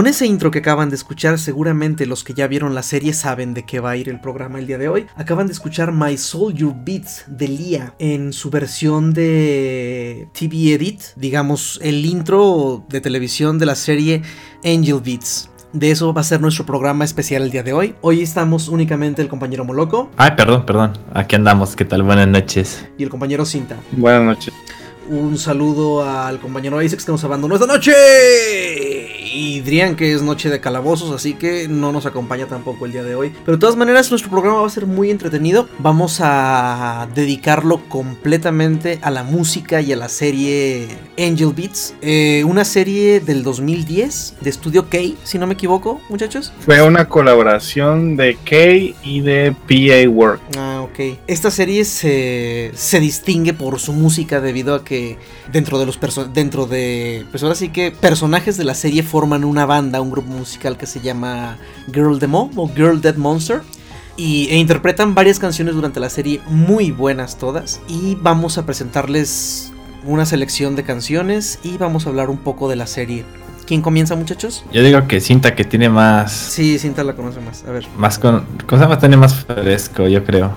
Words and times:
con 0.00 0.06
ese 0.06 0.24
intro 0.24 0.50
que 0.50 0.60
acaban 0.60 0.88
de 0.88 0.96
escuchar, 0.96 1.38
seguramente 1.38 2.06
los 2.06 2.24
que 2.24 2.32
ya 2.32 2.46
vieron 2.46 2.74
la 2.74 2.82
serie 2.82 3.12
saben 3.12 3.52
de 3.52 3.66
qué 3.66 3.80
va 3.80 3.90
a 3.90 3.96
ir 3.98 4.08
el 4.08 4.18
programa 4.18 4.58
el 4.58 4.66
día 4.66 4.78
de 4.78 4.88
hoy. 4.88 5.06
Acaban 5.14 5.46
de 5.46 5.52
escuchar 5.52 5.92
My 5.92 6.16
Soldier 6.16 6.72
Beats 6.74 7.24
de 7.26 7.48
Lia 7.48 7.94
en 7.98 8.32
su 8.32 8.48
versión 8.48 9.12
de 9.12 10.26
TV 10.32 10.72
Edit, 10.72 11.02
digamos 11.16 11.78
el 11.82 12.06
intro 12.06 12.82
de 12.88 13.02
televisión 13.02 13.58
de 13.58 13.66
la 13.66 13.74
serie 13.74 14.22
Angel 14.64 15.02
Beats. 15.04 15.50
De 15.74 15.90
eso 15.90 16.14
va 16.14 16.22
a 16.22 16.24
ser 16.24 16.40
nuestro 16.40 16.64
programa 16.64 17.04
especial 17.04 17.42
el 17.42 17.50
día 17.50 17.62
de 17.62 17.74
hoy. 17.74 17.94
Hoy 18.00 18.22
estamos 18.22 18.68
únicamente 18.68 19.20
el 19.20 19.28
compañero 19.28 19.66
Moloco. 19.66 20.10
Ay, 20.16 20.30
perdón, 20.34 20.64
perdón. 20.64 20.94
Aquí 21.12 21.36
andamos. 21.36 21.76
¿Qué 21.76 21.84
tal? 21.84 22.04
Buenas 22.04 22.26
noches. 22.26 22.86
Y 22.96 23.02
el 23.02 23.10
compañero 23.10 23.44
Cinta. 23.44 23.76
Buenas 23.92 24.22
noches. 24.22 24.54
Un 25.10 25.36
saludo 25.36 26.08
al 26.08 26.40
compañero 26.40 26.80
Isaac 26.80 27.04
que 27.04 27.12
nos 27.12 27.22
abandonó 27.22 27.56
esta 27.56 27.66
noche. 27.66 29.19
Y 29.32 29.60
Drian 29.60 29.96
que 29.96 30.12
es 30.12 30.22
noche 30.22 30.50
de 30.50 30.60
calabozos, 30.60 31.14
así 31.14 31.34
que 31.34 31.68
no 31.68 31.92
nos 31.92 32.06
acompaña 32.06 32.46
tampoco 32.46 32.86
el 32.86 32.92
día 32.92 33.02
de 33.02 33.14
hoy. 33.14 33.32
Pero 33.44 33.56
de 33.56 33.60
todas 33.60 33.76
maneras, 33.76 34.10
nuestro 34.10 34.30
programa 34.30 34.60
va 34.60 34.66
a 34.66 34.70
ser 34.70 34.86
muy 34.86 35.10
entretenido. 35.10 35.68
Vamos 35.78 36.18
a 36.20 37.08
dedicarlo 37.14 37.80
completamente 37.88 38.98
a 39.02 39.10
la 39.10 39.22
música 39.22 39.80
y 39.80 39.92
a 39.92 39.96
la 39.96 40.08
serie 40.08 40.88
Angel 41.18 41.52
Beats. 41.54 41.94
Eh, 42.00 42.42
una 42.46 42.64
serie 42.64 43.20
del 43.20 43.42
2010 43.42 44.36
de 44.40 44.50
Estudio 44.50 44.88
K, 44.88 44.98
si 45.22 45.38
no 45.38 45.46
me 45.46 45.54
equivoco, 45.54 46.00
muchachos. 46.08 46.52
Fue 46.60 46.82
una 46.82 47.08
colaboración 47.08 48.16
de 48.16 48.36
K 48.36 48.96
y 49.04 49.20
de 49.20 49.52
PA 49.52 50.08
Work. 50.10 50.40
Ah, 50.56 50.80
ok. 50.82 51.18
Esta 51.26 51.50
serie 51.50 51.84
se, 51.84 52.72
se 52.74 53.00
distingue 53.00 53.54
por 53.54 53.78
su 53.78 53.92
música 53.92 54.40
debido 54.40 54.74
a 54.74 54.84
que 54.84 55.18
dentro 55.52 55.78
de 55.78 55.86
los 55.86 55.98
dentro 56.32 56.66
de 56.66 57.26
pues 57.30 57.42
ahora 57.42 57.54
sí 57.54 57.68
que 57.70 57.90
personajes 57.90 58.56
de 58.56 58.64
la 58.64 58.74
serie 58.74 59.02
forman 59.02 59.19
una 59.24 59.66
banda, 59.66 60.00
un 60.00 60.10
grupo 60.10 60.28
musical 60.30 60.76
que 60.76 60.86
se 60.86 61.00
llama 61.00 61.58
Girl 61.92 62.18
Demo 62.18 62.50
o 62.56 62.68
Girl 62.68 63.00
Dead 63.00 63.16
Monster 63.16 63.62
y, 64.16 64.48
e 64.50 64.56
interpretan 64.56 65.14
varias 65.14 65.38
canciones 65.38 65.74
durante 65.74 66.00
la 66.00 66.10
serie 66.10 66.40
muy 66.48 66.90
buenas 66.90 67.38
todas 67.38 67.80
y 67.88 68.16
vamos 68.16 68.58
a 68.58 68.66
presentarles 68.66 69.72
una 70.04 70.26
selección 70.26 70.76
de 70.76 70.82
canciones 70.82 71.58
y 71.62 71.76
vamos 71.76 72.06
a 72.06 72.10
hablar 72.10 72.30
un 72.30 72.38
poco 72.38 72.68
de 72.68 72.76
la 72.76 72.86
serie. 72.86 73.24
¿Quién 73.66 73.82
comienza, 73.82 74.16
muchachos? 74.16 74.64
Yo 74.72 74.82
digo 74.82 75.06
que 75.06 75.20
Cinta 75.20 75.54
que 75.54 75.64
tiene 75.64 75.88
más. 75.88 76.32
Sí, 76.32 76.78
Cinta 76.78 77.04
la 77.04 77.14
conoce 77.14 77.40
más. 77.40 77.64
A 77.68 77.70
ver. 77.70 77.86
Más 77.96 78.18
con. 78.18 78.44
Cosa 78.66 78.88
más 78.88 78.98
tiene 78.98 79.16
más 79.16 79.44
fresco, 79.44 80.08
yo 80.08 80.24
creo. 80.24 80.52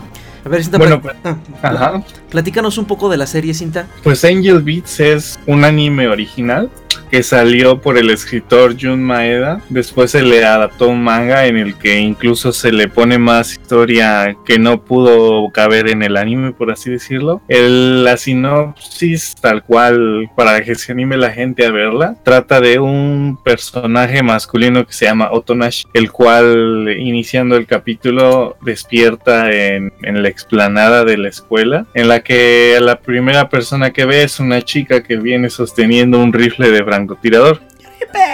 A 0.46 0.50
ver, 0.50 0.64
Cinta, 0.64 0.78
bueno, 0.78 1.02
pues, 1.02 1.16
ah, 1.24 2.02
platícanos 2.30 2.78
un 2.78 2.86
poco 2.86 3.09
de 3.09 3.18
la 3.18 3.28
serie, 3.28 3.54
Cinta. 3.54 3.88
Pues 4.04 4.26
Angel 4.26 4.62
Beats 4.62 5.00
es 5.00 5.40
un 5.48 5.64
anime 5.64 6.08
original 6.08 6.70
que 7.14 7.22
salió 7.22 7.80
por 7.80 8.00
el 8.00 8.09
escritor 8.09 8.76
Jun 8.80 9.04
Maeda. 9.04 9.62
Después 9.70 10.09
se 10.09 10.24
le 10.24 10.44
adaptó 10.44 10.90
un 10.90 11.04
manga 11.04 11.46
en 11.46 11.58
el 11.58 11.76
que 11.76 12.00
incluso 12.00 12.52
se 12.52 12.72
le 12.72 12.88
pone 12.88 13.20
más 13.20 13.52
historia 13.52 14.36
que 14.46 14.58
no 14.58 14.84
pudo 14.84 15.48
caber 15.52 15.90
en 15.90 16.02
el 16.02 16.18
anime, 16.18 16.54
por 16.54 16.72
así 16.72 16.90
decirlo. 16.90 17.42
El, 17.48 18.04
la 18.04 18.18
sinopsis, 18.18 19.36
tal 19.40 19.64
cual, 19.64 20.30
para 20.36 20.64
que 20.64 20.74
se 20.74 20.92
anime 20.92 21.18
la 21.18 21.30
gente 21.30 21.68
a 21.68 21.72
verla, 21.72 22.16
trata 22.24 22.60
de 22.60 22.80
un 22.80 23.38
personaje 23.44 24.24
masculino 24.24 24.84
que 24.86 24.94
se 24.94 25.06
llama 25.06 25.31
Otonashi, 25.31 25.86
el 25.94 26.12
cual, 26.12 26.90
iniciando 26.98 27.58
el 27.58 27.68
capítulo, 27.68 28.58
despierta 28.62 29.52
en, 29.52 29.94
en 30.02 30.24
la 30.24 30.30
explanada 30.34 31.06
de 31.06 31.18
la 31.18 31.30
escuela, 31.30 31.86
en 31.94 32.08
la 32.08 32.22
que 32.22 32.78
la 32.82 33.00
primera 33.00 33.48
persona 33.50 33.92
que 33.92 34.06
ve 34.06 34.24
es 34.24 34.40
una 34.40 34.62
chica 34.62 35.04
que 35.04 35.18
viene 35.18 35.50
sosteniendo 35.50 36.20
un 36.20 36.34
rifle 36.34 36.72
de 36.72 36.84
francotirador. 36.84 37.62
Tirador 37.80 38.34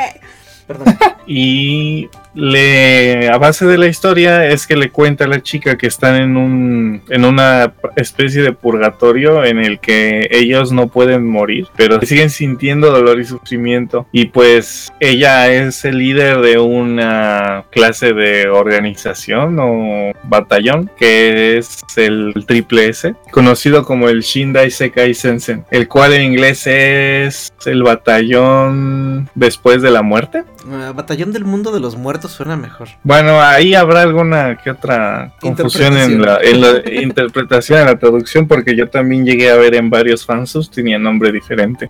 Y 1.28 2.10
a 2.36 3.38
base 3.38 3.66
de 3.66 3.78
la 3.78 3.88
historia 3.88 4.48
es 4.48 4.68
que 4.68 4.76
le 4.76 4.92
cuenta 4.92 5.26
a 5.26 5.28
la 5.28 5.42
chica 5.42 5.78
que 5.78 5.88
están 5.88 6.16
en 6.16 6.38
un 6.38 7.02
en 7.10 7.26
una 7.26 7.74
especie 7.96 8.42
de 8.42 8.54
purgatorio 8.54 9.44
en 9.44 9.60
el 9.60 9.80
que 9.80 10.28
ellos 10.32 10.72
no 10.72 10.88
pueden 10.88 11.28
morir, 11.28 11.68
pero 11.76 12.00
siguen 12.02 12.30
sintiendo 12.30 12.92
dolor 12.92 13.20
y 13.20 13.26
sufrimiento 13.26 14.08
y 14.12 14.26
pues 14.26 14.92
ella 15.00 15.52
es 15.52 15.86
el 15.86 15.98
líder 15.98 16.42
de 16.42 16.60
una 16.60 17.66
clase 17.72 18.14
de 18.14 18.50
organización 18.50 19.58
o 19.60 20.12
batallón 20.24 20.90
que 20.98 21.58
es 21.58 21.84
el 21.98 22.34
triple 22.48 22.90
S, 22.90 23.16
conocido 23.32 23.84
como 23.84 24.10
el 24.10 24.22
Shindai 24.22 24.72
Sekai 24.72 25.14
Sensen, 25.14 25.66
el 25.72 25.88
cual 25.88 26.14
en 26.14 26.24
inglés 26.24 26.68
es 26.68 27.52
el 27.66 27.84
batallón 27.84 29.30
después 29.36 29.82
de 29.82 29.92
la 29.92 30.02
muerte. 30.02 30.44
Uh, 30.66 30.94
batallón 30.94 31.32
del 31.32 31.46
mundo 31.46 31.72
de 31.72 31.80
los 31.80 31.96
muertos 31.96 32.19
suena 32.28 32.56
mejor. 32.56 32.90
Bueno, 33.04 33.42
ahí 33.42 33.74
habrá 33.74 34.02
alguna 34.02 34.58
que 34.58 34.72
otra 34.72 35.34
confusión 35.40 35.98
en 35.98 36.22
la, 36.22 36.40
en 36.42 36.62
la 36.62 36.82
interpretación, 37.02 37.80
en 37.80 37.86
la 37.86 38.00
traducción, 38.00 38.48
porque 38.48 38.76
yo 38.76 38.90
también 38.90 39.26
llegué 39.26 39.50
a 39.50 39.56
ver 39.56 39.76
en 39.76 39.90
varios 39.90 40.26
fansus 40.26 40.70
tenía 40.70 41.00
nombre 41.00 41.32
diferente. 41.32 41.90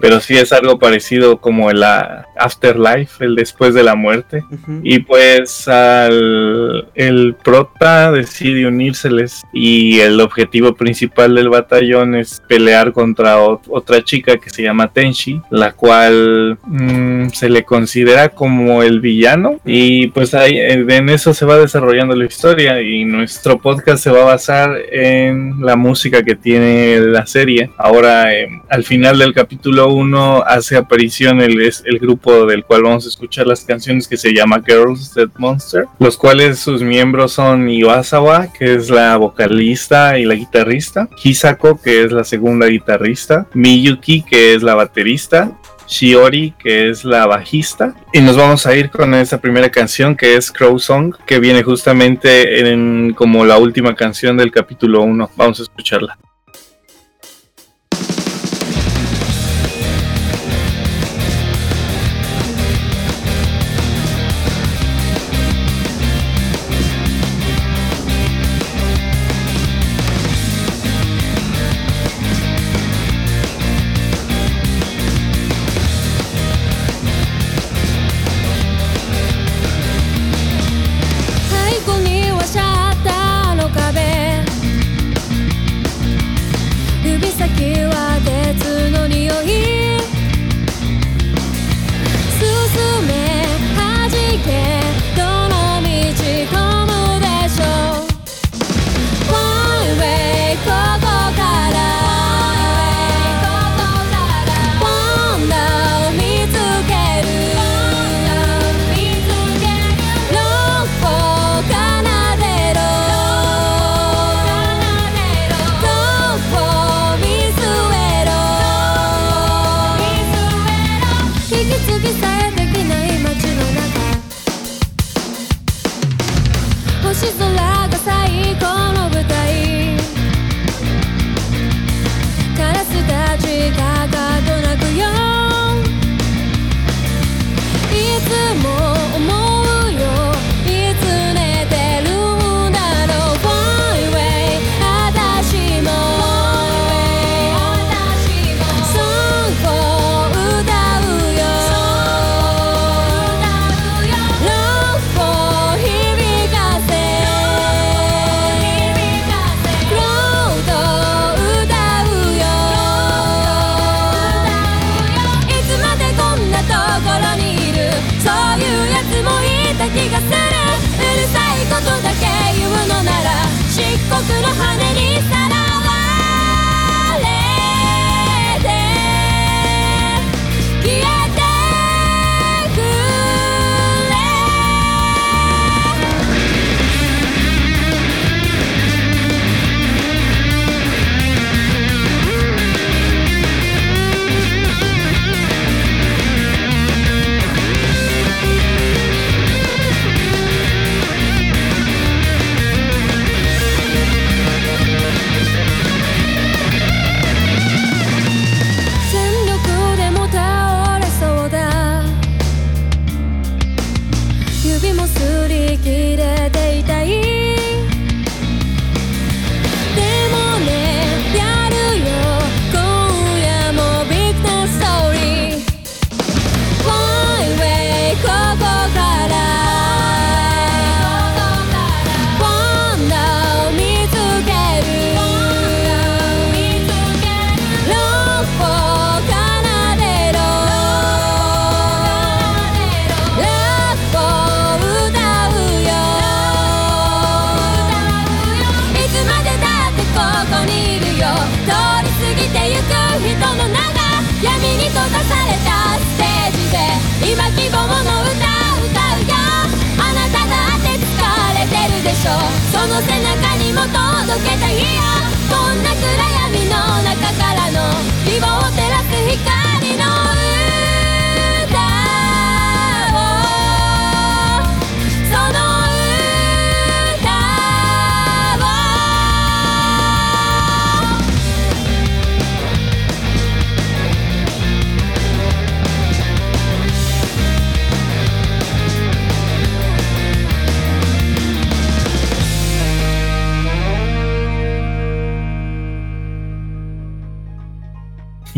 Pero 0.00 0.20
sí 0.20 0.36
es 0.36 0.52
algo 0.52 0.78
parecido 0.78 1.40
como 1.40 1.70
el 1.70 1.82
Afterlife, 1.82 3.24
el 3.24 3.34
después 3.34 3.74
de 3.74 3.82
la 3.82 3.94
muerte. 3.94 4.44
Y 4.82 5.00
pues 5.00 5.68
al 5.68 6.88
el 6.94 7.34
prota 7.34 8.12
decide 8.12 8.66
unírseles 8.66 9.42
y 9.52 10.00
el 10.00 10.20
objetivo 10.20 10.74
principal 10.74 11.34
del 11.34 11.48
batallón 11.48 12.14
es 12.14 12.42
pelear 12.48 12.92
contra 12.92 13.38
otra 13.40 14.02
chica 14.04 14.36
que 14.36 14.50
se 14.50 14.62
llama 14.62 14.92
Tenshi, 14.92 15.40
la 15.50 15.72
cual 15.72 16.58
mm, 16.64 17.28
se 17.28 17.48
le 17.48 17.64
considera 17.64 18.30
como 18.30 18.82
el 18.82 19.00
villano 19.00 19.60
y 19.72 20.08
pues 20.08 20.34
ahí 20.34 20.58
en 20.58 21.08
eso 21.10 21.32
se 21.32 21.46
va 21.46 21.56
desarrollando 21.56 22.16
la 22.16 22.24
historia 22.24 22.82
y 22.82 23.04
nuestro 23.04 23.60
podcast 23.60 24.02
se 24.02 24.10
va 24.10 24.22
a 24.22 24.24
basar 24.24 24.76
en 24.90 25.64
la 25.64 25.76
música 25.76 26.24
que 26.24 26.34
tiene 26.34 26.98
la 26.98 27.24
serie. 27.24 27.70
Ahora 27.78 28.34
em, 28.34 28.62
al 28.68 28.82
final 28.82 29.20
del 29.20 29.32
capítulo 29.32 29.92
1 29.92 30.42
hace 30.44 30.76
aparición 30.76 31.40
el, 31.40 31.60
el 31.60 31.98
grupo 32.00 32.46
del 32.46 32.64
cual 32.64 32.82
vamos 32.82 33.06
a 33.06 33.10
escuchar 33.10 33.46
las 33.46 33.64
canciones 33.64 34.08
que 34.08 34.16
se 34.16 34.34
llama 34.34 34.60
Girls 34.66 35.14
Dead 35.14 35.30
Monster, 35.38 35.84
los 36.00 36.16
cuales 36.16 36.58
sus 36.58 36.82
miembros 36.82 37.34
son 37.34 37.70
Iwasawa, 37.70 38.52
que 38.52 38.74
es 38.74 38.90
la 38.90 39.16
vocalista 39.18 40.18
y 40.18 40.24
la 40.24 40.34
guitarrista, 40.34 41.08
Hisako, 41.22 41.80
que 41.80 42.02
es 42.02 42.10
la 42.10 42.24
segunda 42.24 42.66
guitarrista, 42.66 43.46
Miyuki, 43.54 44.22
que 44.22 44.54
es 44.54 44.64
la 44.64 44.74
baterista, 44.74 45.52
Shiori, 45.90 46.54
que 46.58 46.88
es 46.88 47.04
la 47.04 47.26
bajista. 47.26 47.94
Y 48.12 48.20
nos 48.20 48.36
vamos 48.36 48.64
a 48.64 48.74
ir 48.76 48.90
con 48.90 49.12
esa 49.12 49.40
primera 49.40 49.70
canción 49.70 50.16
que 50.16 50.36
es 50.36 50.50
Crow 50.50 50.78
Song, 50.78 51.14
que 51.26 51.40
viene 51.40 51.62
justamente 51.62 52.60
en 52.60 53.12
como 53.14 53.44
la 53.44 53.58
última 53.58 53.94
canción 53.94 54.36
del 54.36 54.52
capítulo 54.52 55.02
1. 55.02 55.30
Vamos 55.36 55.58
a 55.58 55.64
escucharla. 55.64 56.16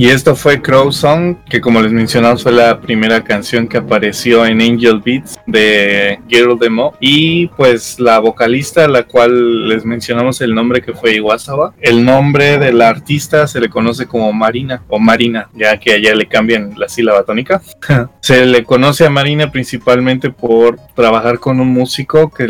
Y 0.02 0.09
esto 0.09 0.35
fue 0.35 0.61
Crow 0.61 0.90
Song, 0.90 1.37
que 1.49 1.61
como 1.61 1.80
les 1.80 1.92
mencionamos 1.92 2.42
fue 2.42 2.50
la 2.50 2.80
primera 2.80 3.23
canción 3.23 3.68
que 3.68 3.76
apareció 3.76 4.44
en 4.44 4.61
Angel 4.61 5.00
Beats 5.00 5.38
de 5.47 6.18
Girl 6.33 6.59
Demo. 6.59 6.95
Y 6.99 7.49
pues 7.49 8.01
la 8.01 8.19
vocalista, 8.19 8.89
la 8.89 9.05
cual 9.05 9.69
les 9.69 9.85
mencionamos 9.85 10.41
el 10.41 10.55
nombre 10.55 10.81
que 10.81 10.95
fue 10.95 11.17
Iwasawa. 11.17 11.75
El 11.81 12.05
nombre 12.05 12.59
de 12.59 12.73
la 12.73 12.89
artista 12.89 13.47
se 13.47 13.61
le 13.61 13.69
conoce 13.69 14.07
como 14.07 14.33
Marina 14.33 14.83
o 14.89 14.99
Marina, 14.99 15.51
ya 15.55 15.79
que 15.79 15.93
allá 15.93 16.15
le 16.15 16.27
cambian 16.27 16.75
la 16.77 16.89
sílaba 16.89 17.25
tónica. 17.25 17.61
se 18.21 18.47
le 18.47 18.65
conoce 18.65 19.05
a 19.05 19.11
Marina 19.11 19.51
principalmente 19.51 20.31
por 20.31 20.79
trabajar 20.95 21.39
con 21.39 21.61
un 21.61 21.69
músico 21.69 22.31
que 22.31 22.47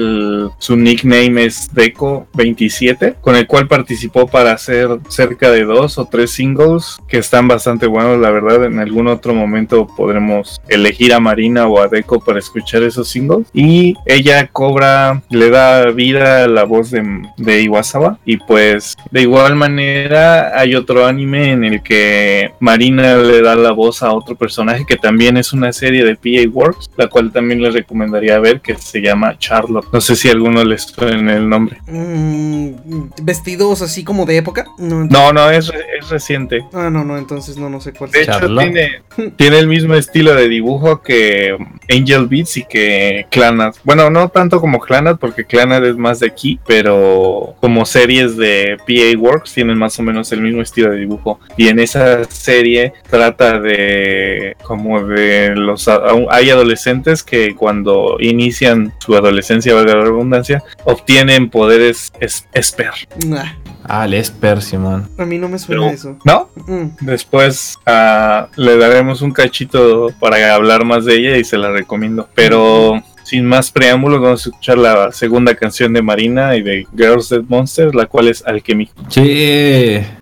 su 0.59 0.77
nickname 0.77 1.45
es 1.45 1.73
Deco27, 1.75 3.17
con 3.21 3.37
el 3.37 3.47
cual 3.47 3.67
participó 3.67 4.27
para 4.27 4.53
hacer 4.53 4.89
cerca 5.09 5.51
de 5.51 5.65
dos 5.65 5.99
o 5.99 6.07
tres 6.07 6.31
singles 6.31 6.99
que 7.09 7.19
están 7.19 7.49
bastante 7.49 7.87
buenos, 7.87 8.19
la 8.19 8.31
verdad. 8.31 8.65
En 8.65 8.79
algún 8.79 9.09
otro 9.09 9.35
momento 9.35 9.87
podremos 9.97 10.61
elegir 10.69 11.13
a 11.13 11.21
Marina 11.21 11.67
o 11.67 11.81
a 11.81 11.89
Deco 11.89 12.21
para 12.21 12.39
escuchar 12.39 12.83
esos 12.83 13.09
singles. 13.09 13.49
Y 13.53 13.72
ella 14.07 14.47
cobra, 14.49 15.23
le 15.31 15.51
da 15.51 15.87
vida 15.91 16.45
a 16.45 16.49
la 16.49 16.65
voz 16.65 16.91
de, 16.91 17.03
de 17.37 17.63
Iwasawa. 17.63 18.19
Y 18.25 18.37
pues 18.37 18.97
de 19.11 19.23
igual 19.23 19.57
manera 19.57 20.59
hay 20.59 20.75
otro 20.75 21.07
anime 21.07 21.53
en 21.53 21.65
el 21.65 21.83
que 21.83 22.53
Marina 22.61 23.17
le 23.17 23.43
da 23.43 23.55
la 23.55 23.73
voz 23.73 24.03
a 24.03 24.13
otro 24.13 24.37
personaje 24.37 24.85
que 24.87 24.97
también 24.97 25.37
es 25.37 25.53
una 25.53 25.73
serie 25.73 26.05
de 26.05 26.17
PA 26.17 26.49
Works, 26.51 26.91
la 26.97 27.09
cual 27.09 27.33
también 27.33 27.63
les 27.63 27.75
recomendaría 27.75 28.39
ver, 28.39 28.61
que 28.61 28.77
se 28.77 29.01
llama 29.01 29.39
Charlotte. 29.39 29.87
No 29.93 30.01
sé 30.01 30.17
si 30.17 30.29
alguno 30.29 30.65
les 30.65 30.83
suena 30.83 31.37
el 31.37 31.49
nombre. 31.49 31.79
Mm, 31.87 32.71
¿Vestidos 33.23 33.83
así 33.83 34.05
como 34.05 34.27
de 34.27 34.37
época? 34.39 34.67
No, 34.79 35.33
no, 35.33 35.51
es, 35.51 35.71
es 35.99 36.09
reciente. 36.09 36.65
Ah, 36.73 36.91
no, 36.91 37.05
no, 37.05 37.19
entonces 37.19 37.57
no, 37.57 37.69
no 37.69 37.81
sé 37.81 37.93
cuál. 37.93 38.11
De 38.11 38.23
hecho, 38.23 38.39
tiene, 38.57 39.03
tiene, 39.37 39.59
el 39.59 39.69
mismo 39.69 39.95
estilo 39.95 40.35
de 40.35 40.49
dibujo 40.49 41.03
que 41.03 41.57
Angel 41.91 42.27
Beats 42.27 42.57
y 42.57 42.65
que 42.65 43.27
Clanad. 43.63 43.75
Bueno, 43.85 44.11
no 44.11 44.29
tanto 44.29 44.61
como 44.61 44.81
Clanad, 44.81 45.17
porque 45.17 45.45
Clanad 45.45 45.85
es 45.85 45.97
más 45.97 46.21
de 46.21 46.27
aquí, 46.27 46.59
pero 46.67 47.55
como 47.61 47.85
series 47.85 48.37
de 48.37 48.77
PA 48.79 49.19
Works 49.19 49.55
tienen 49.55 49.79
más 49.79 49.99
o 49.99 50.03
menos 50.03 50.33
el 50.33 50.43
mismo 50.43 50.63
estilo 50.63 50.91
de 50.91 50.99
dibujo. 50.99 51.41
Y 51.57 51.69
en 51.69 51.79
esa 51.79 52.25
serie 52.25 52.93
trata 53.09 53.59
de 53.61 54.57
como 54.63 55.03
de 55.05 55.55
los... 55.55 55.89
Hay 56.31 56.51
adolescentes 56.51 57.23
que 57.23 57.55
cuando 57.55 58.17
inician 58.21 58.93
su 58.99 59.15
adolescencia, 59.15 59.75
valga 59.75 59.95
la 59.95 60.05
redundancia, 60.05 60.63
obtienen 60.85 61.51
poderes 61.51 62.13
esper. 62.21 62.93
Ah, 63.85 64.05
el 64.05 64.15
Esper, 64.15 64.63
Simón. 64.63 65.09
A 65.19 65.25
mí 65.25 65.39
no 65.39 65.49
me 65.49 65.59
suena 65.59 65.91
eso. 65.91 66.17
¿No? 66.25 66.49
Mm. 66.67 66.89
Después 67.01 67.79
uh, 67.87 68.47
le 68.57 68.77
daremos 68.77 69.23
un 69.23 69.33
cachito 69.33 70.09
para 70.21 70.55
hablar 70.55 70.85
más 70.85 71.05
de 71.05 71.17
ella 71.17 71.37
y 71.37 71.45
se 71.45 71.59
la 71.59 71.71
recomiendo. 71.71 72.29
Pero 72.35 73.03
sin 73.23 73.45
más 73.45 73.71
preámbulos, 73.71 74.21
vamos 74.21 74.47
a 74.47 74.51
escuchar 74.51 74.79
la 74.79 75.13
segunda 75.13 75.55
canción 75.55 75.93
de 75.93 76.03
Marina 76.03 76.57
y 76.57 76.63
de 76.63 76.87
Girls 76.97 77.29
Dead 77.29 77.43
Monsters, 77.49 77.95
la 77.95 78.07
cual 78.07 78.29
es 78.29 78.45
Alchemy. 78.47 78.91
Sí.「 79.09 80.22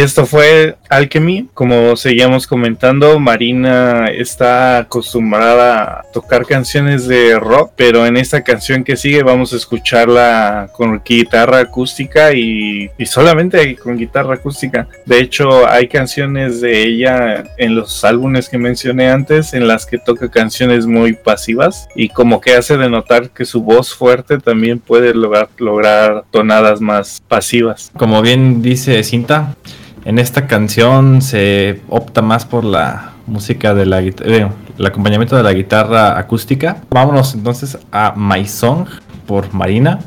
Y 0.00 0.02
esto 0.02 0.24
fue 0.24 0.76
Alchemy. 0.88 1.50
Como 1.52 1.94
seguíamos 1.94 2.46
comentando, 2.46 3.20
Marina 3.20 4.06
está 4.06 4.78
acostumbrada 4.78 5.82
a 5.82 6.02
tocar 6.10 6.46
canciones 6.46 7.06
de 7.06 7.38
rock, 7.38 7.72
pero 7.76 8.06
en 8.06 8.16
esta 8.16 8.42
canción 8.42 8.82
que 8.82 8.96
sigue 8.96 9.22
vamos 9.22 9.52
a 9.52 9.56
escucharla 9.56 10.70
con 10.72 11.02
guitarra 11.04 11.58
acústica 11.58 12.32
y, 12.32 12.88
y 12.96 13.04
solamente 13.04 13.76
con 13.76 13.98
guitarra 13.98 14.36
acústica. 14.36 14.88
De 15.04 15.20
hecho, 15.20 15.68
hay 15.68 15.86
canciones 15.86 16.62
de 16.62 16.82
ella 16.82 17.44
en 17.58 17.74
los 17.74 18.02
álbumes 18.02 18.48
que 18.48 18.56
mencioné 18.56 19.10
antes 19.10 19.52
en 19.52 19.68
las 19.68 19.84
que 19.84 19.98
toca 19.98 20.30
canciones 20.30 20.86
muy 20.86 21.12
pasivas 21.12 21.88
y 21.94 22.08
como 22.08 22.40
que 22.40 22.54
hace 22.54 22.78
de 22.78 22.88
notar 22.88 23.28
que 23.28 23.44
su 23.44 23.62
voz 23.62 23.92
fuerte 23.92 24.38
también 24.38 24.78
puede 24.78 25.12
lograr, 25.12 25.50
lograr 25.58 26.24
tonadas 26.30 26.80
más 26.80 27.22
pasivas. 27.28 27.92
Como 27.98 28.22
bien 28.22 28.62
dice 28.62 29.04
Cinta, 29.04 29.56
en 30.04 30.18
esta 30.18 30.46
canción 30.46 31.22
se 31.22 31.80
opta 31.88 32.22
más 32.22 32.44
por 32.44 32.64
la 32.64 33.12
música 33.26 33.74
de 33.74 33.86
la 33.86 34.00
guitarra, 34.00 34.30
eh, 34.30 34.48
el 34.78 34.86
acompañamiento 34.86 35.36
de 35.36 35.42
la 35.42 35.52
guitarra 35.52 36.18
acústica. 36.18 36.78
Vámonos 36.90 37.34
entonces 37.34 37.78
a 37.92 38.14
My 38.16 38.46
Song 38.46 38.86
por 39.26 39.52
Marina. 39.52 40.00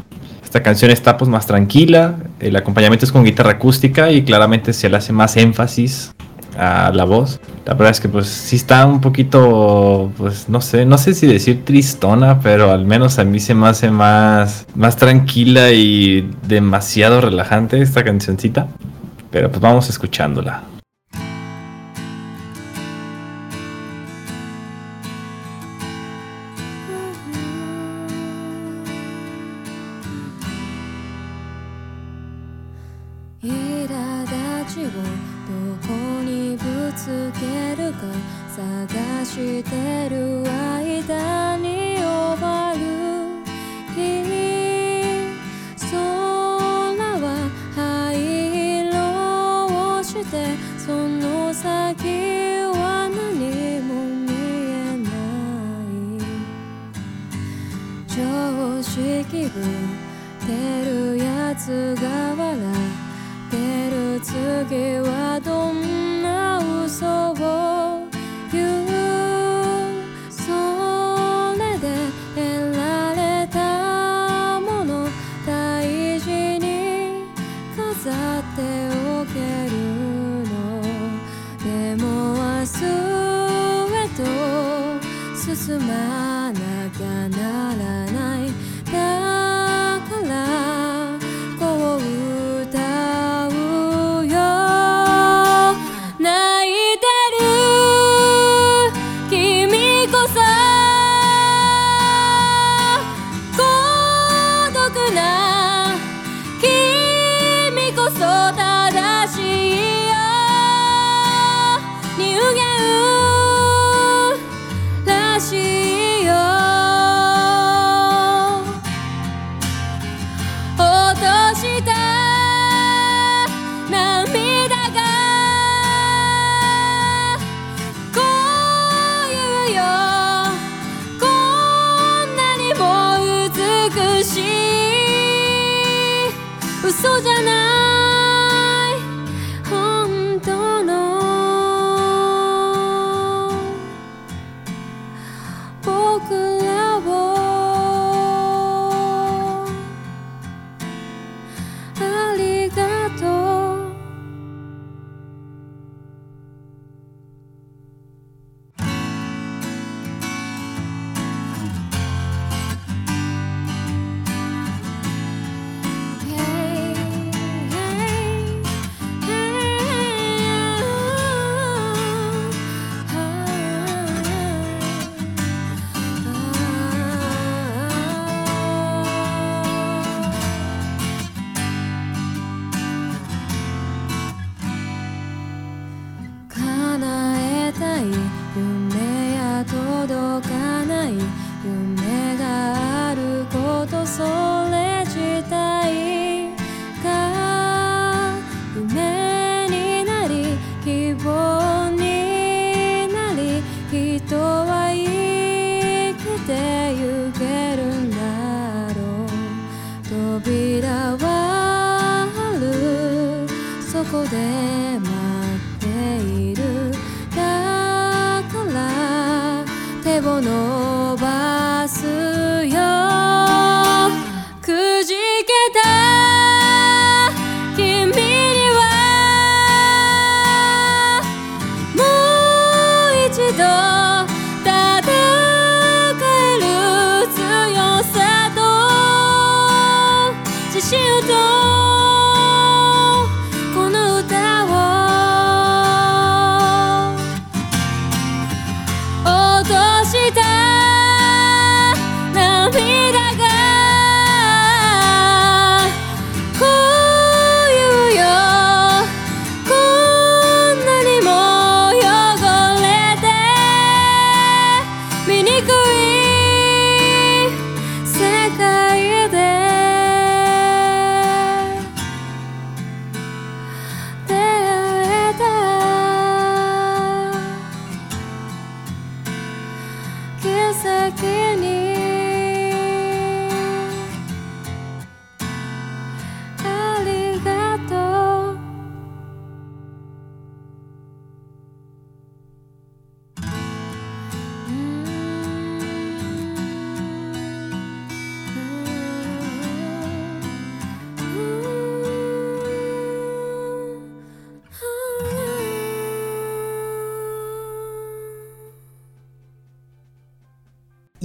Esta 0.43 0.61
canción 0.61 0.91
está 0.91 1.17
pues 1.17 1.29
más 1.29 1.47
tranquila, 1.47 2.15
el 2.39 2.55
acompañamiento 2.55 3.05
es 3.05 3.11
con 3.11 3.23
guitarra 3.23 3.51
acústica 3.51 4.11
y 4.11 4.23
claramente 4.23 4.73
se 4.73 4.89
le 4.89 4.97
hace 4.97 5.11
más 5.11 5.35
énfasis 5.37 6.13
a 6.57 6.91
la 6.93 7.05
voz. 7.05 7.39
La 7.65 7.73
verdad 7.73 7.91
es 7.91 7.99
que 7.99 8.09
pues 8.09 8.27
sí 8.27 8.57
está 8.57 8.85
un 8.85 9.01
poquito, 9.01 10.11
pues 10.17 10.49
no 10.49 10.61
sé, 10.61 10.85
no 10.85 10.97
sé 10.97 11.13
si 11.13 11.25
decir 11.25 11.65
tristona, 11.65 12.39
pero 12.39 12.71
al 12.71 12.85
menos 12.85 13.17
a 13.17 13.23
mí 13.23 13.39
se 13.39 13.55
me 13.55 13.67
hace 13.67 13.89
más, 13.89 14.67
más 14.75 14.95
tranquila 14.95 15.71
y 15.71 16.29
demasiado 16.47 17.21
relajante 17.21 17.81
esta 17.81 18.03
cancioncita. 18.03 18.67
Pero 19.33 19.49
pues 19.49 19.59
vamos 19.59 19.89
escuchándola. 19.89 20.61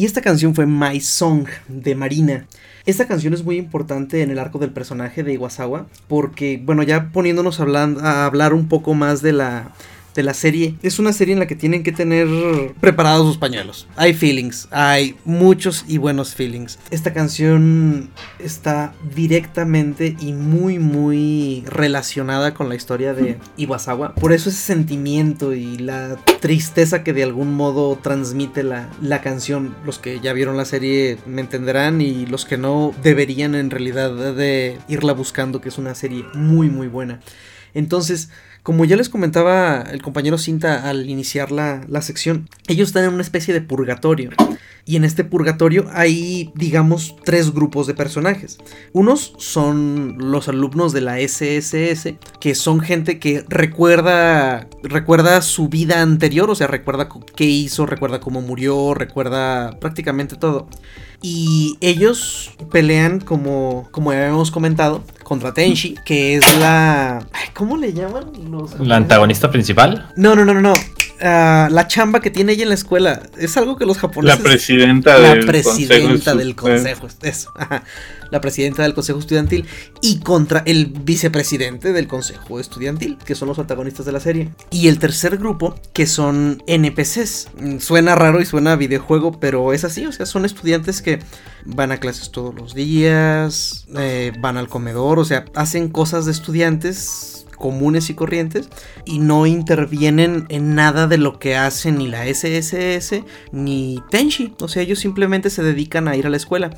Esta 0.08 0.22
canción 0.22 0.54
fue 0.54 0.64
My 0.66 1.00
Song 1.00 1.46
de 1.68 1.94
Marina. 1.94 2.46
Esta 2.86 3.06
canción 3.06 3.34
es 3.34 3.44
muy 3.44 3.58
importante 3.58 4.22
en 4.22 4.30
el 4.30 4.38
arco 4.38 4.58
del 4.58 4.70
personaje 4.70 5.22
de 5.22 5.34
Iwasawa 5.34 5.86
porque, 6.08 6.58
bueno, 6.64 6.82
ya 6.82 7.10
poniéndonos 7.12 7.60
a 7.60 8.24
hablar 8.24 8.54
un 8.54 8.68
poco 8.68 8.94
más 8.94 9.20
de 9.20 9.32
la 9.32 9.72
de 10.18 10.24
la 10.24 10.34
serie. 10.34 10.74
Es 10.82 10.98
una 10.98 11.12
serie 11.12 11.32
en 11.32 11.38
la 11.38 11.46
que 11.46 11.54
tienen 11.54 11.84
que 11.84 11.92
tener 11.92 12.26
preparados 12.80 13.24
sus 13.24 13.38
pañuelos. 13.38 13.86
Hay 13.94 14.14
feelings, 14.14 14.66
hay 14.72 15.14
muchos 15.24 15.84
y 15.86 15.98
buenos 15.98 16.34
feelings. 16.34 16.76
Esta 16.90 17.12
canción 17.12 18.10
está 18.40 18.94
directamente 19.14 20.16
y 20.18 20.32
muy 20.32 20.80
muy 20.80 21.62
relacionada 21.68 22.52
con 22.52 22.68
la 22.68 22.74
historia 22.74 23.14
de 23.14 23.38
Iwasawa. 23.56 24.16
Por 24.16 24.32
eso 24.32 24.48
ese 24.48 24.58
sentimiento 24.58 25.54
y 25.54 25.78
la 25.78 26.16
tristeza 26.40 27.04
que 27.04 27.12
de 27.12 27.22
algún 27.22 27.54
modo 27.54 27.96
transmite 28.02 28.64
la, 28.64 28.90
la 29.00 29.20
canción. 29.20 29.76
Los 29.86 30.00
que 30.00 30.18
ya 30.18 30.32
vieron 30.32 30.56
la 30.56 30.64
serie 30.64 31.18
me 31.26 31.42
entenderán 31.42 32.00
y 32.00 32.26
los 32.26 32.44
que 32.44 32.58
no 32.58 32.92
deberían 33.04 33.54
en 33.54 33.70
realidad 33.70 34.34
de 34.34 34.80
irla 34.88 35.12
buscando, 35.12 35.60
que 35.60 35.68
es 35.68 35.78
una 35.78 35.94
serie 35.94 36.24
muy 36.34 36.70
muy 36.70 36.88
buena. 36.88 37.20
Entonces, 37.72 38.30
como 38.62 38.84
ya 38.84 38.96
les 38.96 39.08
comentaba 39.08 39.82
el 39.90 40.02
compañero 40.02 40.38
Cinta 40.38 40.88
al 40.88 41.08
iniciar 41.08 41.50
la, 41.50 42.02
sección, 42.02 42.48
ellos 42.66 42.88
están 42.88 43.04
en 43.04 43.14
una 43.14 43.22
especie 43.22 43.54
de 43.54 43.60
purgatorio. 43.60 44.30
Y 44.84 44.96
en 44.96 45.04
este 45.04 45.22
purgatorio 45.22 45.86
hay, 45.92 46.50
digamos, 46.54 47.14
tres 47.24 47.52
grupos 47.52 47.86
de 47.86 47.94
personajes. 47.94 48.58
Unos 48.92 49.34
son 49.36 50.16
los 50.18 50.48
alumnos 50.48 50.92
de 50.92 51.02
la 51.02 51.18
SSS, 51.18 52.14
que 52.40 52.54
son 52.54 52.80
gente 52.80 53.18
que 53.18 53.44
recuerda, 53.48 54.66
recuerda 54.82 55.42
su 55.42 55.68
vida 55.68 56.00
anterior, 56.00 56.50
o 56.50 56.54
sea, 56.54 56.68
recuerda 56.68 57.08
qué 57.36 57.44
hizo, 57.44 57.84
recuerda 57.84 58.20
cómo 58.20 58.40
murió, 58.40 58.94
recuerda 58.94 59.78
prácticamente 59.78 60.36
todo. 60.36 60.68
Y 61.20 61.76
ellos 61.80 62.52
pelean, 62.70 63.20
como, 63.20 63.88
como 63.90 64.12
ya 64.12 64.20
habíamos 64.20 64.50
comentado, 64.50 65.02
contra 65.28 65.52
Tenshi, 65.52 65.94
que 66.06 66.36
es 66.36 66.58
la... 66.58 67.22
¿Cómo 67.52 67.76
le 67.76 67.92
llaman? 67.92 68.32
Los... 68.50 68.80
¿La 68.80 68.96
antagonista 68.96 69.50
principal? 69.50 70.10
No, 70.16 70.34
no, 70.34 70.44
no, 70.44 70.54
no, 70.54 70.60
no. 70.62 70.72
Ah, 71.20 71.68
la 71.70 71.88
chamba 71.88 72.20
que 72.20 72.30
tiene 72.30 72.52
ella 72.52 72.62
en 72.62 72.68
la 72.68 72.74
escuela. 72.74 73.22
Es 73.38 73.56
algo 73.56 73.76
que 73.76 73.86
los 73.86 73.98
japoneses. 73.98 74.38
La 74.38 74.44
presidenta 74.44 75.18
la 75.18 75.40
presidenta 75.40 76.34
del 76.34 76.54
consejo. 76.54 77.08
Eso. 77.22 77.52
La 78.30 78.42
presidenta 78.42 78.82
del 78.82 78.92
consejo 78.92 79.18
estudiantil. 79.18 79.64
Y 80.02 80.20
contra 80.20 80.62
el 80.66 80.86
vicepresidente 80.86 81.92
del 81.94 82.06
consejo 82.06 82.60
estudiantil, 82.60 83.16
que 83.24 83.34
son 83.34 83.48
los 83.48 83.58
antagonistas 83.58 84.04
de 84.04 84.12
la 84.12 84.20
serie. 84.20 84.50
Y 84.70 84.88
el 84.88 84.98
tercer 84.98 85.38
grupo, 85.38 85.74
que 85.94 86.06
son 86.06 86.62
NPCs. 86.66 87.48
Mm, 87.58 87.78
suena 87.78 88.14
raro 88.14 88.40
y 88.40 88.44
suena 88.44 88.72
a 88.72 88.76
videojuego, 88.76 89.40
pero 89.40 89.72
es 89.72 89.84
así. 89.84 90.04
O 90.04 90.12
sea, 90.12 90.26
son 90.26 90.44
estudiantes 90.44 91.00
que 91.00 91.20
van 91.64 91.90
a 91.90 91.98
clases 91.98 92.30
todos 92.30 92.54
los 92.54 92.74
días, 92.74 93.86
eh, 93.96 94.32
van 94.40 94.56
al 94.56 94.68
comedor, 94.68 95.18
o 95.18 95.24
sea, 95.24 95.44
hacen 95.54 95.88
cosas 95.88 96.26
de 96.26 96.32
estudiantes 96.32 97.37
comunes 97.58 98.10
y 98.10 98.14
corrientes 98.14 98.68
y 99.04 99.18
no 99.18 99.46
intervienen 99.46 100.46
en 100.48 100.74
nada 100.74 101.06
de 101.06 101.18
lo 101.18 101.38
que 101.38 101.56
hacen 101.56 101.98
ni 101.98 102.08
la 102.08 102.26
SSS 102.26 103.22
ni 103.52 104.02
Tenshi. 104.10 104.54
O 104.60 104.68
sea, 104.68 104.82
ellos 104.82 104.98
simplemente 104.98 105.50
se 105.50 105.62
dedican 105.62 106.08
a 106.08 106.16
ir 106.16 106.26
a 106.26 106.30
la 106.30 106.36
escuela. 106.36 106.70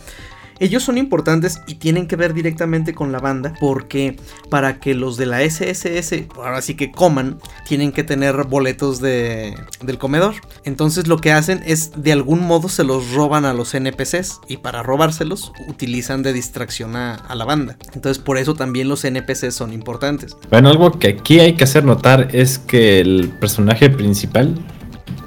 Ellos 0.61 0.83
son 0.83 0.99
importantes 0.99 1.61
y 1.67 1.77
tienen 1.77 2.07
que 2.07 2.17
ver 2.17 2.35
directamente 2.35 2.95
con 2.95 3.13
la 3.13 3.19
banda 3.19 3.55
porque 3.59 4.17
para 4.51 4.79
que 4.79 4.95
los 4.95 5.17
de 5.17 5.27
la 5.27 5.41
SSS 5.41 6.27
ahora 6.37 6.61
sí 6.61 6.75
que 6.75 6.93
coman, 6.93 7.39
tienen 7.67 7.93
que 7.93 8.05
tener 8.05 8.45
boletos 8.45 9.01
de, 9.01 9.55
del 9.83 9.97
comedor. 9.97 10.35
Entonces 10.65 11.07
lo 11.07 11.17
que 11.17 11.33
hacen 11.33 11.63
es 11.65 11.93
de 11.97 12.13
algún 12.13 12.47
modo 12.47 12.69
se 12.69 12.85
los 12.85 13.13
roban 13.13 13.47
a 13.47 13.55
los 13.55 13.75
NPCs 13.75 14.41
y 14.49 14.59
para 14.59 14.83
robárselos 14.83 15.53
utilizan 15.67 16.23
de 16.23 16.35
distracción 16.35 16.95
a, 16.95 17.35
la 17.35 17.45
banda. 17.47 17.79
Entonces 17.95 18.23
por 18.23 18.37
eso 18.37 18.55
también 18.55 18.89
los 18.89 19.05
NPCs 19.05 19.55
son 19.55 19.73
importantes. 19.73 20.37
Bueno, 20.51 20.69
algo 20.69 20.99
que 20.99 21.09
aquí 21.09 21.41
hay 21.41 21.55
que 21.55 21.65
hacer 21.65 21.85
notar 21.85 22.29
es 22.33 22.59
que 22.59 23.01
el 23.01 23.31
personaje 23.41 23.89
principal, 23.89 24.55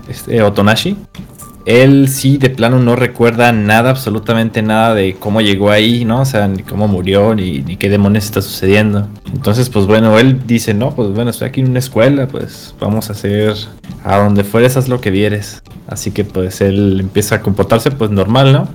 este 0.08 0.44
Otonashi, 0.44 0.96
él 1.66 2.10
sí 2.10 2.38
de 2.38 2.50
plano 2.50 2.80
no 2.80 2.96
recuerda 2.96 3.52
nada, 3.54 3.90
absolutamente 3.90 4.62
nada 4.62 4.94
de 4.94 5.16
cómo 5.16 5.42
llegó 5.42 5.72
ahí, 5.72 6.04
¿no? 6.04 6.22
O 6.22 6.26
sea, 6.26 6.48
ni 6.48 6.64
cómo 6.64 6.88
murió, 6.88 7.34
ni, 7.36 7.62
qué 7.78 7.90
demonios 7.90 8.26
está 8.26 8.42
sucediendo. 8.42 9.08
Entonces, 9.34 9.70
pues 9.70 9.86
bueno, 9.86 10.20
él 10.20 10.42
dice, 10.46 10.74
no, 10.74 10.94
pues 10.94 11.10
bueno, 11.10 11.32
estoy 11.32 11.48
aquí 11.48 11.62
en 11.62 11.70
una 11.70 11.80
escuela, 11.80 12.28
pues 12.28 12.76
vamos 12.80 13.10
a 13.10 13.14
hacer 13.14 13.54
a 14.04 14.18
donde 14.18 14.44
fueres, 14.44 14.76
haz 14.76 14.90
lo 14.90 15.00
que 15.00 15.12
vieres. 15.12 15.62
Así 15.88 16.12
que 16.12 16.24
pues 16.26 16.62
él 16.62 17.00
empieza 17.00 17.36
a 17.36 17.42
comportarse 17.42 17.92
pues 17.92 18.12
normal, 18.12 18.52
¿no? 18.52 18.68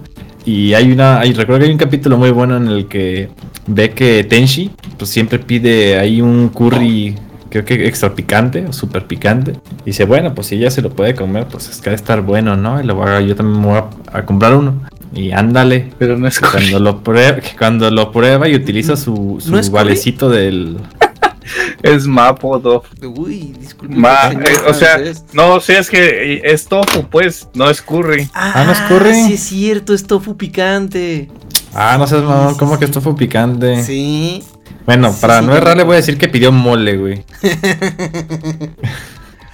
Y 0.44 0.72
hay 0.72 0.90
una, 0.90 1.20
hay, 1.20 1.35
recuerdo 1.35 1.61
que 1.61 1.66
hay 1.66 1.72
un 1.72 1.79
capítulo 1.79 2.16
muy 2.16 2.31
bueno 2.31 2.57
en 2.57 2.68
el 2.68 2.87
que 2.87 3.29
ve 3.66 3.90
que 3.90 4.24
Tenshi 4.24 4.70
pues 4.96 5.11
siempre 5.11 5.38
pide 5.38 5.98
ahí 5.98 6.22
un 6.22 6.48
curry 6.48 7.16
creo 7.49 7.65
que 7.65 7.87
extra 7.87 8.15
picante 8.15 8.67
o 8.67 8.73
super 8.73 9.07
picante. 9.07 9.53
Y 9.83 9.87
dice, 9.87 10.05
bueno, 10.05 10.35
pues 10.35 10.49
si 10.49 10.57
ella 10.57 10.71
se 10.71 10.83
lo 10.83 10.91
puede 10.91 11.15
comer, 11.15 11.47
pues 11.47 11.69
es 11.69 11.81
que 11.81 11.91
va 11.91 11.93
a 11.93 11.97
estar 11.97 12.21
bueno, 12.23 12.57
¿no? 12.57 12.81
Y 12.81 12.85
lo 12.85 12.95
voy 12.95 13.09
a, 13.09 13.21
yo 13.21 13.35
también 13.37 13.61
me 13.61 13.67
voy 13.67 13.83
a, 14.13 14.25
comprar 14.25 14.55
uno. 14.55 14.81
Y 15.15 15.33
ándale. 15.33 15.91
Pero 15.99 16.19
no 16.19 16.29
es 16.29 16.39
cuando 16.39 16.79
lo 16.79 17.03
prueba, 17.03 17.39
cuando 17.59 17.91
lo 17.91 18.13
prueba 18.13 18.49
y 18.49 18.55
utiliza 18.55 18.97
su, 18.97 19.39
su 19.41 19.71
valecito 19.71 20.29
del. 20.29 20.79
es 21.83 22.07
Mapo 22.07 22.83
Uy, 23.17 23.55
disculpe. 23.59 23.95
Eh, 23.95 24.57
o 24.67 24.75
sea, 24.75 25.01
no, 25.33 25.61
sé, 25.61 25.79
es 25.79 25.91
que 25.91 26.43
es 26.45 26.67
tofu, 26.67 27.05
pues, 27.09 27.49
no 27.55 27.71
es 27.71 27.81
curry. 27.81 28.29
Ah, 28.35 28.65
no 28.67 28.73
es 28.73 28.81
curry. 28.83 29.15
Sí, 29.15 29.35
es 29.35 29.41
cierto, 29.41 29.95
es 29.95 30.07
tofu 30.07 30.37
picante. 30.37 31.29
Ah, 31.75 31.97
no 31.99 32.07
sé, 32.07 32.17
mamón, 32.17 32.57
¿cómo 32.57 32.79
que 32.79 32.87
es 32.87 32.91
tofu 32.91 33.15
picante? 33.15 33.83
Sí. 33.83 34.43
Bueno, 34.87 35.15
para 35.21 35.43
no 35.43 35.55
errar 35.55 35.77
le 35.77 35.83
voy 35.83 35.95
a 35.95 35.97
decir 35.97 36.19
que 36.19 36.29
pidió 36.29 36.51
mole, 36.51 36.97
güey. 36.97 37.25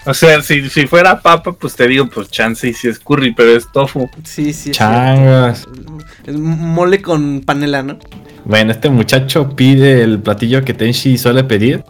o 0.07 0.15
sea, 0.15 0.41
si, 0.43 0.69
si, 0.71 0.87
fuera 0.87 1.21
papa, 1.21 1.53
pues 1.53 1.75
te 1.75 1.89
digo, 1.89 2.09
pues 2.09 2.31
chance 2.31 2.69
y 2.69 2.73
si 2.73 2.89
es 2.89 2.99
curry, 2.99 3.35
pero 3.35 3.57
es 3.57 3.71
tofu. 3.73 4.09
Sí, 4.23 4.53
sí. 4.53 4.71
Changas. 4.71 5.67
Es 6.27 6.37
mole 6.37 7.03
con 7.03 7.41
panela, 7.41 7.83
¿no? 7.83 7.99
Bueno, 8.45 8.73
este 8.73 8.91
muchacho 8.91 9.57
pide 9.57 10.03
el 10.03 10.21
platillo 10.21 10.65
que 10.65 10.75
Tenshi 10.75 11.19
suele 11.19 11.45
pedir 11.45 11.83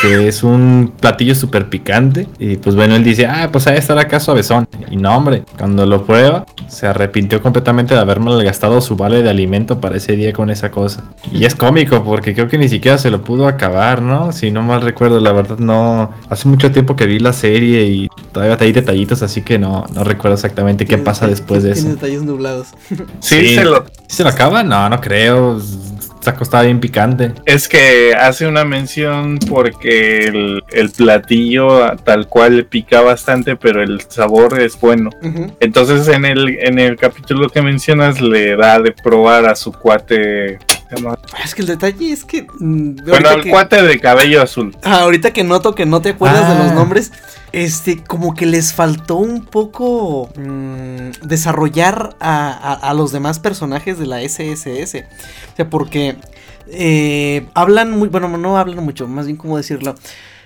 que 0.00 0.28
es 0.28 0.42
un 0.42 0.92
platillo 0.98 1.34
súper 1.34 1.68
picante. 1.68 2.26
Y 2.38 2.56
pues 2.56 2.74
bueno, 2.76 2.96
él 2.96 3.04
dice, 3.04 3.26
ah, 3.26 3.48
pues 3.50 3.66
ahí 3.66 3.78
estará 3.78 4.02
acá 4.02 4.20
suavezón. 4.20 4.66
Y 4.90 4.96
no, 4.96 5.16
hombre, 5.16 5.44
cuando 5.58 5.86
lo 5.86 6.04
prueba, 6.04 6.46
se 6.68 6.86
arrepintió 6.86 7.42
completamente 7.42 7.94
de 7.94 8.00
haberme 8.00 8.42
gastado 8.44 8.80
su 8.80 8.96
vale 8.96 9.22
de 9.22 9.30
alimento 9.30 9.80
para 9.80 9.96
ese 9.96 10.16
día 10.16 10.32
con 10.32 10.50
esa 10.50 10.70
cosa. 10.70 11.04
Y 11.32 11.44
es 11.44 11.54
cómico, 11.54 12.02
porque 12.04 12.34
creo 12.34 12.48
que 12.48 12.58
ni 12.58 12.68
siquiera 12.68 12.98
se 12.98 13.10
lo 13.10 13.22
pudo 13.22 13.46
acabar, 13.46 14.02
¿no? 14.02 14.32
Si 14.32 14.50
no 14.50 14.62
mal 14.62 14.82
recuerdo, 14.82 15.20
la 15.20 15.32
verdad 15.32 15.58
no. 15.58 16.10
Hace 16.28 16.48
mucho 16.48 16.70
tiempo 16.70 16.96
que 16.96 17.06
vi 17.06 17.18
la 17.18 17.32
serie 17.32 17.84
y 17.84 18.08
todavía 18.32 18.56
hay 18.60 18.72
detallitos, 18.72 19.22
así 19.22 19.42
que 19.42 19.58
no, 19.58 19.84
no 19.94 20.04
recuerdo 20.04 20.34
exactamente 20.34 20.86
qué 20.86 20.98
pasa 20.98 21.26
después 21.26 21.62
de 21.62 21.72
eso. 21.72 21.82
Tiene 21.82 21.94
detalles 21.96 22.22
nublados. 22.22 22.68
sí, 23.20 23.54
se 23.54 23.64
lo. 23.64 23.84
¿Se 24.06 24.24
lo 24.24 24.30
acaba? 24.30 24.62
No, 24.62 24.88
no 24.88 25.00
creo 25.00 25.60
Saco 26.20 26.42
estaba 26.44 26.64
bien 26.64 26.80
picante. 26.80 27.32
Es 27.46 27.68
que 27.68 28.14
hace 28.14 28.46
una 28.46 28.64
mención 28.64 29.38
porque 29.48 30.60
el, 30.70 30.90
platillo 30.96 31.96
tal 32.04 32.26
cual 32.28 32.66
pica 32.66 33.00
bastante, 33.00 33.56
pero 33.56 33.82
el 33.82 34.00
sabor 34.02 34.60
es 34.60 34.78
bueno. 34.78 35.10
Entonces 35.60 36.08
en 36.08 36.24
el, 36.24 36.58
en 36.60 36.78
el 36.78 36.96
capítulo 36.96 37.48
que 37.48 37.62
mencionas 37.62 38.20
le 38.20 38.56
da 38.56 38.80
de 38.80 38.92
probar 38.92 39.46
a 39.46 39.54
su 39.54 39.72
cuate 39.72 40.58
es 41.44 41.54
que 41.54 41.62
el 41.62 41.68
detalle 41.68 42.12
es 42.12 42.24
que. 42.24 42.46
Mm, 42.58 42.96
bueno, 43.06 43.30
el 43.30 43.48
cuate 43.48 43.82
de 43.82 44.00
cabello 44.00 44.42
azul. 44.42 44.76
Ah, 44.82 45.00
ahorita 45.00 45.32
que 45.32 45.44
noto 45.44 45.74
que 45.74 45.86
no 45.86 46.00
te 46.02 46.10
acuerdas 46.10 46.48
de 46.48 46.62
los 46.62 46.72
ah. 46.72 46.74
nombres, 46.74 47.12
este, 47.52 48.02
como 48.02 48.34
que 48.34 48.46
les 48.46 48.72
faltó 48.72 49.16
un 49.16 49.44
poco 49.44 50.30
mm, 50.36 51.26
desarrollar 51.26 52.16
a, 52.20 52.92
los 52.94 53.12
demás 53.12 53.38
personajes 53.38 53.98
de 53.98 54.06
la 54.06 54.20
SSS. 54.20 54.94
O 55.52 55.56
sea, 55.56 55.70
porque 55.70 56.16
eh, 56.68 57.46
hablan 57.54 57.92
muy, 57.92 58.08
bueno, 58.08 58.28
no 58.28 58.58
hablan 58.58 58.84
mucho, 58.84 59.06
más 59.06 59.26
bien 59.26 59.36
como 59.36 59.56
decirlo. 59.56 59.94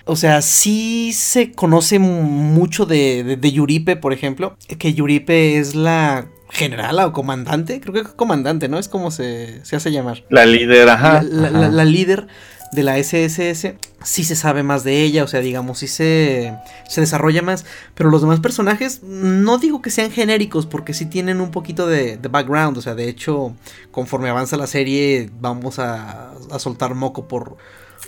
O 0.07 0.15
sea, 0.15 0.43
sí 0.43 1.13
se 1.13 1.51
conoce 1.51 1.97
mucho 1.97 2.85
de, 2.85 3.37
de, 3.39 3.51
Yuripe, 3.51 3.95
por 3.95 4.13
ejemplo. 4.13 4.55
Que 4.77 4.93
Yuripe 4.93 5.57
es 5.57 5.73
la 5.73 6.27
general 6.49 6.99
o 6.99 7.13
comandante. 7.13 7.79
Creo 7.81 7.93
que 7.93 8.03
comandante, 8.15 8.67
¿no? 8.67 8.79
Es 8.79 8.87
como 8.87 9.11
se, 9.11 9.61
hace 9.71 9.91
llamar. 9.91 10.23
La 10.29 10.45
líder, 10.45 10.89
ajá. 10.89 11.21
la 11.21 11.85
líder 11.85 12.27
de 12.75 12.83
la 12.83 12.97
SSS, 13.01 13.73
sí 14.03 14.23
se 14.23 14.35
sabe 14.35 14.61
más 14.61 14.83
de 14.83 15.01
ella, 15.01 15.23
o 15.23 15.27
sea, 15.27 15.39
digamos, 15.39 15.79
sí 15.79 15.87
se, 15.87 16.55
se 16.87 17.01
desarrolla 17.01 17.41
más, 17.41 17.65
pero 17.95 18.09
los 18.09 18.21
demás 18.21 18.39
personajes 18.39 19.01
no 19.03 19.57
digo 19.57 19.81
que 19.81 19.89
sean 19.89 20.11
genéricos, 20.11 20.65
porque 20.65 20.93
sí 20.93 21.05
tienen 21.05 21.41
un 21.41 21.51
poquito 21.51 21.87
de, 21.87 22.17
background, 22.17 22.77
o 22.77 22.81
sea, 22.81 22.93
de 22.93 23.09
hecho, 23.09 23.55
conforme 23.91 24.29
avanza 24.29 24.57
la 24.57 24.67
serie, 24.67 25.29
vamos 25.39 25.79
a, 25.79 26.33
a 26.51 26.59
soltar 26.59 26.93
moco 26.93 27.27
por, 27.27 27.57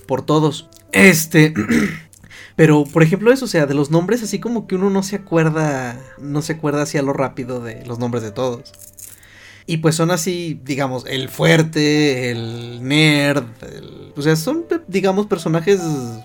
por 0.06 0.22
todos. 0.24 0.70
Este... 0.92 1.54
Pero, 2.58 2.86
por 2.86 3.04
ejemplo, 3.04 3.32
eso, 3.32 3.46
o 3.46 3.48
sea, 3.48 3.68
de 3.68 3.76
los 3.76 3.92
nombres, 3.92 4.24
así 4.24 4.40
como 4.40 4.66
que 4.66 4.74
uno 4.74 4.90
no 4.90 5.04
se 5.04 5.18
acuerda, 5.18 6.02
no 6.20 6.42
se 6.42 6.54
acuerda 6.54 6.82
así 6.82 6.98
a 6.98 7.04
lo 7.04 7.14
rápido 7.14 7.62
de 7.62 7.86
los 7.86 8.00
nombres 8.00 8.24
de 8.24 8.32
todos. 8.32 8.74
Y 9.68 9.78
pues 9.78 9.94
son 9.94 10.10
así, 10.10 10.60
digamos, 10.64 11.06
el 11.06 11.30
fuerte, 11.30 12.32
el 12.32 12.80
nerd, 12.82 13.44
o 14.16 14.22
sea, 14.24 14.36
son, 14.36 14.66
digamos, 14.88 15.28
personajes 15.28 15.80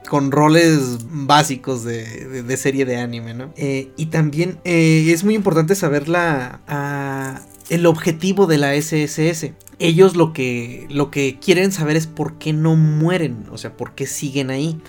con 0.09 0.33
roles 0.33 1.01
básicos 1.11 1.85
de, 1.85 2.57
serie 2.57 2.87
de 2.87 2.97
anime, 2.97 3.35
¿no? 3.35 3.53
Eh, 3.57 3.91
y 3.99 4.07
también 4.07 4.59
eh, 4.65 5.11
es 5.13 5.25
muy 5.25 5.35
importante 5.35 5.75
saber 5.75 6.09
la, 6.09 7.43
el 7.69 7.85
objetivo 7.85 8.47
de 8.47 8.57
la 8.57 8.75
SSS. 8.75 9.51
Ellos 9.79 10.17
lo 10.17 10.33
que, 10.33 10.87
lo 10.89 11.11
que 11.11 11.39
quieren 11.39 11.73
saber 11.73 11.97
es 11.97 12.07
por 12.07 12.39
qué 12.39 12.55
no 12.55 12.75
mueren, 12.75 13.45
o 13.51 13.59
sea, 13.59 13.77
por 13.77 13.95
qué 13.95 14.07
siguen 14.07 14.49
ahí 14.49 14.81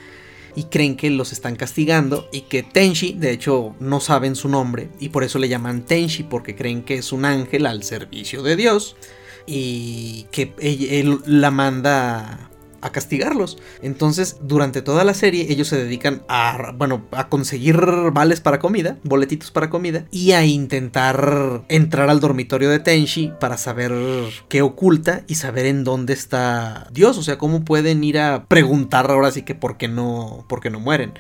y 0.55 0.65
creen 0.65 0.95
que 0.95 1.09
los 1.09 1.31
están 1.31 1.55
castigando 1.55 2.27
y 2.31 2.41
que 2.41 2.63
Tenshi, 2.63 3.13
de 3.13 3.31
hecho, 3.31 3.75
no 3.79 3.99
saben 3.99 4.35
su 4.35 4.49
nombre 4.49 4.89
y 4.99 5.09
por 5.09 5.23
eso 5.23 5.39
le 5.39 5.49
llaman 5.49 5.83
Tenshi 5.83 6.23
porque 6.23 6.55
creen 6.55 6.83
que 6.83 6.95
es 6.95 7.11
un 7.11 7.25
ángel 7.25 7.65
al 7.65 7.83
servicio 7.83 8.43
de 8.43 8.55
Dios 8.55 8.95
y 9.45 10.25
que 10.31 10.53
él 10.59 11.19
la 11.25 11.51
manda 11.51 12.49
a 12.83 12.91
castigarlos. 12.91 13.57
Entonces, 13.81 14.37
durante 14.41 14.81
toda 14.81 15.03
la 15.03 15.13
serie, 15.13 15.47
ellos 15.49 15.69
se 15.69 15.77
dedican 15.77 16.23
a, 16.27 16.73
bueno, 16.75 17.05
a 17.11 17.29
conseguir 17.29 17.77
vales 18.11 18.41
para 18.41 18.59
comida, 18.59 18.97
boletitos 19.03 19.51
para 19.51 19.69
comida, 19.69 20.05
y 20.11 20.33
a 20.33 20.45
intentar 20.45 21.63
entrar 21.69 22.09
al 22.09 22.19
dormitorio 22.19 22.69
de 22.69 22.79
Tenshi 22.79 23.31
para 23.39 23.57
saber 23.57 23.93
qué 24.49 24.61
oculta 24.61 25.23
y 25.27 25.35
saber 25.35 25.65
en 25.65 25.83
dónde 25.83 26.13
está 26.13 26.87
Dios. 26.91 27.17
O 27.17 27.23
sea, 27.23 27.37
cómo 27.37 27.63
pueden 27.63 28.03
ir 28.03 28.19
a 28.19 28.45
preguntar 28.47 29.09
ahora 29.09 29.31
sí 29.31 29.43
que 29.43 29.55
por 29.55 29.77
qué 29.77 29.87
no, 29.87 30.45
por 30.49 30.59
qué 30.59 30.69
no 30.69 30.79
mueren. 30.79 31.13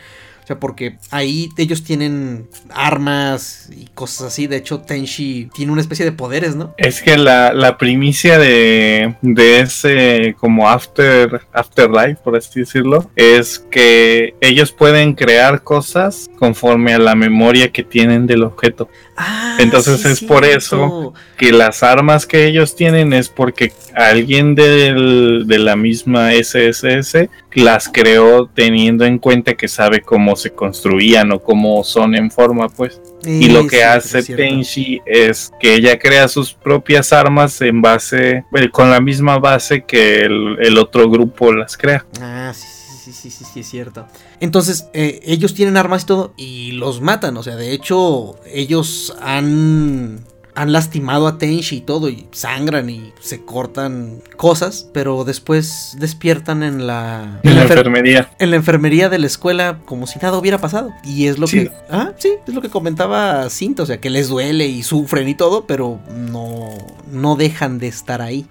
O 0.43 0.47
sea, 0.47 0.59
porque 0.59 0.97
ahí 1.09 1.49
ellos 1.57 1.83
tienen 1.83 2.49
armas 2.69 3.69
y 3.75 3.85
cosas 3.93 4.27
así. 4.27 4.47
De 4.47 4.57
hecho, 4.57 4.81
Tenshi 4.81 5.49
tiene 5.53 5.71
una 5.71 5.79
especie 5.79 6.03
de 6.03 6.11
poderes, 6.11 6.55
¿no? 6.55 6.73
Es 6.77 7.01
que 7.01 7.17
la, 7.17 7.77
primicia 7.79 8.37
de, 8.37 9.15
de, 9.21 9.61
ese 9.61 10.35
como 10.39 10.69
after 10.69 11.41
afterlife, 11.53 12.17
por 12.23 12.35
así 12.35 12.59
decirlo, 12.59 13.09
es 13.15 13.59
que 13.59 14.35
ellos 14.41 14.71
pueden 14.71 15.13
crear 15.13 15.63
cosas 15.63 16.29
conforme 16.37 16.93
a 16.93 16.99
la 16.99 17.15
memoria 17.15 17.71
que 17.71 17.83
tienen 17.83 18.27
del 18.27 18.43
objeto. 18.43 18.89
Ah, 19.15 19.57
Entonces 19.59 20.03
es 20.05 20.21
por 20.21 20.43
eso 20.43 21.13
que 21.37 21.51
las 21.51 21.83
armas 21.83 22.25
que 22.25 22.47
ellos 22.47 22.75
tienen 22.75 23.13
es 23.13 23.29
porque 23.29 23.71
alguien 23.95 24.55
de 24.55 25.57
la 25.57 25.75
misma 25.75 26.31
SSS 26.33 27.29
las 27.53 27.89
creó 27.89 28.47
teniendo 28.47 29.05
en 29.05 29.19
cuenta 29.19 29.53
que 29.53 29.67
sabe 29.67 30.01
cómo 30.01 30.32
se 30.35 30.51
construían 30.51 31.31
o 31.31 31.39
cómo 31.39 31.83
son 31.83 32.15
en 32.15 32.31
forma, 32.31 32.69
pues. 32.69 33.01
y 33.25 33.49
lo 33.49 33.67
que 33.67 33.83
hace 33.83 34.23
Tenshi 34.23 35.01
es 35.05 35.51
que 35.59 35.75
ella 35.75 35.97
crea 35.97 36.27
sus 36.27 36.53
propias 36.53 37.13
armas 37.13 37.61
en 37.61 37.81
base, 37.81 38.43
eh, 38.53 38.69
con 38.71 38.89
la 38.89 38.99
misma 38.99 39.39
base 39.39 39.83
que 39.83 40.21
el, 40.21 40.77
otro 40.77 41.09
grupo 41.09 41.53
las 41.53 41.77
crea. 41.77 42.05
Ah, 42.19 42.51
sí, 42.53 42.67
sí, 43.03 43.11
sí, 43.13 43.29
sí, 43.29 43.45
sí, 43.53 43.59
es 43.61 43.69
cierto. 43.69 44.07
Entonces, 44.39 44.89
eh, 44.93 45.19
ellos 45.23 45.53
tienen 45.53 45.77
armas 45.77 46.03
y 46.03 46.05
todo 46.05 46.33
y 46.35 46.71
los 46.73 47.01
matan. 47.01 47.37
O 47.37 47.43
sea, 47.43 47.55
de 47.55 47.71
hecho, 47.71 48.39
ellos 48.45 49.15
han 49.21 50.25
han 50.55 50.71
lastimado 50.71 51.27
a 51.27 51.37
Tenshi 51.37 51.77
y 51.77 51.81
todo, 51.81 52.09
y 52.09 52.27
sangran 52.31 52.89
y 52.89 53.11
se 53.19 53.43
cortan 53.43 54.21
cosas, 54.37 54.87
pero 54.93 55.23
después 55.23 55.95
despiertan 55.99 56.63
en 56.63 56.85
la, 56.85 57.39
en 57.43 57.55
la, 57.55 57.63
enfermería. 57.63 58.29
En 58.39 58.51
la 58.51 58.55
enfermería 58.55 59.09
de 59.09 59.19
la 59.19 59.27
escuela 59.27 59.79
como 59.85 60.07
si 60.07 60.19
nada 60.19 60.37
hubiera 60.37 60.59
pasado. 60.59 60.91
Y 61.03 61.27
es 61.27 61.39
lo 61.39 61.47
que. 61.47 61.71
Ah, 61.89 62.11
sí, 62.17 62.33
es 62.47 62.53
lo 62.53 62.61
que 62.61 62.69
comentaba 62.69 63.49
Cinta, 63.49 63.83
o 63.83 63.85
sea, 63.85 63.99
que 63.99 64.09
les 64.09 64.29
duele 64.29 64.67
y 64.67 64.83
sufren 64.83 65.27
y 65.27 65.35
todo, 65.35 65.65
pero 65.65 65.99
no, 66.15 66.69
no 67.11 67.35
dejan 67.35 67.79
de 67.79 67.87
estar 67.87 68.21
ahí. 68.21 68.45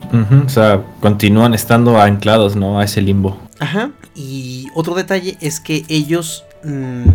o 0.45 0.49
sea, 0.49 0.83
continúan 1.01 1.55
estando 1.55 2.01
anclados, 2.01 2.57
¿no? 2.57 2.81
A 2.81 2.85
ese 2.85 3.01
limbo. 3.01 3.39
Ajá. 3.59 3.93
Y 4.15 4.67
otro 4.75 4.95
detalle 4.95 5.37
es 5.41 5.61
que 5.61 5.85
ellos. 5.89 6.45
Mm, 6.65 7.11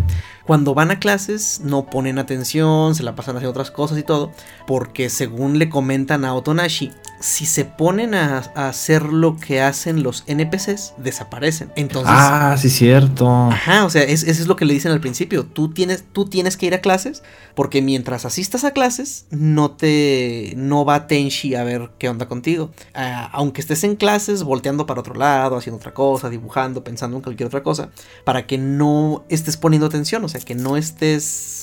cuando 0.48 0.72
van 0.72 0.90
a 0.90 0.98
clases 0.98 1.60
no 1.62 1.84
ponen 1.84 2.18
atención, 2.18 2.94
se 2.94 3.02
la 3.02 3.14
pasan 3.14 3.36
haciendo 3.36 3.50
otras 3.50 3.70
cosas 3.70 3.98
y 3.98 4.02
todo, 4.02 4.32
porque 4.66 5.10
según 5.10 5.58
le 5.58 5.68
comentan 5.68 6.24
a 6.24 6.32
Otonashi, 6.32 6.90
si 7.20 7.46
se 7.46 7.64
ponen 7.64 8.14
a, 8.14 8.38
hacer 8.38 9.02
lo 9.02 9.36
que 9.36 9.60
hacen 9.60 10.02
los 10.02 10.24
NPCs, 10.26 10.94
desaparecen. 10.98 11.70
Entonces, 11.76 12.14
ah, 12.16 12.56
sí, 12.58 12.70
cierto. 12.70 13.28
Ajá, 13.28 13.84
o 13.84 13.90
sea, 13.90 14.04
eso 14.04 14.26
es 14.26 14.46
lo 14.46 14.56
que 14.56 14.64
le 14.64 14.72
dicen 14.72 14.92
al 14.92 15.00
principio. 15.00 15.44
Tú 15.44 15.68
tienes, 15.70 16.04
tú 16.12 16.24
tienes 16.24 16.56
que 16.56 16.66
ir 16.66 16.74
a 16.74 16.80
clases, 16.80 17.22
porque 17.54 17.82
mientras 17.82 18.24
asistas 18.24 18.64
a 18.64 18.70
clases, 18.70 19.26
no 19.30 19.72
te. 19.72 20.54
no 20.56 20.84
va 20.84 21.08
Tenshi 21.08 21.56
a 21.56 21.64
ver 21.64 21.90
qué 21.98 22.08
onda 22.08 22.26
contigo. 22.26 22.70
Ah, 22.94 23.28
aunque 23.32 23.60
estés 23.60 23.84
en 23.84 23.96
clases, 23.96 24.44
volteando 24.44 24.86
para 24.86 25.00
otro 25.00 25.14
lado, 25.14 25.56
haciendo 25.56 25.76
otra 25.76 25.92
cosa, 25.92 26.30
dibujando, 26.30 26.84
pensando 26.84 27.16
en 27.16 27.22
cualquier 27.22 27.48
otra 27.48 27.62
cosa, 27.62 27.90
para 28.24 28.46
que 28.46 28.58
no 28.58 29.24
estés 29.28 29.56
poniendo 29.56 29.86
atención, 29.86 30.24
o 30.24 30.28
sea, 30.28 30.37
que 30.44 30.54
no 30.54 30.76
estés 30.76 31.58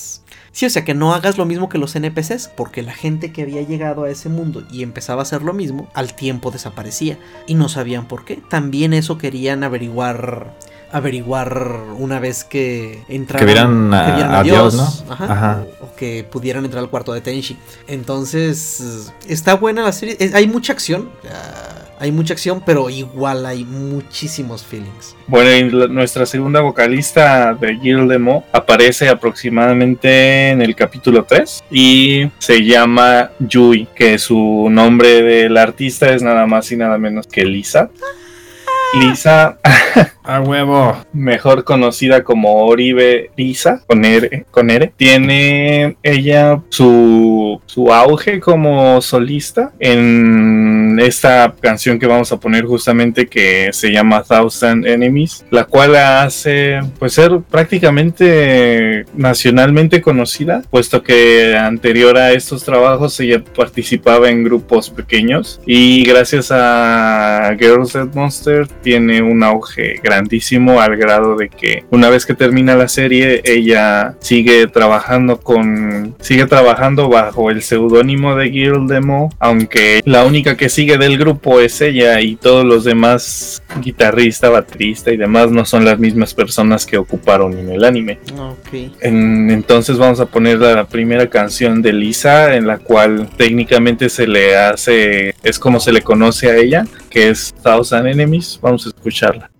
Sí, 0.56 0.64
o 0.64 0.70
sea, 0.70 0.86
que 0.86 0.94
no 0.94 1.12
hagas 1.12 1.36
lo 1.36 1.44
mismo 1.44 1.68
que 1.68 1.76
los 1.76 1.94
NPCs, 1.94 2.48
porque 2.56 2.82
la 2.82 2.94
gente 2.94 3.30
que 3.30 3.42
había 3.42 3.60
llegado 3.60 4.04
a 4.04 4.08
ese 4.08 4.30
mundo 4.30 4.62
y 4.72 4.82
empezaba 4.82 5.20
a 5.20 5.24
hacer 5.24 5.42
lo 5.42 5.52
mismo, 5.52 5.86
al 5.92 6.14
tiempo 6.14 6.50
desaparecía 6.50 7.18
y 7.46 7.56
no 7.56 7.68
sabían 7.68 8.08
por 8.08 8.24
qué. 8.24 8.36
También 8.48 8.94
eso 8.94 9.18
querían 9.18 9.64
averiguar 9.64 10.54
averiguar 10.90 11.82
una 11.98 12.20
vez 12.20 12.44
que 12.44 13.04
entraran 13.08 13.46
que 13.46 13.52
vieran 13.52 13.92
a, 13.92 14.42
Dios, 14.42 14.74
¿no? 14.74 15.12
Ajá, 15.12 15.62
O, 15.82 15.94
que 15.94 16.24
pudieran 16.24 16.64
entrar 16.64 16.82
al 16.82 16.88
cuarto 16.88 17.12
de 17.12 17.20
Tenshi. 17.20 17.58
Entonces, 17.86 19.12
está 19.28 19.56
buena 19.56 19.82
la 19.82 19.92
serie, 19.92 20.16
hay 20.32 20.48
mucha 20.48 20.72
acción. 20.72 21.10
Hay 21.98 22.12
mucha 22.12 22.34
acción, 22.34 22.62
pero 22.64 22.90
igual 22.90 23.46
hay 23.46 23.64
muchísimos 23.64 24.64
feelings. 24.64 25.16
Bueno, 25.26 25.88
nuestra 25.88 26.26
segunda 26.26 26.60
vocalista 26.60 27.54
de 27.54 27.76
Gildemo 27.78 28.44
aparece 28.52 29.08
aproximadamente 29.08 30.50
en 30.50 30.60
el 30.60 30.74
capítulo 30.74 31.24
3 31.24 31.64
y 31.70 32.30
se 32.38 32.64
llama 32.64 33.30
Yui, 33.38 33.88
que 33.94 34.18
su 34.18 34.68
nombre 34.70 35.22
del 35.22 35.56
artista 35.56 36.12
es 36.12 36.22
nada 36.22 36.46
más 36.46 36.70
y 36.70 36.76
nada 36.76 36.98
menos 36.98 37.26
que 37.26 37.44
Lisa. 37.44 37.90
Lisa, 39.00 39.58
a 40.26 40.40
huevo, 40.40 40.96
mejor 41.12 41.64
conocida 41.64 42.24
como 42.24 42.66
Oribe 42.66 43.30
Lisa, 43.36 43.82
con 43.86 44.04
R, 44.04 44.44
con 44.50 44.70
R, 44.70 44.92
tiene 44.96 45.96
ella 46.02 46.62
su, 46.68 47.60
su 47.66 47.92
auge 47.92 48.40
como 48.40 49.00
solista 49.00 49.72
en 49.78 50.98
esta 51.00 51.54
canción 51.60 51.98
que 51.98 52.06
vamos 52.06 52.32
a 52.32 52.40
poner 52.40 52.64
justamente 52.64 53.26
que 53.26 53.70
se 53.72 53.92
llama 53.92 54.22
Thousand 54.22 54.86
Enemies, 54.86 55.44
la 55.50 55.64
cual 55.64 55.94
hace 55.96 56.80
pues 56.98 57.12
ser 57.12 57.40
prácticamente 57.48 59.04
nacionalmente 59.14 60.00
conocida, 60.00 60.62
puesto 60.70 61.02
que 61.02 61.56
anterior 61.56 62.16
a 62.16 62.32
estos 62.32 62.64
trabajos 62.64 63.18
ella 63.20 63.42
participaba 63.56 64.28
en 64.28 64.42
grupos 64.42 64.90
pequeños 64.90 65.60
y 65.66 66.04
gracias 66.04 66.48
a 66.50 67.54
Girls 67.58 67.92
That 67.92 68.14
Monster 68.14 68.66
tiene 68.82 69.22
un 69.22 69.42
auge 69.42 70.00
grandísimo 70.16 70.80
al 70.80 70.96
grado 70.96 71.36
de 71.36 71.48
que 71.50 71.84
una 71.90 72.08
vez 72.08 72.24
que 72.24 72.34
termina 72.34 72.74
la 72.74 72.88
serie 72.88 73.42
ella 73.44 74.14
sigue 74.20 74.66
trabajando 74.66 75.38
con 75.40 76.14
sigue 76.20 76.46
trabajando 76.46 77.08
bajo 77.08 77.50
el 77.50 77.62
seudónimo 77.62 78.34
de 78.34 78.50
Girl 78.50 78.86
Demo 78.86 79.30
aunque 79.38 80.00
la 80.04 80.24
única 80.24 80.56
que 80.56 80.70
sigue 80.70 80.96
del 80.96 81.18
grupo 81.18 81.60
es 81.60 81.80
ella 81.82 82.20
y 82.20 82.36
todos 82.36 82.64
los 82.64 82.84
demás 82.84 83.62
guitarrista, 83.82 84.48
baterista 84.48 85.12
y 85.12 85.18
demás 85.18 85.50
no 85.50 85.64
son 85.64 85.84
las 85.84 85.98
mismas 85.98 86.32
personas 86.32 86.86
que 86.86 86.96
ocuparon 86.96 87.58
en 87.58 87.70
el 87.70 87.84
anime. 87.84 88.18
entonces 89.02 89.98
vamos 89.98 90.20
a 90.20 90.26
poner 90.26 90.58
la 90.58 90.86
primera 90.86 91.28
canción 91.28 91.82
de 91.82 91.92
Lisa 91.92 92.54
en 92.54 92.66
la 92.66 92.78
cual 92.78 93.28
técnicamente 93.36 94.08
se 94.08 94.26
le 94.26 94.56
hace 94.56 95.34
es 95.42 95.58
como 95.58 95.78
se 95.78 95.92
le 95.92 96.00
conoce 96.00 96.50
a 96.50 96.56
ella 96.56 96.86
que 97.10 97.28
es 97.28 97.54
Thousand 97.62 98.06
Enemies. 98.06 98.58
Vamos 98.62 98.86
a 98.86 98.90
escucharla. 98.90 99.50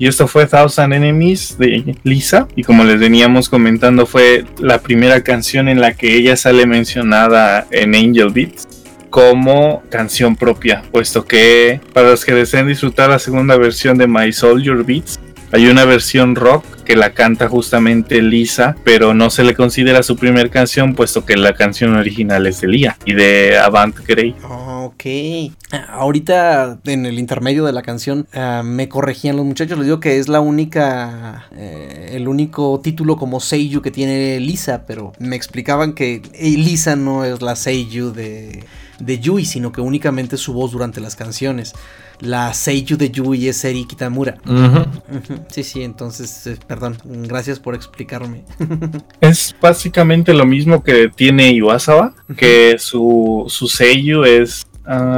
Y 0.00 0.06
esto 0.06 0.26
fue 0.26 0.46
Thousand 0.46 0.94
Enemies 0.94 1.58
de 1.58 1.94
Lisa. 2.04 2.48
Y 2.56 2.64
como 2.64 2.84
les 2.84 2.98
veníamos 2.98 3.50
comentando, 3.50 4.06
fue 4.06 4.46
la 4.58 4.80
primera 4.80 5.22
canción 5.22 5.68
en 5.68 5.78
la 5.78 5.92
que 5.92 6.16
ella 6.16 6.38
sale 6.38 6.64
mencionada 6.64 7.66
en 7.70 7.94
Angel 7.94 8.30
Beats 8.30 8.66
como 9.10 9.82
canción 9.90 10.36
propia, 10.36 10.82
puesto 10.90 11.26
que 11.26 11.80
para 11.92 12.08
los 12.08 12.24
que 12.24 12.32
deseen 12.32 12.66
disfrutar 12.68 13.10
la 13.10 13.18
segunda 13.18 13.58
versión 13.58 13.98
de 13.98 14.06
My 14.06 14.32
Soldier 14.32 14.84
Beats, 14.84 15.20
hay 15.52 15.66
una 15.66 15.84
versión 15.84 16.34
rock 16.34 16.64
que 16.84 16.96
la 16.96 17.12
canta 17.12 17.48
justamente 17.48 18.22
Lisa, 18.22 18.76
pero 18.84 19.12
no 19.12 19.28
se 19.28 19.44
le 19.44 19.54
considera 19.54 20.02
su 20.02 20.16
primer 20.16 20.48
canción, 20.48 20.94
puesto 20.94 21.26
que 21.26 21.36
la 21.36 21.52
canción 21.54 21.94
original 21.96 22.46
es 22.46 22.62
de 22.62 22.68
Lia 22.68 22.96
y 23.04 23.12
de 23.12 23.58
Avant 23.58 23.94
Grey. 24.06 24.34
Ok. 24.92 25.52
Ahorita 25.88 26.78
en 26.84 27.06
el 27.06 27.18
intermedio 27.18 27.64
de 27.64 27.72
la 27.72 27.82
canción 27.82 28.26
ah, 28.34 28.62
me 28.64 28.88
corregían 28.88 29.36
los 29.36 29.44
muchachos, 29.44 29.78
les 29.78 29.86
digo 29.86 30.00
que 30.00 30.18
es 30.18 30.28
la 30.28 30.40
única, 30.40 31.46
eh, 31.52 32.10
el 32.12 32.28
único 32.28 32.80
título 32.82 33.16
como 33.16 33.40
Seiyu 33.40 33.82
que 33.82 33.90
tiene 33.90 34.40
Lisa, 34.40 34.84
pero 34.86 35.12
me 35.18 35.36
explicaban 35.36 35.94
que 35.94 36.22
Lisa 36.40 36.96
no 36.96 37.24
es 37.24 37.42
la 37.42 37.56
Seiyu 37.56 38.12
de, 38.12 38.64
de 38.98 39.18
Yui, 39.18 39.44
sino 39.44 39.72
que 39.72 39.80
únicamente 39.80 40.36
su 40.36 40.52
voz 40.52 40.72
durante 40.72 41.00
las 41.00 41.16
canciones 41.16 41.74
la 42.20 42.52
Seiyu 42.52 42.96
de 42.96 43.10
Yui 43.10 43.48
es 43.48 43.64
Eri 43.64 43.84
Kitamura. 43.84 44.38
Sí, 45.48 45.64
sí, 45.64 45.82
entonces, 45.82 46.46
eh, 46.46 46.58
perdón, 46.66 46.98
gracias 47.04 47.58
por 47.58 47.74
explicarme. 47.74 48.44
es 49.20 49.54
básicamente 49.60 50.34
lo 50.34 50.46
mismo 50.46 50.82
que 50.82 51.08
tiene 51.08 51.52
Iwasawa, 51.52 52.14
que 52.36 52.76
su, 52.78 53.44
su 53.48 53.68
Seiyu 53.68 54.24
es 54.24 54.66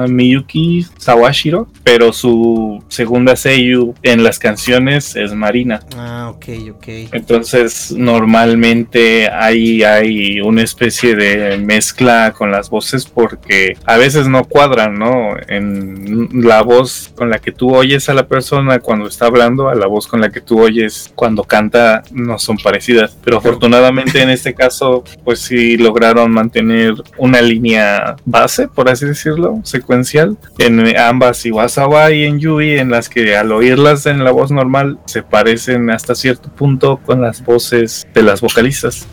Miyuki 0.09 0.87
Sawashiro, 0.99 1.69
pero 1.83 2.13
su 2.13 2.83
segunda 2.89 3.37
Seiyu 3.37 3.95
en 4.03 4.23
las 4.23 4.39
canciones 4.39 5.17
es 5.17 5.33
Marina. 5.35 5.81
Ah, 5.97 6.31
ok, 6.35 6.47
ok. 6.73 6.87
Entonces, 7.13 7.93
normalmente 7.93 9.29
hay, 9.31 9.83
hay 9.83 10.41
una 10.41 10.63
especie 10.63 11.17
de 11.17 11.59
mezcla 11.59 12.33
con 12.37 12.51
las 12.51 12.71
voces 12.71 13.07
porque 13.07 13.77
a 13.85 13.97
veces 13.97 14.29
no 14.29 14.45
cuadran, 14.45 14.99
¿no? 14.99 15.37
En 15.49 16.29
la 16.45 16.63
voz 16.63 17.13
con 17.15 17.31
la 17.31 17.39
que 17.39 17.53
tú 17.53 17.75
oyes 17.75 18.09
a 18.09 18.15
la 18.15 18.27
persona 18.27 18.81
cuando 18.81 19.07
está 19.07 19.27
hablando, 19.27 19.69
a 19.69 19.75
la 19.75 19.87
voz 19.87 20.07
con 20.07 20.21
la 20.21 20.31
que 20.31 20.41
tú 20.41 20.61
oyes 20.61 21.13
cuando 21.15 21.45
canta, 21.45 22.03
no 22.13 22.39
son 22.39 22.57
parecidas. 22.59 23.17
Pero 23.25 23.39
afortunadamente 23.39 24.23
en 24.23 24.31
este 24.31 24.55
caso, 24.55 25.05
pues 25.25 25.41
sí 25.41 25.77
lograron 25.77 26.31
mantener 26.31 26.95
una 27.17 27.41
línea 27.41 28.17
base, 28.25 28.69
por 28.69 28.89
así 28.89 29.07
decirlo 29.07 29.52
secuencial 29.65 30.37
en 30.59 30.97
ambas 30.97 31.45
Iwasawa 31.45 32.13
y 32.13 32.25
en 32.25 32.39
Yui 32.39 32.79
en 32.79 32.91
las 32.91 33.09
que 33.09 33.37
al 33.37 33.53
oírlas 33.53 34.07
en 34.07 34.25
la 34.25 34.31
voz 34.31 34.51
normal 34.51 34.99
se 35.07 35.23
parecen 35.23 35.91
hasta 35.91 36.15
cierto 36.15 36.49
punto 36.51 36.99
con 37.05 37.21
las 37.21 37.45
voces 37.45 38.07
de 38.15 38.23
las 38.23 38.41
vocalistas. 38.41 39.07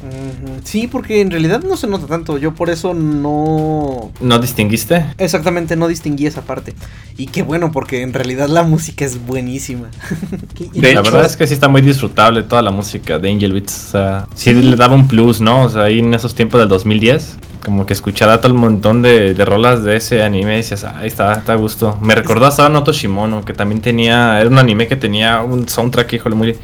Sí, 0.64 0.88
porque 0.88 1.22
en 1.22 1.32
realidad 1.32 1.64
no 1.64 1.78
se 1.78 1.88
nota 1.88 2.07
tanto. 2.07 2.38
Yo 2.38 2.53
por 2.53 2.70
eso 2.70 2.93
no. 2.93 4.12
¿No 4.22 4.39
distinguiste? 4.39 5.05
Exactamente, 5.18 5.76
no 5.76 5.88
distinguí 5.88 6.26
esa 6.26 6.41
parte. 6.41 6.74
Y 7.18 7.28
qué 7.28 7.43
bueno, 7.43 7.72
porque 7.72 8.01
en 8.01 8.14
realidad 8.14 8.47
la 8.47 8.64
música 8.64 9.05
es 9.05 9.26
buenísima. 9.26 9.89
la 10.74 11.01
verdad 11.01 11.26
es 11.26 11.36
que 11.36 11.47
sí 11.47 11.53
está 11.53 11.68
muy 11.68 11.82
disfrutable 11.82 12.43
toda 12.43 12.62
la 12.62 12.72
música 12.72 13.20
de 13.20 13.32
Angel 13.32 13.53
Beats. 13.53 13.88
O 13.88 13.91
sea, 13.91 14.28
sí 14.36 14.53
le 14.53 14.76
daba 14.76 14.95
un 14.95 15.07
plus, 15.07 15.41
¿no? 15.41 15.64
O 15.64 15.70
sea, 15.70 15.84
ahí 15.84 15.99
en 15.99 16.14
esos 16.14 16.36
tiempos 16.36 16.60
del 16.60 16.70
2010 16.70 17.38
como 17.64 17.86
que 17.86 17.93
escuchaba 17.93 18.39
todo 18.39 18.51
el 18.51 18.57
montón 18.57 19.01
de, 19.01 19.34
rolas 19.45 19.84
de 19.84 19.97
ese 19.97 20.24
anime 20.24 20.53
y 20.53 20.57
decías, 20.57 20.84
ahí 20.84 21.07
está, 21.07 21.34
está 21.34 21.53
a 21.53 21.55
gusto. 21.55 21.97
Me 22.01 22.16
recordó 22.16 22.47
a 22.47 22.70
Noto 22.70 22.91
Shimono, 22.91 23.43
que 23.43 23.53
también 23.53 23.82
tenía, 23.82 24.39
era 24.39 24.49
un 24.49 24.57
anime 24.57 24.88
que 24.88 24.95
tenía 24.95 25.41
un 25.41 25.68
soundtrack, 25.68 26.14
híjole, 26.14 26.36
muy, 26.36 26.55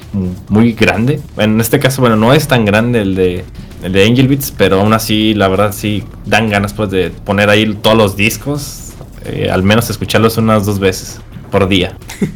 muy 0.50 0.74
grande. 0.74 1.20
En 1.38 1.60
este 1.60 1.80
caso, 1.80 2.02
bueno, 2.02 2.16
no 2.16 2.34
es 2.34 2.48
tan 2.48 2.66
grande 2.66 3.02
el 3.02 3.16
de, 3.16 3.46
de 3.90 4.06
Angel 4.06 4.28
Beats, 4.28 4.52
pero 4.52 4.82
aún 4.82 4.94
así, 4.94 5.34
la 5.34 5.48
verdad, 5.48 5.74
sí 5.74 6.04
dan 6.26 6.50
ganas 6.50 6.74
pues 6.74 6.90
de 6.90 7.10
poner 7.12 7.50
ahí 7.50 7.74
todos 7.82 7.98
los 7.98 8.16
discos, 8.16 8.94
eh, 9.26 9.50
al 9.52 9.64
menos 9.64 9.90
escucharlos 9.90 10.38
unas 10.38 10.66
dos 10.66 10.80
veces 10.80 11.20
por 11.52 11.68
día. 11.68 11.98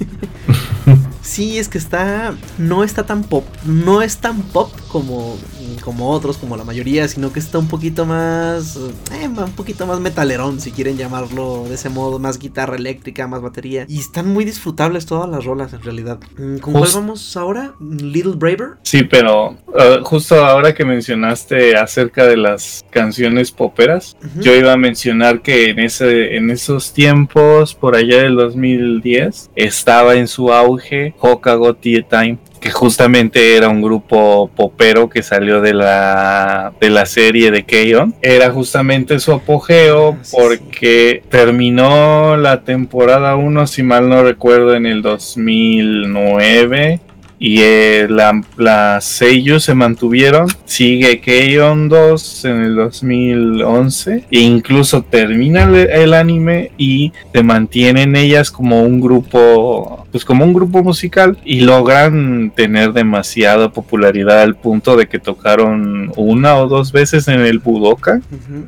Sí, 1.29 1.59
es 1.59 1.69
que 1.69 1.77
está. 1.77 2.33
No 2.57 2.83
está 2.83 3.03
tan 3.03 3.23
pop. 3.23 3.45
No 3.63 4.01
es 4.01 4.17
tan 4.17 4.41
pop 4.41 4.73
como 4.87 5.37
como 5.77 6.09
otros, 6.09 6.37
como 6.37 6.57
la 6.57 6.63
mayoría, 6.63 7.07
sino 7.07 7.31
que 7.31 7.39
está 7.39 7.59
un 7.59 7.67
poquito 7.67 8.05
más, 8.05 8.77
eh, 9.11 9.27
un 9.27 9.51
poquito 9.51 9.85
más 9.85 9.99
metalerón, 9.99 10.59
si 10.59 10.71
quieren 10.71 10.97
llamarlo 10.97 11.65
de 11.67 11.75
ese 11.75 11.89
modo, 11.89 12.19
más 12.19 12.39
guitarra 12.39 12.75
eléctrica, 12.75 13.27
más 13.27 13.41
batería. 13.41 13.85
Y 13.87 13.99
están 13.99 14.27
muy 14.27 14.45
disfrutables 14.45 15.05
todas 15.05 15.29
las 15.29 15.45
rolas 15.45 15.73
en 15.73 15.81
realidad. 15.81 16.19
Mm, 16.37 16.57
¿Con 16.57 16.73
cuál 16.73 16.89
vamos 16.93 17.37
ahora? 17.37 17.73
¿Little 17.79 18.33
Braver? 18.35 18.77
Sí, 18.83 19.03
pero 19.03 19.51
uh, 19.51 20.03
justo 20.03 20.45
ahora 20.45 20.73
que 20.73 20.85
mencionaste 20.85 21.75
acerca 21.75 22.25
de 22.25 22.37
las 22.37 22.85
canciones 22.89 23.51
poperas, 23.51 24.17
yo 24.39 24.55
iba 24.55 24.73
a 24.73 24.77
mencionar 24.77 25.41
que 25.41 25.69
en, 25.69 25.79
ese, 25.79 26.35
en 26.35 26.49
esos 26.49 26.93
tiempos, 26.93 27.75
por 27.75 27.95
allá 27.95 28.23
del 28.23 28.35
2010, 28.35 29.51
estaba 29.55 30.15
en 30.15 30.27
su 30.27 30.51
auge 30.51 31.13
Hokago 31.19 31.73
Tea 31.75 32.05
Time 32.07 32.37
que 32.59 32.71
justamente 32.71 33.55
era 33.55 33.69
un 33.69 33.81
grupo 33.81 34.49
popero 34.55 35.09
que 35.09 35.23
salió 35.23 35.61
de 35.61 35.73
la, 35.73 36.73
de 36.79 36.89
la 36.89 37.05
serie 37.05 37.51
de 37.51 37.63
Keion. 37.63 38.15
Era 38.21 38.51
justamente 38.51 39.19
su 39.19 39.33
apogeo 39.33 40.17
ah, 40.19 40.23
porque 40.31 41.23
terminó 41.29 42.37
la 42.37 42.63
temporada 42.63 43.35
1, 43.35 43.67
si 43.67 43.83
mal 43.83 44.09
no 44.09 44.23
recuerdo, 44.23 44.75
en 44.75 44.85
el 44.85 45.01
2009 45.01 47.01
y 47.39 47.61
eh, 47.61 48.07
la, 48.09 48.41
las 48.57 49.05
se 49.05 49.73
mantuvieron. 49.73 50.47
Sigue 50.65 51.21
Keion 51.21 51.87
2 51.87 52.45
en 52.45 52.63
el 52.63 52.75
2011 52.75 54.25
e 54.29 54.39
incluso 54.39 55.03
termina 55.03 55.63
el, 55.63 56.13
anime 56.13 56.71
y 56.77 57.13
se 57.33 57.43
mantienen 57.43 58.15
ellas 58.15 58.51
como 58.51 58.83
un 58.83 58.99
grupo, 58.99 60.05
pues 60.11 60.25
como 60.25 60.45
un 60.45 60.53
grupo 60.53 60.83
musical 60.83 61.37
y 61.43 61.61
logran 61.61 62.51
tener 62.55 62.93
demasiada 62.93 63.71
popularidad 63.71 64.41
al 64.41 64.55
punto 64.55 64.95
de 64.95 65.07
que 65.07 65.19
tocaron 65.19 66.11
una 66.15 66.55
o 66.57 66.67
dos 66.67 66.91
veces 66.91 67.27
en 67.27 67.41
el 67.41 67.59
Budoka 67.59 68.21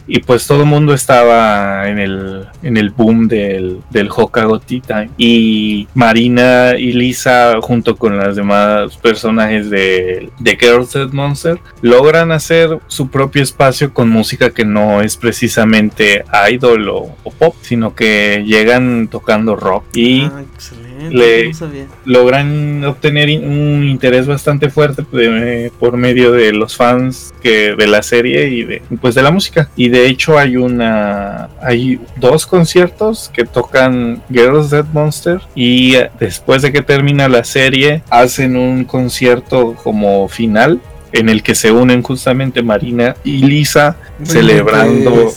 y 0.07 0.19
pues 0.19 0.47
todo 0.47 0.61
el 0.61 0.67
mundo 0.67 0.93
estaba 0.93 1.87
en 1.89 1.99
el, 1.99 2.45
en 2.63 2.77
el 2.77 2.89
boom 2.89 3.27
del, 3.27 3.81
del 3.89 4.09
Hokago 4.09 4.59
Tea 4.59 4.81
Time. 4.81 5.09
Y 5.17 5.87
Marina 5.93 6.77
y 6.77 6.93
Lisa 6.93 7.59
junto 7.61 7.95
con 7.95 8.17
las 8.17 8.35
demás 8.35 8.97
personajes 8.97 9.69
de, 9.69 10.29
de 10.39 10.57
Girls 10.59 10.93
Dead 10.93 11.11
Monster 11.11 11.59
logran 11.81 12.31
hacer 12.31 12.79
su 12.87 13.09
propio 13.09 13.43
espacio 13.43 13.93
con 13.93 14.09
música 14.09 14.51
que 14.51 14.65
no 14.65 15.01
es 15.01 15.17
precisamente 15.17 16.23
idol 16.51 16.89
o, 16.89 17.15
pop, 17.37 17.55
sino 17.61 17.95
que 17.95 18.43
llegan 18.45 19.07
tocando 19.07 19.55
rock 19.55 19.85
y 19.95 20.23
ah, 20.23 20.43
le 21.09 21.51
logran 22.05 22.83
obtener 22.83 23.29
un 23.43 23.83
interés 23.83 24.27
bastante 24.27 24.69
fuerte 24.69 25.03
eh, 25.13 25.71
por 25.79 25.97
medio 25.97 26.31
de 26.31 26.51
los 26.53 26.75
fans 26.75 27.33
que 27.41 27.75
de 27.75 27.87
la 27.87 28.01
serie 28.01 28.49
y 28.49 28.63
de 28.63 28.81
pues 29.01 29.15
de 29.15 29.21
la 29.21 29.31
música. 29.31 29.69
Y 29.75 29.89
de 29.89 30.07
hecho 30.07 30.37
hay 30.37 30.57
una 30.57 31.49
hay 31.61 31.99
dos 32.17 32.45
conciertos 32.45 33.31
que 33.33 33.45
tocan 33.45 34.21
Girls 34.31 34.69
Dead 34.69 34.85
Monster 34.93 35.41
y 35.55 35.95
eh, 35.95 36.11
después 36.19 36.61
de 36.61 36.71
que 36.71 36.81
termina 36.81 37.27
la 37.27 37.43
serie 37.43 38.03
hacen 38.09 38.55
un 38.55 38.85
concierto 38.85 39.75
como 39.83 40.27
final 40.27 40.81
en 41.13 41.29
el 41.29 41.43
que 41.43 41.55
se 41.55 41.71
unen 41.71 42.01
justamente 42.01 42.63
Marina 42.63 43.15
y 43.23 43.39
Lisa 43.39 43.97
celebrando 44.23 45.31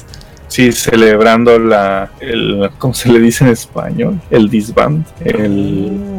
Sí, 0.55 0.71
celebrando 0.71 1.59
la, 1.59 2.13
el, 2.21 2.71
¿cómo 2.79 2.95
se 2.95 3.11
le 3.11 3.19
dice 3.19 3.43
en 3.43 3.51
español? 3.51 4.21
El 4.31 4.49
disband, 4.49 5.05
el... 5.25 6.14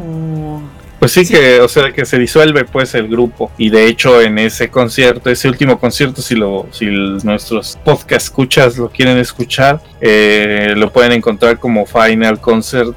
Pues 1.05 1.13
sí, 1.13 1.27
que, 1.31 1.59
o 1.59 1.67
sea, 1.67 1.91
que 1.91 2.03
se 2.03 2.17
disuelve 2.17 2.65
pues 2.65 2.95
el 2.95 3.07
grupo. 3.07 3.51
Y 3.59 3.69
de 3.69 3.85
hecho 3.85 4.23
en 4.23 4.39
ese 4.39 4.69
concierto, 4.69 5.29
ese 5.29 5.47
último 5.47 5.79
concierto, 5.79 6.19
si 6.19 6.33
lo, 6.33 6.65
si 6.71 6.87
nuestros 6.87 7.77
podcast 7.85 8.25
escuchas 8.25 8.79
lo 8.79 8.89
quieren 8.89 9.19
escuchar, 9.19 9.79
eh, 10.01 10.73
lo 10.75 10.91
pueden 10.91 11.11
encontrar 11.11 11.59
como 11.59 11.85
Final 11.85 12.41
Concert 12.41 12.95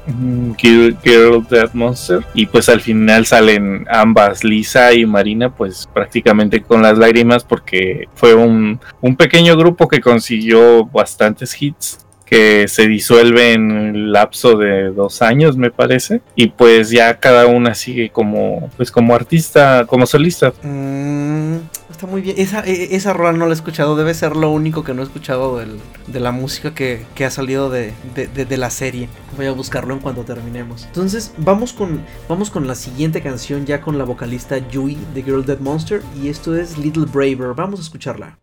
Girl, 0.57 0.97
Girl 1.03 1.45
Dead 1.47 1.69
Monster. 1.73 2.21
Y 2.33 2.47
pues 2.47 2.67
al 2.67 2.81
final 2.81 3.27
salen 3.27 3.85
ambas, 3.91 4.43
Lisa 4.43 4.91
y 4.91 5.05
Marina, 5.05 5.55
pues 5.55 5.87
prácticamente 5.93 6.63
con 6.63 6.81
las 6.81 6.97
lágrimas 6.97 7.43
porque 7.43 8.07
fue 8.15 8.33
un, 8.33 8.79
un 9.01 9.15
pequeño 9.17 9.55
grupo 9.55 9.87
que 9.87 10.01
consiguió 10.01 10.83
bastantes 10.85 11.61
hits 11.61 12.08
que 12.29 12.67
se 12.67 12.87
disuelve 12.87 13.53
en 13.53 13.71
el 13.71 14.11
lapso 14.11 14.55
de 14.55 14.91
dos 14.91 15.21
años, 15.21 15.57
me 15.57 15.71
parece, 15.71 16.21
y 16.35 16.47
pues 16.49 16.91
ya 16.91 17.19
cada 17.19 17.47
una 17.47 17.73
sigue 17.73 18.11
como, 18.11 18.69
pues 18.77 18.91
como 18.91 19.15
artista, 19.15 19.85
como 19.87 20.05
solista. 20.05 20.53
Mm, 20.61 21.55
está 21.89 22.05
muy 22.05 22.21
bien. 22.21 22.35
Esa, 22.37 22.63
e, 22.65 22.95
esa 22.95 23.13
rola 23.13 23.33
no 23.33 23.45
la 23.45 23.51
he 23.51 23.55
escuchado, 23.55 23.95
debe 23.95 24.13
ser 24.13 24.35
lo 24.35 24.51
único 24.51 24.83
que 24.83 24.93
no 24.93 25.01
he 25.01 25.05
escuchado 25.05 25.59
de 25.59 26.19
la 26.19 26.31
música 26.31 26.75
que, 26.75 27.05
ha 27.25 27.31
salido 27.31 27.69
de, 27.69 27.93
de, 28.13 28.57
la 28.57 28.69
serie. 28.69 29.09
Voy 29.35 29.47
a 29.47 29.51
buscarlo 29.51 29.93
en 29.93 29.99
cuanto 29.99 30.23
terminemos. 30.23 30.85
Entonces, 30.85 31.33
vamos 31.37 31.73
con, 31.73 32.01
vamos 32.27 32.51
con 32.51 32.67
la 32.67 32.75
siguiente 32.75 33.21
canción, 33.21 33.65
ya 33.65 33.81
con 33.81 33.97
la 33.97 34.03
vocalista 34.03 34.57
Yui 34.69 34.97
de 35.15 35.23
Girl 35.23 35.45
Dead 35.45 35.59
Monster, 35.59 36.01
y 36.21 36.29
esto 36.29 36.55
es 36.55 36.77
Little 36.77 37.05
Braver. 37.05 37.55
Vamos 37.55 37.79
a 37.79 37.83
escucharla. 37.83 38.37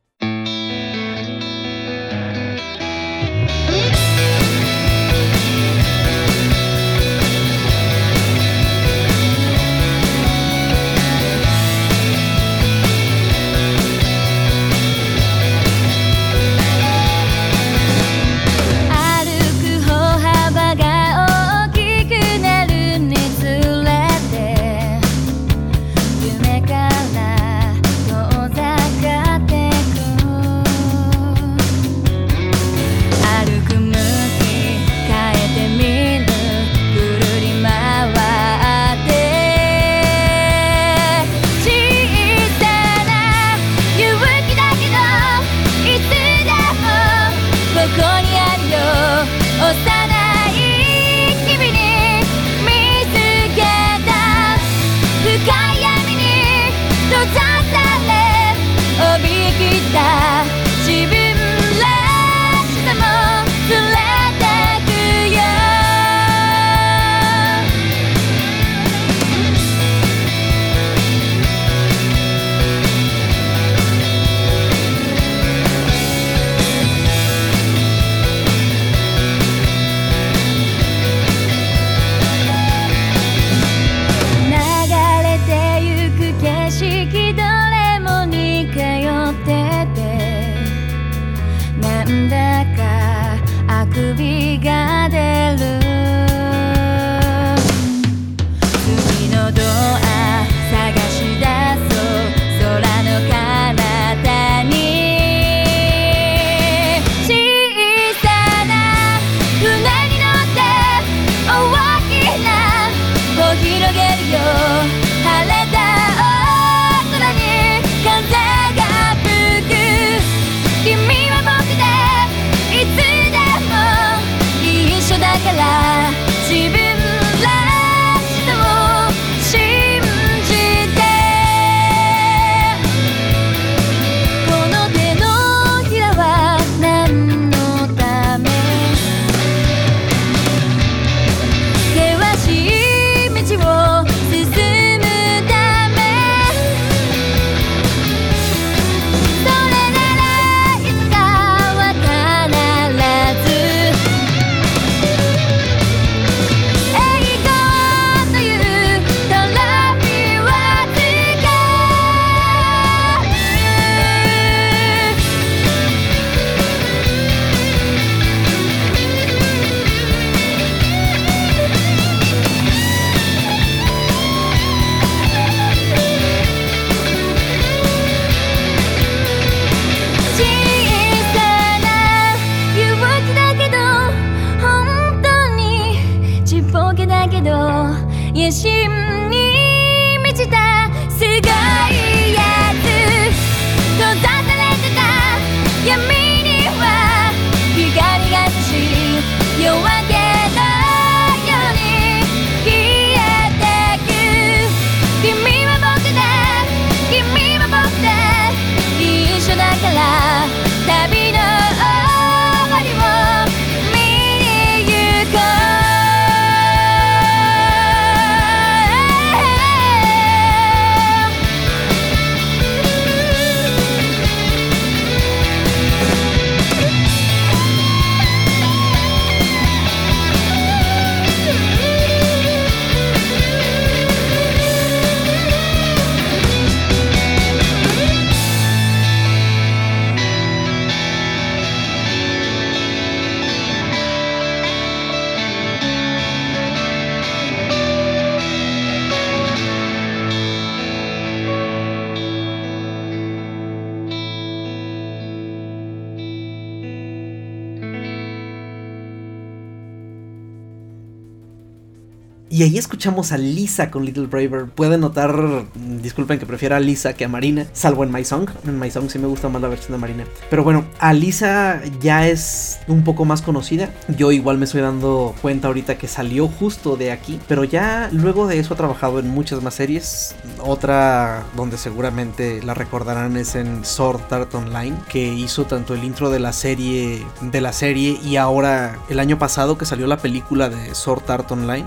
Y 262.57 262.63
ahí 262.63 262.79
escuchamos 262.79 263.33
a 263.33 263.37
Lisa 263.37 263.91
con 263.91 264.07
Little 264.07 264.29
Braver. 264.29 264.65
Pueden 264.65 265.03
notar, 265.03 265.67
disculpen 266.01 266.39
que 266.39 266.47
prefiera 266.47 266.79
a 266.79 266.81
Lisa 266.81 267.13
que 267.13 267.27
a 267.27 267.29
Marina, 267.29 267.67
salvo 267.75 268.03
en 268.03 268.11
My 268.11 268.25
Song. 268.25 268.49
En 268.65 268.81
My 268.81 268.91
Song 268.91 269.11
sí 269.11 269.19
me 269.19 269.27
gusta 269.27 269.51
más 269.51 269.61
la 269.61 269.69
versión 269.69 269.93
de 269.93 269.99
Marina. 269.99 270.25
Pero 270.49 270.65
bueno, 270.65 270.87
Alisa 270.99 271.83
ya 272.01 272.27
es 272.27 272.79
un 272.89 273.05
poco 273.05 273.27
más 273.27 273.43
conocida. 273.43 273.91
Yo 274.17 274.33
igual 274.33 274.57
me 274.57 274.65
estoy 274.65 274.81
dando 274.81 275.35
cuenta 275.43 275.69
ahorita 275.69 275.99
que 275.99 276.09
salió 276.09 276.49
justo 276.49 276.97
de 276.97 277.13
aquí. 277.13 277.39
Pero 277.47 277.63
ya 277.63 278.09
luego 278.11 278.47
de 278.47 278.59
eso 278.59 278.73
ha 278.73 278.79
trabajado 278.79 279.19
en 279.19 279.29
muchas 279.29 279.63
más 279.63 279.75
series. 279.75 280.35
Otra 280.59 281.45
donde 281.57 281.77
seguramente 281.77 282.63
la 282.63 282.73
recordarán 282.73 283.37
es 283.37 283.55
en 283.55 283.85
Sword 283.85 284.33
Art 284.33 284.55
Online, 284.55 284.97
que 285.11 285.31
hizo 285.31 285.67
tanto 285.67 285.93
el 285.93 286.05
intro 286.05 286.31
de 286.31 286.41
la 286.41 286.55
serie 286.55 287.23
de 287.43 287.61
la 287.61 287.75
serie 287.75 288.19
y 288.25 288.37
ahora 288.37 288.99
el 289.11 289.19
año 289.19 289.39
pasado 289.39 289.77
que 289.77 289.85
salió 289.85 290.07
la 290.07 290.17
película 290.17 290.71
de 290.71 290.95
Sword 290.95 291.31
Art 291.31 291.53
Online 291.53 291.85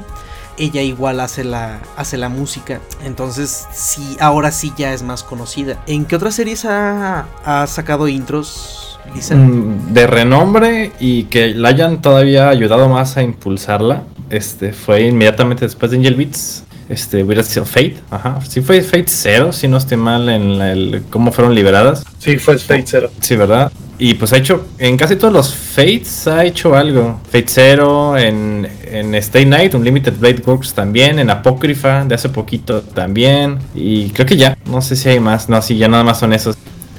ella 0.59 0.81
igual 0.81 1.19
hace 1.19 1.43
la, 1.43 1.79
hace 1.97 2.17
la 2.17 2.29
música. 2.29 2.79
Entonces, 3.03 3.65
sí, 3.73 4.17
ahora 4.19 4.51
sí 4.51 4.71
ya 4.77 4.93
es 4.93 5.01
más 5.01 5.23
conocida. 5.23 5.81
¿En 5.87 6.05
qué 6.05 6.15
otras 6.15 6.35
series 6.35 6.65
ha, 6.65 7.25
sacado 7.67 8.07
intros, 8.07 8.99
Lisa? 9.15 9.35
Mm, 9.35 9.93
de 9.93 10.05
renombre 10.05 10.91
y 10.99 11.23
que 11.23 11.55
la 11.55 11.69
hayan 11.69 12.01
todavía 12.01 12.49
ayudado 12.49 12.89
más 12.89 13.17
a 13.17 13.23
impulsarla. 13.23 14.03
Este 14.29 14.73
fue 14.73 15.03
inmediatamente 15.03 15.65
después 15.65 15.91
de 15.91 15.97
Angel 15.97 16.15
Beats. 16.15 16.65
Este 16.89 17.23
hubiera 17.23 17.43
sido 17.43 17.65
Fate, 17.65 17.97
ajá. 18.09 18.39
Sí 18.47 18.61
fue 18.61 18.81
Fate 18.81 19.05
0, 19.07 19.53
si 19.53 19.67
no 19.67 19.77
estoy 19.77 19.97
mal 19.97 20.27
en 20.27 20.59
el 20.61 21.03
cómo 21.09 21.31
fueron 21.31 21.53
liberadas. 21.53 22.03
Sí, 22.17 22.37
fue 22.37 22.57
Fate 22.57 22.83
0. 22.85 23.11
Sí, 23.21 23.35
¿verdad? 23.35 23.71
Y 24.01 24.13
pues 24.13 24.31
ha 24.31 24.37
hecho, 24.37 24.65
en 24.77 24.95
casi 24.95 25.17
todos 25.17 25.33
los 25.33 25.53
Fates 25.53 26.25
ha 26.27 26.45
hecho 26.45 26.73
algo. 26.73 27.19
Fate 27.25 27.47
Zero, 27.47 28.17
en, 28.17 28.65
en 28.89 29.13
Stay 29.15 29.45
Night, 29.45 29.73
Unlimited 29.73 30.13
Blade 30.17 30.41
Works 30.45 30.73
también, 30.73 31.19
en 31.19 31.29
Apocrypha 31.29 32.05
de 32.05 32.15
hace 32.15 32.29
poquito 32.29 32.81
también. 32.81 33.59
Y 33.75 34.09
creo 34.11 34.25
que 34.25 34.37
ya, 34.37 34.57
no 34.65 34.81
sé 34.81 34.95
si 34.95 35.09
hay 35.09 35.19
más, 35.19 35.49
no, 35.49 35.61
sí, 35.61 35.77
ya 35.77 35.89
nada 35.89 36.05
más 36.05 36.17
son 36.17 36.31
esos. 36.31 36.55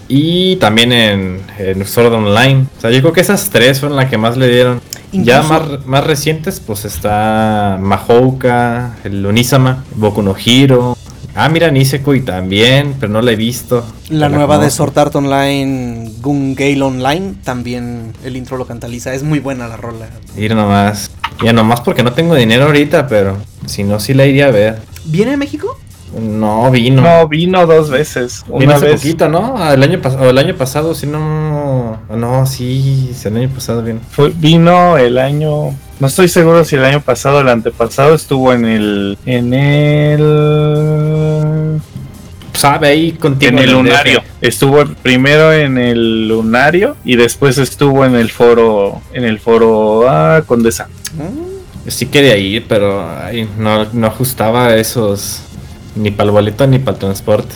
Y 0.09 0.57
también 0.57 0.93
en, 0.93 1.41
en 1.57 1.87
Sword 1.87 2.13
Online. 2.13 2.67
O 2.77 2.81
sea, 2.81 2.91
yo 2.91 3.01
creo 3.01 3.15
que 3.15 3.23
esas 3.23 3.49
tres 3.49 3.81
fueron 3.81 3.97
las 3.97 4.11
que 4.11 4.19
más 4.19 4.37
le 4.37 4.49
dieron. 4.49 4.83
Ya 5.13 5.43
más, 5.43 5.87
más 5.87 6.05
recientes, 6.05 6.61
pues 6.61 6.85
está 6.85 7.79
Mahouka, 7.81 8.97
el 9.05 9.25
Unisama, 9.25 9.85
Boku 9.97 10.23
no 10.23 10.37
Hiro, 10.45 10.97
Ah, 11.35 11.49
mira, 11.49 11.71
Nisekui 11.71 12.23
también, 12.23 12.97
pero 12.99 13.13
no 13.13 13.23
la 13.23 13.33
he 13.33 13.37
visto. 13.37 13.85
La 14.09 14.29
nueva 14.29 14.59
de 14.59 14.71
Sword 14.71 14.99
Art 14.99 15.15
Online, 15.15 16.11
Gun 16.21 16.55
Gale 16.55 16.83
Online, 16.83 17.35
también 17.45 18.13
el 18.25 18.37
intro 18.37 18.57
lo 18.57 18.67
cantaliza. 18.67 19.15
Es 19.15 19.23
muy 19.23 19.39
buena 19.39 19.69
la 19.69 19.77
rola. 19.77 20.09
Ir 20.37 20.55
nomás. 20.55 21.11
Ya 21.43 21.53
nomás 21.53 21.81
porque 21.81 22.03
no 22.03 22.13
tengo 22.13 22.35
dinero 22.35 22.65
ahorita, 22.65 23.07
pero 23.07 23.37
si 23.67 23.85
no, 23.85 24.01
sí 24.01 24.13
la 24.13 24.27
iría 24.27 24.47
a 24.47 24.51
ver. 24.51 24.83
¿Viene 25.05 25.35
a 25.35 25.37
México? 25.37 25.79
No, 26.19 26.71
vino. 26.71 27.03
No, 27.03 27.29
vino 27.29 27.67
dos 27.67 27.89
veces. 27.89 28.45
Una 28.49 28.79
vez. 28.79 29.01
poquito, 29.01 29.29
¿no? 29.29 29.55
Ah, 29.57 29.75
el 29.75 29.83
año, 29.83 30.03
pasado 30.03 30.29
el 30.29 30.39
año 30.39 30.57
pasado, 30.57 30.95
sí, 30.95 31.07
no. 31.07 32.01
No, 32.11 32.47
sí, 32.47 33.13
el 33.25 33.37
año 33.37 33.49
pasado 33.49 33.83
vino. 33.83 34.01
Fue, 34.11 34.31
vino 34.31 34.99
el 34.99 35.19
año 35.19 35.75
no 36.01 36.07
estoy 36.07 36.29
seguro 36.29 36.65
si 36.65 36.77
el 36.77 36.85
año 36.85 37.03
pasado 37.03 37.37
o 37.39 37.41
el 37.43 37.49
antepasado 37.49 38.15
estuvo 38.15 38.55
en 38.55 38.65
el. 38.65 39.19
En 39.27 39.53
el. 39.53 40.21
Sabe 42.55 42.89
ahí 42.89 43.13
contigo. 43.13 43.53
En 43.53 43.59
el 43.59 43.73
lunario. 43.73 44.23
Estuvo 44.41 44.83
primero 45.03 45.53
en 45.53 45.77
el 45.77 46.27
lunario 46.29 46.97
y 47.05 47.17
después 47.17 47.59
estuvo 47.59 48.07
en 48.07 48.15
el 48.15 48.31
foro. 48.31 49.03
En 49.13 49.25
el 49.25 49.39
foro 49.39 50.09
ah, 50.09 50.43
Condesa. 50.47 50.89
Mm. 51.15 51.91
Sí 51.91 52.07
quería 52.07 52.39
ir, 52.39 52.65
pero 52.67 53.07
no, 53.59 53.85
no 53.93 54.07
ajustaba 54.07 54.75
esos. 54.77 55.43
Ni 55.97 56.11
para 56.11 56.29
el 56.29 56.33
boleto 56.33 56.67
ni 56.67 56.79
para 56.79 56.95
el 56.95 57.01
transporte. 57.01 57.55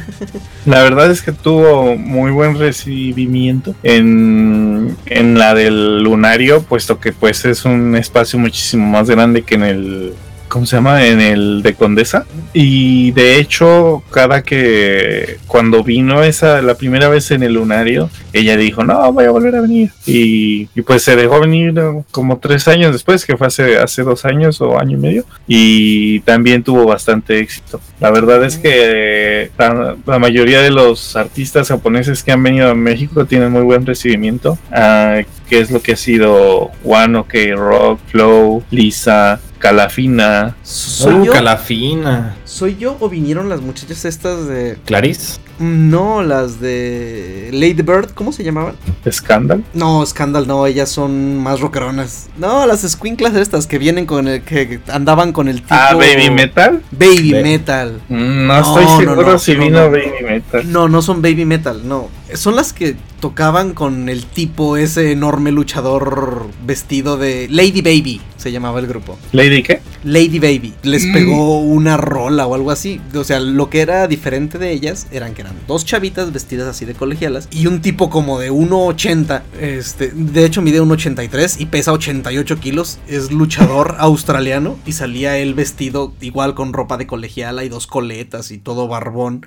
La 0.66 0.82
verdad 0.82 1.10
es 1.10 1.22
que 1.22 1.32
tuvo 1.32 1.96
muy 1.96 2.30
buen 2.30 2.58
recibimiento 2.58 3.74
en, 3.82 4.96
en 5.06 5.38
la 5.38 5.54
del 5.54 6.02
lunario, 6.02 6.62
puesto 6.62 7.00
que 7.00 7.12
pues 7.12 7.44
es 7.44 7.64
un 7.64 7.96
espacio 7.96 8.38
muchísimo 8.38 8.86
más 8.86 9.08
grande 9.08 9.42
que 9.42 9.54
en 9.54 9.62
el 9.62 10.14
¿cómo 10.52 10.66
se 10.66 10.76
llama? 10.76 11.06
En 11.06 11.18
el 11.22 11.62
de 11.62 11.72
Condesa. 11.72 12.26
Y 12.52 13.12
de 13.12 13.38
hecho, 13.38 14.02
cada 14.10 14.42
que 14.42 15.38
cuando 15.46 15.82
vino 15.82 16.22
esa 16.22 16.60
la 16.60 16.74
primera 16.74 17.08
vez 17.08 17.30
en 17.30 17.42
el 17.42 17.54
lunario, 17.54 18.10
ella 18.34 18.58
dijo, 18.58 18.84
no, 18.84 19.10
voy 19.14 19.24
a 19.24 19.30
volver 19.30 19.56
a 19.56 19.62
venir. 19.62 19.92
Y, 20.04 20.66
pues 20.82 21.04
se 21.04 21.16
dejó 21.16 21.40
venir 21.40 21.80
como 22.10 22.36
tres 22.36 22.68
años 22.68 22.92
después, 22.92 23.24
que 23.24 23.38
fue 23.38 23.46
hace, 23.46 23.78
hace 23.78 24.02
dos 24.02 24.26
años 24.26 24.60
o 24.60 24.78
año 24.78 24.98
y 24.98 25.00
medio. 25.00 25.24
Y 25.48 26.20
también 26.20 26.62
tuvo 26.62 26.84
bastante 26.84 27.38
éxito. 27.38 27.80
La 27.98 28.10
verdad 28.10 28.44
es 28.44 28.58
que 28.58 29.50
la, 29.56 30.18
mayoría 30.18 30.60
de 30.60 30.70
los 30.70 31.16
artistas 31.16 31.68
japoneses 31.68 32.22
que 32.22 32.30
han 32.30 32.42
venido 32.42 32.68
a 32.68 32.74
México 32.74 33.24
tienen 33.24 33.52
muy 33.52 33.62
buen 33.62 33.86
recibimiento. 33.86 34.58
Uh, 34.70 35.24
que 35.48 35.60
es 35.60 35.70
lo 35.70 35.82
que 35.82 35.92
ha 35.92 35.96
sido 35.96 36.70
One 36.82 37.18
OK 37.18 37.34
Rock, 37.54 38.00
Flow, 38.06 38.62
Lisa, 38.70 39.38
Calafina. 39.62 40.56
¿Soy 40.64 41.26
yo? 41.26 41.32
Calafina. 41.32 42.34
¿Soy 42.44 42.76
yo 42.76 42.96
o 42.98 43.08
vinieron 43.08 43.48
las 43.48 43.60
muchachas 43.60 44.04
estas 44.04 44.48
de. 44.48 44.76
¿Clarice? 44.84 45.38
No, 45.62 46.22
las 46.22 46.60
de 46.60 47.50
Lady 47.52 47.82
Bird, 47.82 48.10
¿cómo 48.14 48.32
se 48.32 48.42
llamaban? 48.42 48.74
¿Scandal? 49.08 49.64
No, 49.74 50.04
Scandal 50.04 50.48
no, 50.48 50.66
ellas 50.66 50.88
son 50.88 51.38
más 51.38 51.60
rockeronas. 51.60 52.28
No, 52.36 52.66
las 52.66 52.82
squinklas 52.82 53.36
estas 53.36 53.68
que 53.68 53.78
vienen 53.78 54.04
con 54.04 54.26
el 54.26 54.42
que 54.42 54.80
andaban 54.88 55.32
con 55.32 55.46
el 55.46 55.62
tipo 55.62 55.68
Ah, 55.70 55.94
Baby 55.94 56.30
Metal? 56.30 56.82
Baby 56.90 57.34
Metal. 57.42 58.00
Mm, 58.08 58.46
no, 58.46 58.58
estoy 58.58 59.04
seguro 59.04 59.38
si 59.38 59.54
vino 59.54 59.88
Baby 59.90 60.24
Metal. 60.24 60.72
No, 60.72 60.88
no 60.88 61.00
son 61.00 61.22
Baby 61.22 61.44
Metal, 61.44 61.80
no. 61.86 62.08
Son 62.34 62.56
las 62.56 62.72
que 62.72 62.96
tocaban 63.20 63.72
con 63.72 64.08
el 64.08 64.26
tipo 64.26 64.76
ese 64.76 65.12
enorme 65.12 65.52
luchador 65.52 66.48
vestido 66.66 67.16
de 67.16 67.46
Lady 67.48 67.80
Baby, 67.80 68.20
se 68.36 68.50
llamaba 68.50 68.80
el 68.80 68.88
grupo. 68.88 69.16
¿Lady 69.30 69.62
qué? 69.62 69.80
Lady 70.02 70.40
Baby. 70.40 70.74
Les 70.82 71.06
mm. 71.06 71.12
pegó 71.12 71.60
una 71.60 71.96
rola 71.96 72.46
o 72.46 72.54
algo 72.56 72.72
así. 72.72 73.00
O 73.14 73.22
sea, 73.22 73.38
lo 73.38 73.70
que 73.70 73.80
era 73.80 74.08
diferente 74.08 74.58
de 74.58 74.72
ellas 74.72 75.06
eran 75.12 75.34
que 75.34 75.42
eran 75.42 75.51
dos 75.66 75.84
chavitas 75.84 76.32
vestidas 76.32 76.68
así 76.68 76.84
de 76.84 76.94
colegialas 76.94 77.48
y 77.50 77.66
un 77.66 77.80
tipo 77.80 78.10
como 78.10 78.38
de 78.38 78.50
1,80. 78.50 79.42
Este, 79.60 80.10
de 80.10 80.44
hecho, 80.44 80.62
mide 80.62 80.82
1,83 80.82 81.60
y 81.60 81.66
pesa 81.66 81.92
88 81.92 82.60
kilos. 82.60 82.98
Es 83.08 83.30
luchador 83.30 83.96
australiano 83.98 84.76
y 84.86 84.92
salía 84.92 85.38
él 85.38 85.54
vestido 85.54 86.12
igual 86.20 86.54
con 86.54 86.72
ropa 86.72 86.96
de 86.96 87.06
colegiala 87.06 87.64
y 87.64 87.68
dos 87.68 87.86
coletas 87.86 88.50
y 88.50 88.58
todo 88.58 88.88
barbón. 88.88 89.46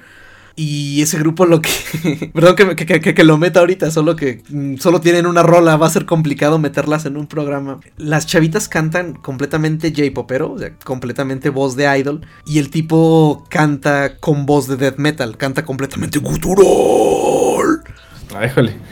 Y 0.56 1.02
ese 1.02 1.18
grupo 1.20 1.46
lo 1.46 1.62
que... 1.62 1.70
perdón 2.34 2.56
que, 2.56 2.76
que, 2.76 3.14
que, 3.14 3.24
lo 3.24 3.38
meta 3.38 3.60
ahorita, 3.60 3.92
solo 3.92 4.16
que 4.16 4.42
mm, 4.50 4.78
solo 4.78 5.02
tienen 5.02 5.26
una 5.26 5.44
rola, 5.44 5.76
va 5.76 5.88
a 5.88 5.90
ser 5.90 6.06
complicado 6.06 6.60
meterlas 6.60 7.06
en 7.06 7.18
un 7.18 7.28
programa. 7.28 7.80
Las 7.98 8.26
chavitas 8.26 8.70
cantan 8.70 9.14
completamente 9.14 9.94
J-Popero, 9.96 10.54
o 10.54 10.60
sea, 10.60 10.74
completamente 10.84 11.50
voz 11.50 11.76
de 11.76 12.00
idol. 12.00 12.26
Y 12.46 12.60
el 12.60 12.70
tipo 12.70 13.46
canta 13.50 14.18
con 14.18 14.46
voz 14.46 14.68
de 14.68 14.78
death 14.78 14.98
metal, 14.98 15.38
canta 15.38 15.66
completamente 15.66 16.20
gutural. 16.20 17.25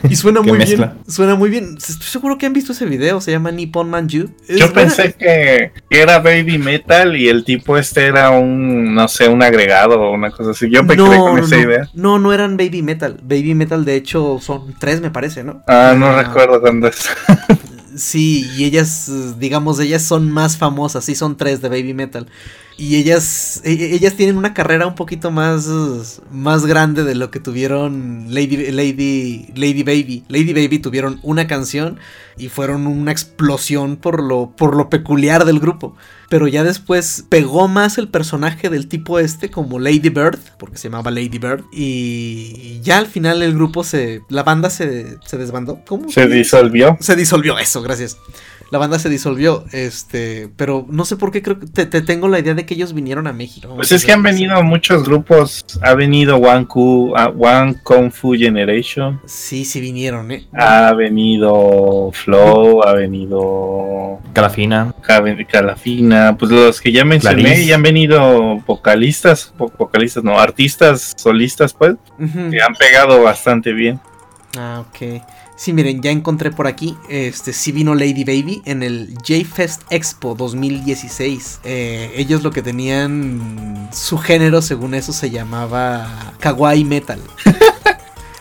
Y 0.08 0.16
suena 0.16 0.40
muy 0.40 0.58
bien. 0.58 0.92
Suena 1.08 1.34
muy 1.34 1.50
bien. 1.50 1.76
Estoy 1.76 2.06
seguro 2.06 2.38
que 2.38 2.46
han 2.46 2.52
visto 2.52 2.72
ese 2.72 2.86
video. 2.86 3.20
Se 3.20 3.30
llama 3.30 3.50
Nippon 3.50 3.90
Manju. 3.90 4.30
Yo 4.48 4.72
pensé 4.72 5.14
que 5.14 5.72
era 5.90 6.18
Baby 6.20 6.58
Metal 6.58 7.16
y 7.16 7.28
el 7.28 7.44
tipo 7.44 7.76
este 7.76 8.06
era 8.06 8.30
un, 8.30 8.94
no 8.94 9.08
sé, 9.08 9.28
un 9.28 9.42
agregado 9.42 10.00
o 10.00 10.12
una 10.12 10.30
cosa 10.30 10.50
así. 10.50 10.70
Yo 10.70 10.82
me 10.82 10.96
no, 10.96 11.08
con 11.08 11.38
esa 11.38 11.58
idea. 11.58 11.90
No, 11.94 12.18
no 12.18 12.32
eran 12.32 12.56
Baby 12.56 12.82
Metal. 12.82 13.18
Baby 13.22 13.54
Metal, 13.54 13.84
de 13.84 13.96
hecho, 13.96 14.38
son 14.40 14.74
tres, 14.78 15.00
me 15.00 15.10
parece, 15.10 15.44
¿no? 15.44 15.62
Ah, 15.66 15.94
no 15.96 16.06
ah. 16.06 16.22
recuerdo 16.22 16.60
dónde 16.60 16.88
es. 16.88 17.10
sí, 17.96 18.48
y 18.56 18.64
ellas, 18.64 19.38
digamos, 19.38 19.80
ellas 19.80 20.02
son 20.02 20.30
más 20.30 20.56
famosas. 20.56 21.04
Sí, 21.04 21.14
son 21.14 21.36
tres 21.36 21.60
de 21.60 21.68
Baby 21.68 21.94
Metal. 21.94 22.26
Y 22.76 22.96
ellas, 22.96 23.60
e, 23.64 23.72
e, 23.72 23.94
ellas 23.94 24.14
tienen 24.14 24.36
una 24.36 24.52
carrera 24.52 24.86
un 24.86 24.96
poquito 24.96 25.30
más, 25.30 26.20
más 26.32 26.66
grande 26.66 27.04
de 27.04 27.14
lo 27.14 27.30
que 27.30 27.38
tuvieron 27.38 28.26
Lady, 28.30 28.72
Lady, 28.72 29.46
Lady 29.54 29.82
Baby. 29.84 30.24
Lady 30.28 30.52
Baby 30.52 30.80
tuvieron 30.80 31.20
una 31.22 31.46
canción 31.46 31.98
y 32.36 32.48
fueron 32.48 32.88
una 32.88 33.12
explosión 33.12 33.96
por 33.96 34.20
lo, 34.20 34.50
por 34.56 34.76
lo 34.76 34.90
peculiar 34.90 35.44
del 35.44 35.60
grupo. 35.60 35.94
Pero 36.28 36.48
ya 36.48 36.64
después 36.64 37.24
pegó 37.28 37.68
más 37.68 37.96
el 37.96 38.08
personaje 38.08 38.70
del 38.70 38.88
tipo 38.88 39.20
este 39.20 39.50
como 39.50 39.78
Lady 39.78 40.08
Bird, 40.08 40.40
porque 40.58 40.76
se 40.76 40.88
llamaba 40.88 41.12
Lady 41.12 41.38
Bird. 41.38 41.64
Y 41.72 42.80
ya 42.82 42.98
al 42.98 43.06
final 43.06 43.42
el 43.42 43.54
grupo 43.54 43.84
se. 43.84 44.22
La 44.28 44.42
banda 44.42 44.68
se, 44.68 45.18
se 45.24 45.38
desbandó. 45.38 45.80
¿Cómo? 45.86 46.10
Se 46.10 46.26
disolvió. 46.26 46.96
Se 47.00 47.14
disolvió, 47.14 47.56
eso, 47.58 47.82
gracias 47.82 48.16
la 48.74 48.78
banda 48.78 48.98
se 48.98 49.08
disolvió, 49.08 49.64
este, 49.70 50.50
pero 50.56 50.84
no 50.88 51.04
sé 51.04 51.16
por 51.16 51.30
qué 51.30 51.42
creo 51.42 51.60
que 51.60 51.66
te, 51.66 51.86
tengo 52.02 52.26
la 52.26 52.40
idea 52.40 52.54
de 52.54 52.63
de 52.64 52.66
que 52.66 52.74
ellos 52.74 52.92
vinieron 52.92 53.26
a 53.26 53.32
México. 53.32 53.72
Pues 53.74 53.92
es 53.92 54.04
que 54.04 54.12
han 54.12 54.22
venido 54.22 54.62
muchos 54.62 55.04
grupos. 55.04 55.64
Ha 55.82 55.94
venido 55.94 56.36
One, 56.36 56.66
Q, 56.66 57.12
uh, 57.12 57.44
One 57.44 57.76
Kung 57.82 58.10
Fu 58.10 58.34
Generation. 58.34 59.20
Sí, 59.26 59.64
sí 59.64 59.80
vinieron, 59.80 60.30
¿eh? 60.32 60.46
Ha 60.52 60.92
venido 60.94 62.10
Flow, 62.12 62.82
ha 62.82 62.92
venido. 62.92 64.18
Calafina. 64.32 64.94
Calafina. 65.02 66.36
Pues 66.36 66.50
los 66.50 66.80
que 66.80 66.92
ya 66.92 67.04
mencioné, 67.04 67.64
ya 67.64 67.76
han 67.76 67.82
venido 67.82 68.56
vocalistas, 68.66 69.52
vocalistas, 69.56 70.24
no, 70.24 70.38
artistas 70.38 71.12
solistas, 71.16 71.72
pues. 71.72 71.96
Que 72.18 72.60
han 72.60 72.74
pegado 72.74 73.22
bastante 73.22 73.72
bien. 73.72 74.00
Ah, 74.56 74.84
ok. 74.88 75.22
Sí, 75.56 75.72
miren, 75.72 76.02
ya 76.02 76.10
encontré 76.10 76.50
por 76.50 76.66
aquí, 76.66 76.96
este, 77.08 77.52
sí 77.52 77.70
vino 77.70 77.94
Lady 77.94 78.24
Baby 78.24 78.62
en 78.64 78.82
el 78.82 79.14
J-Fest 79.18 79.82
Expo 79.90 80.34
2016. 80.34 81.60
Eh, 81.62 82.12
ellos 82.16 82.42
lo 82.42 82.50
que 82.50 82.60
tenían, 82.60 83.88
su 83.92 84.18
género 84.18 84.62
según 84.62 84.94
eso 84.94 85.12
se 85.12 85.30
llamaba 85.30 86.34
Kawaii 86.40 86.84
Metal. 86.84 87.20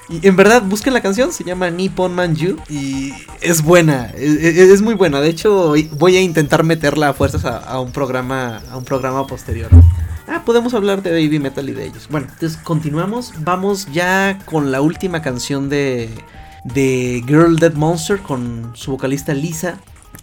Y 0.09 0.27
en 0.27 0.35
verdad, 0.35 0.61
busquen 0.61 0.93
la 0.93 1.01
canción, 1.01 1.31
se 1.31 1.43
llama 1.43 1.69
Nippon 1.69 2.13
Manju 2.13 2.57
y 2.69 3.13
es 3.41 3.63
buena, 3.63 4.11
es, 4.15 4.81
muy 4.81 4.95
buena. 4.95 5.21
De 5.21 5.29
hecho, 5.29 5.73
voy 5.93 6.17
a 6.17 6.21
intentar 6.21 6.63
meterla 6.63 7.09
a 7.09 7.13
fuerzas 7.13 7.45
a, 7.45 7.79
un 7.79 7.91
programa 7.91 8.61
a 8.69 8.77
un 8.77 8.83
programa 8.83 9.25
posterior. 9.25 9.71
Ah, 10.27 10.43
podemos 10.45 10.73
hablar 10.73 11.01
de 11.01 11.11
Baby 11.11 11.39
Metal 11.39 11.67
y 11.67 11.71
de 11.71 11.85
ellos. 11.85 12.07
Bueno, 12.09 12.27
entonces 12.31 12.59
continuamos. 12.61 13.33
Vamos 13.39 13.87
ya 13.91 14.39
con 14.45 14.71
la 14.71 14.81
última 14.81 15.21
canción 15.21 15.69
de 15.69 16.09
de 16.63 17.23
Girl 17.27 17.57
Dead 17.57 17.73
Monster 17.73 18.19
con 18.19 18.71
su 18.75 18.91
vocalista 18.91 19.33
Lisa. 19.33 19.79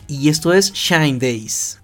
Y 0.06 0.28
esto 0.28 0.52
es 0.52 0.72
Shine 0.72 1.18
Days. 1.18 1.79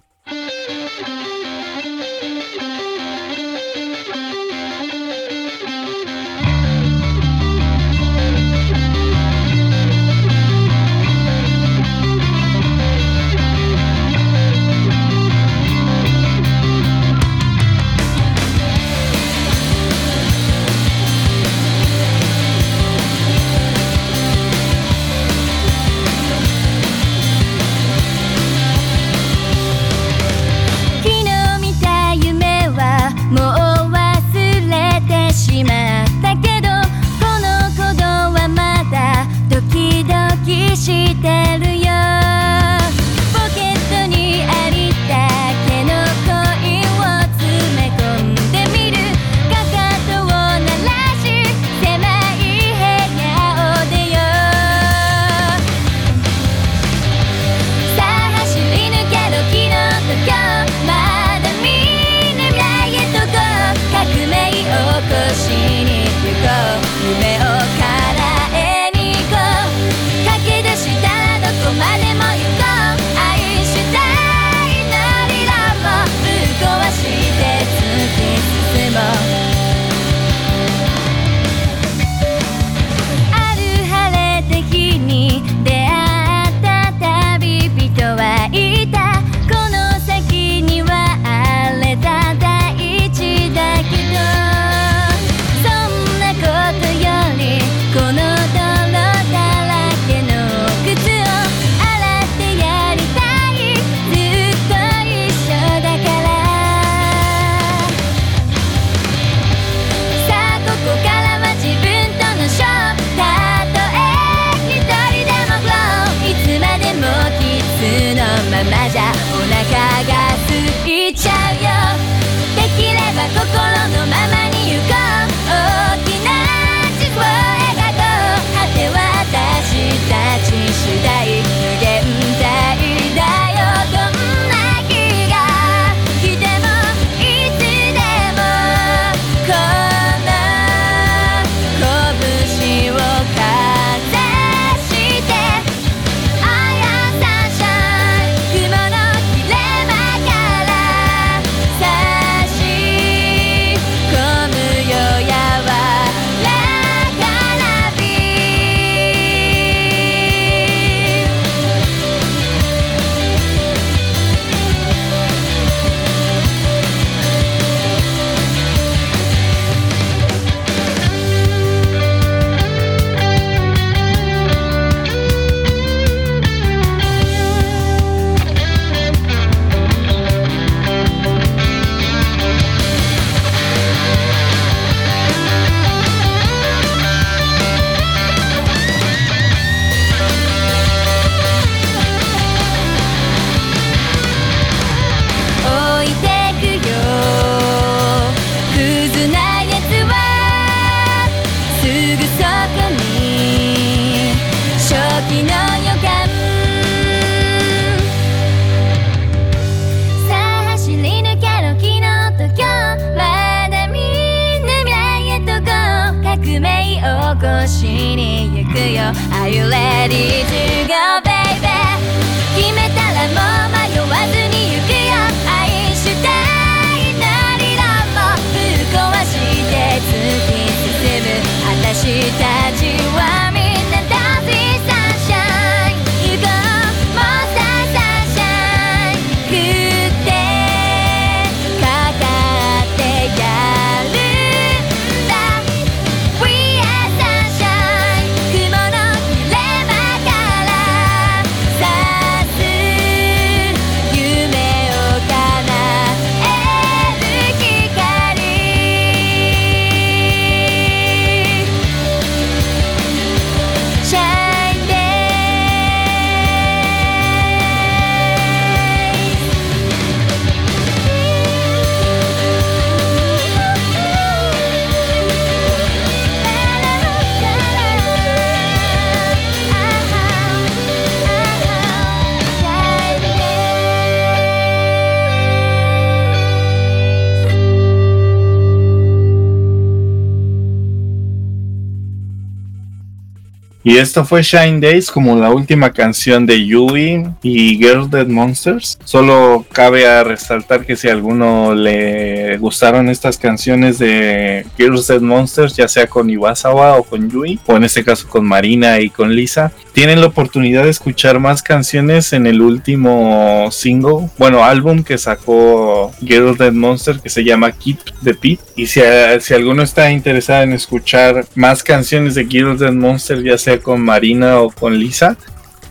Y 293.87 293.99
esto 293.99 294.25
fue 294.25 294.41
Shine 294.43 294.81
Days 294.81 295.09
como 295.09 295.37
la 295.37 295.49
última 295.49 295.93
canción 295.93 296.45
de 296.45 296.65
Yui 296.65 297.25
y 297.41 297.77
Girls 297.77 298.11
Dead 298.11 298.27
Monsters. 298.27 298.99
Solo 299.05 299.65
cabe 299.71 300.05
a 300.05 300.25
resaltar 300.25 300.85
que 300.85 300.97
si 300.97 301.07
a 301.07 301.13
alguno 301.13 301.73
le 301.73 302.57
gustaron 302.57 303.07
estas 303.07 303.37
canciones 303.37 303.97
de 303.97 304.65
Girls 304.77 305.07
Dead 305.07 305.21
Monsters, 305.21 305.77
ya 305.77 305.87
sea 305.87 306.05
con 306.05 306.29
Iwasawa 306.29 306.97
o 306.97 307.03
con 307.03 307.29
Yui, 307.29 307.61
o 307.65 307.77
en 307.77 307.85
este 307.85 308.03
caso 308.03 308.27
con 308.27 308.45
Marina 308.45 308.99
y 308.99 309.09
con 309.09 309.33
Lisa, 309.33 309.71
tienen 309.97 310.21
la 310.21 310.27
oportunidad 310.27 310.83
de 310.83 310.91
escuchar 310.91 311.39
más 311.39 311.63
canciones 311.63 312.31
en 312.31 312.45
el 312.45 312.61
último 312.61 313.67
single, 313.71 314.29
bueno, 314.37 314.63
álbum 314.63 315.03
que 315.03 315.17
sacó 315.17 316.13
Girls 316.23 316.59
Dead 316.59 316.71
Monster 316.71 317.19
que 317.19 317.29
se 317.29 317.43
llama 317.43 317.71
Keep 317.71 317.97
the 318.23 318.35
Pit. 318.35 318.59
Y 318.75 318.85
si, 318.85 319.01
si 319.39 319.55
alguno 319.55 319.81
está 319.81 320.11
interesado 320.11 320.61
en 320.61 320.73
escuchar 320.73 321.47
más 321.55 321.81
canciones 321.81 322.35
de 322.35 322.45
Girls 322.45 322.79
Dead 322.79 322.93
Monster, 322.93 323.41
ya 323.41 323.57
sea 323.57 323.79
con 323.79 323.99
Marina 324.01 324.59
o 324.59 324.69
con 324.69 324.99
Lisa, 324.99 325.35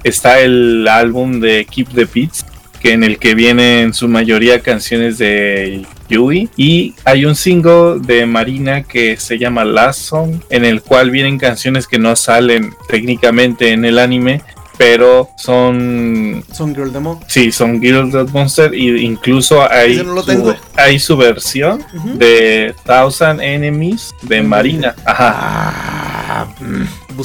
está 0.05 0.39
el 0.39 0.87
álbum 0.87 1.41
de 1.41 1.67
Keep 1.69 1.89
the 1.93 2.05
Beats 2.05 2.47
que 2.81 2.93
en 2.93 3.03
el 3.03 3.19
que 3.19 3.35
vienen 3.35 3.93
su 3.93 4.07
mayoría 4.07 4.61
canciones 4.61 5.19
de 5.19 5.85
Yui. 6.09 6.49
Y 6.57 6.95
hay 7.05 7.25
un 7.25 7.35
single 7.35 8.01
de 8.01 8.27
Marina 8.27 8.83
que 8.83 9.17
se 9.17 9.39
llama 9.39 9.65
Last 9.65 10.01
Song 10.01 10.41
en 10.51 10.65
el 10.65 10.83
cual 10.83 11.11
vienen 11.11 11.39
canciones 11.39 11.87
que 11.87 11.99
no 11.99 12.17
salen 12.17 12.75
técnicamente 12.89 13.73
en 13.73 13.85
el 13.85 13.99
anime 13.99 14.43
pero 14.79 15.31
son 15.37 16.45
son 16.53 16.75
Girl 16.75 16.93
Demo. 16.93 17.21
Sí 17.27 17.51
son 17.51 17.81
Girl 17.81 18.11
Dead 18.11 18.29
Monster 18.29 18.75
y 18.75 19.05
incluso 19.05 19.69
hay 19.71 19.97
su, 19.97 20.55
hay 20.77 20.99
su 20.99 21.17
versión 21.17 21.85
de 22.15 22.75
Thousand 22.85 23.41
Enemies 23.41 24.15
de 24.23 24.43
Marina. 24.43 24.95
Ajá. 25.05 25.35
Ah, 26.29 26.47
mm, 26.61 27.17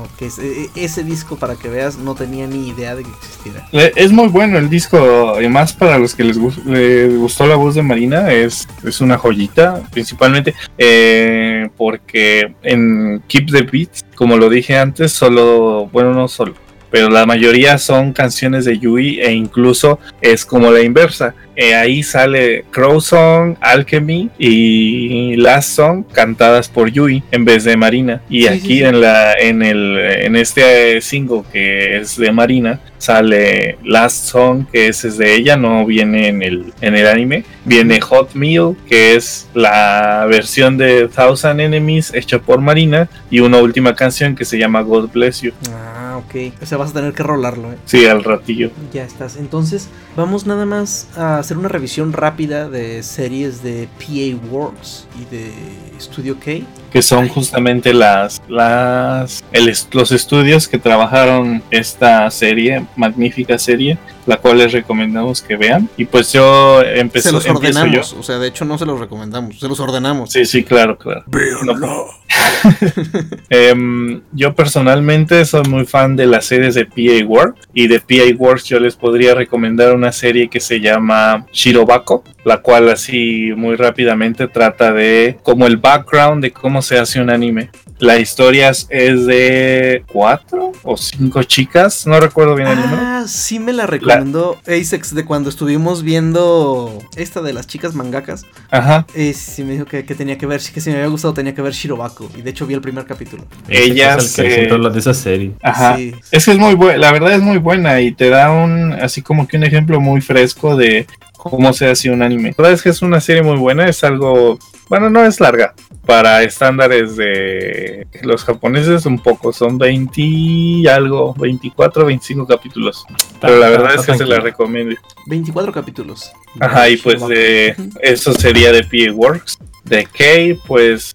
buscanding 0.00 0.10
que 0.18 0.26
e, 0.26 0.70
e, 0.74 0.84
ese 0.84 1.02
disco 1.02 1.36
para 1.36 1.56
que 1.56 1.68
veas 1.68 1.98
no 1.98 2.14
tenía 2.14 2.46
ni 2.46 2.68
idea 2.68 2.94
de 2.94 3.04
que 3.04 3.10
existiera. 3.10 3.66
Es 3.72 4.12
muy 4.12 4.28
bueno 4.28 4.58
el 4.58 4.68
disco, 4.68 5.34
además 5.36 5.72
para 5.72 5.98
los 5.98 6.14
que 6.14 6.24
les, 6.24 6.38
gustó 6.38 7.46
la 7.46 7.56
voz 7.56 7.74
de 7.74 7.82
Marina, 7.82 8.32
es, 8.32 8.68
es 8.84 9.00
una 9.00 9.18
joyita, 9.18 9.82
principalmente 9.90 10.54
eh, 10.78 11.68
porque 11.76 12.54
en 12.62 13.22
Keep 13.28 13.50
the 13.50 13.62
Beats, 13.62 14.04
como 14.14 14.36
lo 14.36 14.48
dije 14.48 14.76
antes, 14.76 15.12
solo, 15.12 15.88
bueno, 15.92 16.12
no 16.12 16.28
solo, 16.28 16.54
pero 16.90 17.08
la 17.08 17.26
mayoría 17.26 17.78
son 17.78 18.12
canciones 18.12 18.64
de 18.64 18.78
Yui 18.78 19.20
e 19.20 19.32
incluso 19.32 19.98
es 20.20 20.44
como 20.44 20.70
la 20.70 20.80
inversa. 20.80 21.34
Eh, 21.56 21.74
ahí 21.74 22.02
sale 22.02 22.64
Crow 22.70 23.00
Song, 23.02 23.54
Alchemy 23.60 24.30
y 24.38 25.36
Last 25.36 25.74
Song 25.76 26.04
cantadas 26.10 26.68
por 26.68 26.90
Yui 26.90 27.22
en 27.32 27.44
vez 27.44 27.64
de 27.64 27.76
Marina. 27.76 28.22
Y 28.30 28.46
aquí 28.46 28.82
en 28.82 29.00
la 29.00 29.34
en 29.34 29.62
el 29.62 29.98
en 29.98 30.36
este 30.36 31.00
single 31.02 31.42
que 31.52 31.98
es 31.98 32.16
de 32.16 32.32
Marina 32.32 32.80
sale 32.96 33.76
Last 33.84 34.28
Song 34.28 34.64
que 34.72 34.88
ese 34.88 35.08
es 35.08 35.18
de 35.18 35.34
ella, 35.34 35.56
no 35.56 35.84
viene 35.84 36.28
en 36.28 36.42
el 36.42 36.72
en 36.80 36.96
el 36.96 37.06
anime. 37.06 37.44
Viene 37.66 38.00
Hot 38.00 38.34
Meal 38.34 38.74
que 38.88 39.16
es 39.16 39.46
la 39.52 40.26
versión 40.30 40.78
de 40.78 41.08
Thousand 41.08 41.60
Enemies 41.60 42.14
hecha 42.14 42.38
por 42.38 42.60
Marina 42.60 43.10
y 43.30 43.40
una 43.40 43.58
última 43.58 43.94
canción 43.94 44.34
que 44.34 44.46
se 44.46 44.56
llama 44.56 44.80
God 44.80 45.10
Bless 45.12 45.42
You. 45.42 45.52
Ah, 45.70 45.99
ok. 46.20 46.54
O 46.62 46.66
sea, 46.66 46.78
vas 46.78 46.90
a 46.90 46.94
tener 46.94 47.12
que 47.12 47.22
rolarlo, 47.22 47.72
¿eh? 47.72 47.76
Sí, 47.84 48.06
al 48.06 48.24
ratillo. 48.24 48.70
Ya 48.92 49.04
estás. 49.04 49.36
Entonces, 49.36 49.88
vamos 50.16 50.46
nada 50.46 50.66
más 50.66 51.08
a 51.16 51.38
hacer 51.38 51.58
una 51.58 51.68
revisión 51.68 52.12
rápida 52.12 52.68
de 52.68 53.02
series 53.02 53.62
de 53.62 53.88
PA 53.98 54.46
Works 54.50 55.06
y 55.20 55.24
de 55.34 55.52
Studio 56.00 56.36
K. 56.38 56.64
Que 56.90 57.02
son 57.02 57.28
justamente 57.28 57.94
las, 57.94 58.42
las 58.48 59.44
los 59.92 60.12
estudios 60.12 60.66
que 60.66 60.78
trabajaron 60.78 61.62
esta 61.70 62.28
serie, 62.30 62.84
magnífica 62.96 63.58
serie, 63.58 63.98
la 64.26 64.36
cual 64.36 64.58
les 64.58 64.72
recomendamos 64.72 65.42
que 65.42 65.56
vean. 65.56 65.88
Y 65.96 66.04
pues 66.04 66.32
yo 66.32 66.82
empecé. 66.82 67.28
Se 67.28 67.32
los 67.32 67.46
ordenamos, 67.46 68.12
o 68.12 68.22
sea, 68.22 68.38
de 68.38 68.48
hecho 68.48 68.64
no 68.64 68.78
se 68.78 68.86
los 68.86 68.98
recomendamos, 69.00 69.58
se 69.58 69.68
los 69.68 69.80
ordenamos. 69.80 70.30
Sí, 70.32 70.44
sí, 70.44 70.62
claro, 70.62 70.96
claro. 70.98 71.24
No. 71.64 72.06
Em, 73.50 74.22
yo 74.32 74.54
personalmente 74.54 75.44
soy 75.44 75.62
muy 75.68 75.84
fan 75.84 76.14
de 76.14 76.26
las 76.26 76.44
series 76.44 76.74
de 76.74 76.86
PA 76.86 77.26
Works 77.26 77.68
y 77.74 77.88
de 77.88 78.00
PA 78.00 78.36
Works 78.36 78.64
yo 78.64 78.78
les 78.78 78.94
podría 78.94 79.34
recomendar 79.34 79.94
una 79.94 80.12
serie 80.12 80.48
que 80.48 80.60
se 80.60 80.80
llama 80.80 81.46
Shirobako, 81.52 82.22
la 82.44 82.58
cual 82.58 82.88
así 82.88 83.52
muy 83.56 83.76
rápidamente 83.76 84.46
trata 84.46 84.92
de 84.92 85.38
como 85.42 85.66
el 85.66 85.78
background 85.78 86.42
de 86.42 86.52
cómo 86.52 86.79
se 86.82 86.98
hace 86.98 87.20
un 87.20 87.30
anime. 87.30 87.70
La 87.98 88.18
historia 88.18 88.70
es 88.70 89.26
de 89.26 90.04
cuatro 90.10 90.72
o 90.82 90.96
cinco 90.96 91.42
chicas, 91.42 92.06
no 92.06 92.18
recuerdo 92.18 92.54
bien 92.54 92.68
el 92.68 92.80
número. 92.80 92.98
Ah, 92.98 93.24
sí 93.28 93.58
me 93.58 93.72
la 93.72 93.86
recomendó 93.86 94.58
Asex 94.66 95.14
de 95.14 95.24
cuando 95.26 95.50
estuvimos 95.50 96.02
viendo 96.02 96.98
esta 97.16 97.42
de 97.42 97.52
las 97.52 97.66
chicas 97.66 97.94
mangakas. 97.94 98.46
Ajá. 98.70 99.06
Eh, 99.14 99.34
sí 99.34 99.64
me 99.64 99.72
dijo 99.72 99.84
que, 99.84 100.02
tenía 100.02 100.38
que 100.38 100.46
ver, 100.46 100.60
que 100.60 100.80
si 100.80 100.90
me 100.90 100.96
había 100.96 101.08
gustado 101.08 101.34
tenía 101.34 101.54
que 101.54 101.60
ver 101.60 101.72
Shirobako. 101.72 102.30
Y 102.36 102.42
de 102.42 102.50
hecho 102.50 102.66
vi 102.66 102.74
el 102.74 102.80
primer 102.80 103.04
capítulo. 103.04 103.44
Ella 103.68 104.16
es 104.16 104.38
el 104.38 104.68
que 104.68 104.90
de 104.90 104.98
esa 104.98 105.12
serie. 105.12 105.52
Ajá. 105.62 105.98
Es 106.30 106.44
que 106.44 106.52
es 106.52 106.58
muy 106.58 106.74
buena, 106.74 106.98
la 106.98 107.12
verdad 107.12 107.32
es 107.32 107.42
muy 107.42 107.58
buena 107.58 108.00
y 108.00 108.12
te 108.12 108.30
da 108.30 108.50
un, 108.50 108.92
así 108.94 109.20
como 109.20 109.46
que 109.46 109.56
un 109.56 109.64
ejemplo 109.64 110.00
muy 110.00 110.20
fresco 110.20 110.76
de 110.76 111.06
cómo 111.36 111.72
se 111.72 111.88
hace 111.88 112.10
un 112.10 112.22
anime. 112.22 112.50
La 112.50 112.54
verdad 112.56 112.72
es 112.72 112.82
que 112.82 112.90
es 112.90 113.02
una 113.02 113.20
serie 113.20 113.42
muy 113.42 113.56
buena, 113.56 113.88
es 113.88 114.04
algo, 114.04 114.58
bueno, 114.88 115.10
no 115.10 115.24
es 115.24 115.40
larga, 115.40 115.74
para 116.06 116.42
estándares 116.42 117.16
de 117.16 118.06
los 118.22 118.44
japoneses 118.44 119.06
un 119.06 119.18
poco, 119.18 119.52
son 119.52 119.78
20 119.78 120.12
y 120.20 120.86
algo, 120.86 121.34
24, 121.34 122.06
25 122.06 122.46
capítulos. 122.46 123.04
Pero 123.40 123.58
la 123.58 123.68
verdad 123.68 123.94
es 123.94 124.06
que 124.06 124.16
se 124.16 124.24
la 124.24 124.40
recomiendo. 124.40 124.96
24 125.26 125.72
capítulos. 125.72 126.32
Ajá, 126.58 126.88
y 126.88 126.96
pues 126.96 127.26
de, 127.28 127.76
eso 128.02 128.32
sería 128.32 128.72
de 128.72 128.82
PA 128.82 129.12
Works. 129.12 129.58
De 129.84 130.04
K, 130.04 130.60
pues 130.66 131.14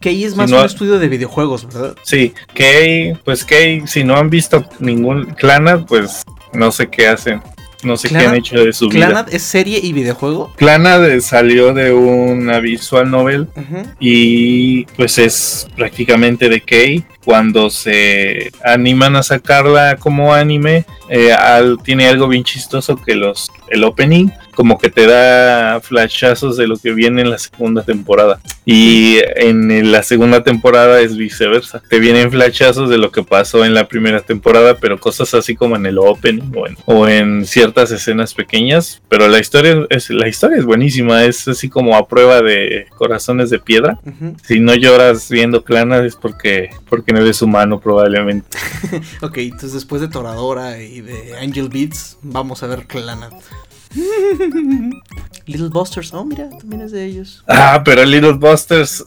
K 0.00 0.10
es 0.10 0.36
más 0.36 0.50
un 0.50 0.58
estudio 0.64 0.98
de 0.98 1.08
videojuegos, 1.08 1.66
¿verdad? 1.66 1.96
Sí, 2.02 2.34
K, 2.54 3.18
pues 3.24 3.44
K, 3.44 3.86
si 3.86 4.04
no 4.04 4.16
han 4.16 4.28
visto 4.28 4.64
ningún 4.80 5.26
Clanad, 5.34 5.86
pues 5.86 6.24
no 6.52 6.72
sé 6.72 6.88
qué 6.88 7.08
hacen. 7.08 7.40
No 7.82 7.96
sé 7.96 8.08
qué 8.08 8.18
han 8.18 8.34
hecho 8.36 8.64
de 8.64 8.72
su 8.72 8.88
vida. 8.88 9.06
¿Clanad 9.06 9.34
es 9.34 9.42
serie 9.42 9.80
y 9.82 9.92
videojuego? 9.92 10.52
Clanad 10.56 11.20
salió 11.20 11.74
de 11.74 11.92
una 11.92 12.60
visual 12.60 13.10
novel 13.10 13.48
y 13.98 14.84
pues 14.96 15.18
es 15.18 15.66
prácticamente 15.76 16.48
de 16.48 16.60
Kei. 16.60 17.04
Cuando 17.24 17.70
se 17.70 18.50
animan 18.64 19.14
a 19.14 19.22
sacarla 19.22 19.96
como 19.96 20.34
anime, 20.34 20.84
eh, 21.08 21.32
tiene 21.84 22.08
algo 22.08 22.26
bien 22.26 22.42
chistoso 22.42 22.96
que 22.96 23.14
los 23.14 23.50
el 23.68 23.84
opening 23.84 24.28
como 24.54 24.78
que 24.78 24.90
te 24.90 25.06
da 25.06 25.80
flashazos 25.80 26.56
de 26.56 26.66
lo 26.66 26.76
que 26.76 26.92
viene 26.92 27.22
en 27.22 27.30
la 27.30 27.38
segunda 27.38 27.82
temporada. 27.82 28.40
Y 28.64 29.18
en 29.36 29.90
la 29.90 30.02
segunda 30.02 30.44
temporada 30.44 31.00
es 31.00 31.16
viceversa. 31.16 31.82
Te 31.88 31.98
vienen 31.98 32.30
flashazos 32.30 32.88
de 32.88 32.98
lo 32.98 33.10
que 33.10 33.24
pasó 33.24 33.64
en 33.64 33.74
la 33.74 33.88
primera 33.88 34.20
temporada, 34.20 34.76
pero 34.78 35.00
cosas 35.00 35.34
así 35.34 35.56
como 35.56 35.76
en 35.76 35.86
el 35.86 35.98
opening 35.98 36.52
o 36.86 37.08
en, 37.08 37.44
ciertas 37.44 37.90
escenas 37.90 38.34
pequeñas. 38.34 39.02
Pero 39.08 39.26
la 39.28 39.40
historia 39.40 39.86
es, 39.90 40.10
la 40.10 40.28
historia 40.28 40.58
es 40.58 40.64
buenísima, 40.64 41.24
es 41.24 41.48
así 41.48 41.68
como 41.68 41.96
a 41.96 42.06
prueba 42.06 42.40
de 42.40 42.86
corazones 42.96 43.50
de 43.50 43.58
piedra. 43.58 43.98
Si 44.46 44.60
no 44.60 44.74
lloras 44.74 45.28
viendo 45.28 45.64
Clana 45.64 46.04
es 46.04 46.14
porque, 46.14 46.70
porque 46.88 47.12
no 47.12 47.20
eres 47.20 47.42
humano 47.42 47.80
probablemente. 47.80 48.58
ok, 49.22 49.38
entonces 49.38 49.72
después 49.72 50.00
de 50.00 50.08
Toradora 50.08 50.80
y 50.80 51.00
de 51.00 51.36
Angel 51.38 51.68
Beats, 51.68 52.18
vamos 52.22 52.62
a 52.62 52.66
ver 52.68 52.86
Clana. 52.86 53.30
Little 55.46 55.70
Busters, 55.70 56.14
oh 56.14 56.24
mira, 56.24 56.48
también 56.50 56.82
es 56.82 56.92
de 56.92 57.04
ellos. 57.04 57.42
Ah, 57.48 57.82
pero 57.84 58.04
Little 58.04 58.34
Busters. 58.34 59.04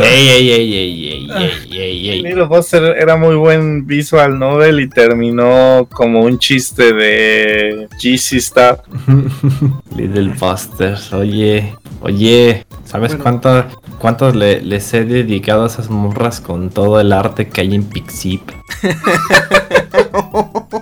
ey, 0.00 0.28
ey, 0.28 0.50
ey, 0.50 0.74
ey, 0.74 1.30
ey, 1.72 2.10
ey, 2.10 2.22
Little 2.22 2.44
Busters 2.44 2.96
era 2.96 3.16
muy 3.16 3.34
buen 3.34 3.84
visual 3.84 4.38
novel 4.38 4.80
y 4.80 4.88
terminó 4.88 5.88
como 5.92 6.20
un 6.20 6.38
chiste 6.38 6.92
de 6.92 7.88
GC 8.00 8.40
Stuff. 8.40 8.78
Little 9.96 10.32
Busters, 10.38 11.12
oye, 11.12 11.74
oye, 12.00 12.64
¿sabes 12.84 13.16
cuánto, 13.16 13.64
cuántos 13.98 14.36
le, 14.36 14.60
les 14.60 14.94
he 14.94 15.04
dedicado 15.04 15.64
a 15.64 15.66
esas 15.66 15.90
morras 15.90 16.40
con 16.40 16.70
todo 16.70 17.00
el 17.00 17.12
arte 17.12 17.48
que 17.48 17.60
hay 17.60 17.74
en 17.74 17.84
Pixip? 17.84 18.42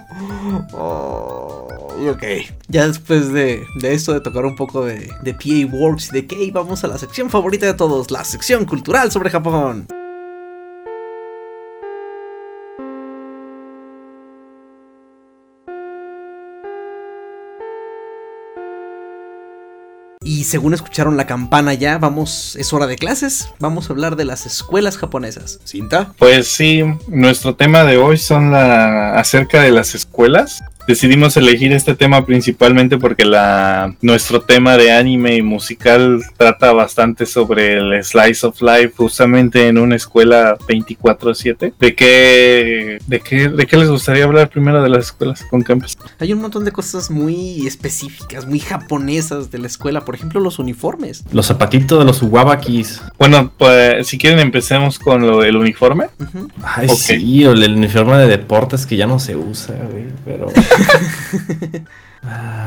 Ok. 2.11 2.25
Ya 2.69 2.89
después 2.89 3.33
de, 3.33 3.65
esto, 3.83 4.13
de 4.13 4.21
tocar 4.21 4.45
un 4.45 4.57
poco 4.57 4.85
de, 4.85 5.13
de 5.23 5.33
PA 5.35 5.73
Works 5.77 6.09
y 6.09 6.21
de 6.21 6.27
K, 6.27 6.37
vamos 6.53 6.83
a 6.83 6.89
la 6.89 6.99
sección 6.99 7.31
favorita 7.31 7.67
de 7.67 7.75
todos, 7.75 8.11
la 8.11 8.25
sección 8.25 8.65
cultural 8.65 9.13
sobre 9.13 9.31
Japón. 9.31 9.87
Y 20.23 20.45
según 20.45 20.75
escucharon 20.75 21.17
la 21.17 21.27
campana 21.27 21.75
ya, 21.75 21.99
vamos, 21.99 22.57
es 22.57 22.73
hora 22.73 22.87
de 22.87 22.97
clases, 22.97 23.49
vamos 23.59 23.89
a 23.89 23.93
hablar 23.93 24.17
de 24.17 24.25
las 24.25 24.47
escuelas 24.47 24.99
japonesas. 24.99 25.61
¿Cinta? 25.65 26.13
Pues 26.19 26.49
sí, 26.49 26.83
nuestro 27.09 27.55
tema 27.55 27.85
de 27.85 27.99
hoy 27.99 28.17
son 28.17 28.51
la, 28.51 29.15
acerca 29.19 29.63
de 29.63 29.71
las 29.71 29.95
escuelas 29.95 30.63
decidimos 30.91 31.37
elegir 31.37 31.73
este 31.73 31.95
tema 31.95 32.27
principalmente 32.27 32.99
porque 32.99 33.25
la, 33.25 33.95
nuestro 34.01 34.43
tema 34.43 34.77
de 34.77 34.91
anime 34.91 35.37
y 35.37 35.43
musical 35.43 36.21
trata 36.37 36.73
bastante 36.73 37.27
sobre 37.27 37.75
el 37.75 38.05
slice 38.05 38.45
of 38.47 38.61
life 38.61 38.93
justamente 38.97 39.69
en 39.69 39.79
una 39.79 39.95
escuela 39.97 40.59
24/7. 40.59 41.75
¿De 41.79 41.95
qué, 41.95 42.99
de, 43.07 43.21
qué, 43.21 43.49
¿De 43.49 43.67
qué 43.67 43.77
les 43.77 43.89
gustaría 43.89 44.25
hablar 44.25 44.51
primero 44.51 44.83
de 44.83 44.89
las 44.89 45.07
escuelas 45.07 45.45
con 45.45 45.63
campus? 45.63 45.97
Hay 46.19 46.33
un 46.33 46.41
montón 46.41 46.65
de 46.65 46.73
cosas 46.73 47.11
muy 47.11 47.67
específicas, 47.67 48.47
muy 48.47 48.59
japonesas 48.59 49.51
de 49.51 49.59
la 49.59 49.69
escuela, 49.69 50.05
por 50.05 50.17
ejemplo 50.17 50.41
los 50.41 50.59
uniformes. 50.59 51.23
Los 51.33 51.47
zapatitos 51.47 52.01
de 52.01 52.05
los 52.05 52.21
wabakis. 52.23 53.01
Bueno, 53.17 53.53
pues 53.57 54.09
si 54.09 54.19
quieren 54.19 54.41
empecemos 54.41 54.99
con 54.99 55.25
lo 55.25 55.41
del 55.41 55.57
uniforme. 55.57 56.07
Ay, 56.63 56.89
sí, 56.89 57.45
el, 57.45 57.63
el 57.63 57.75
uniforme 57.75 58.17
de 58.19 58.27
deportes 58.27 58.87
que 58.87 58.97
ya 58.97 59.07
no 59.07 59.21
se 59.21 59.37
usa, 59.37 59.77
pero... 60.25 60.49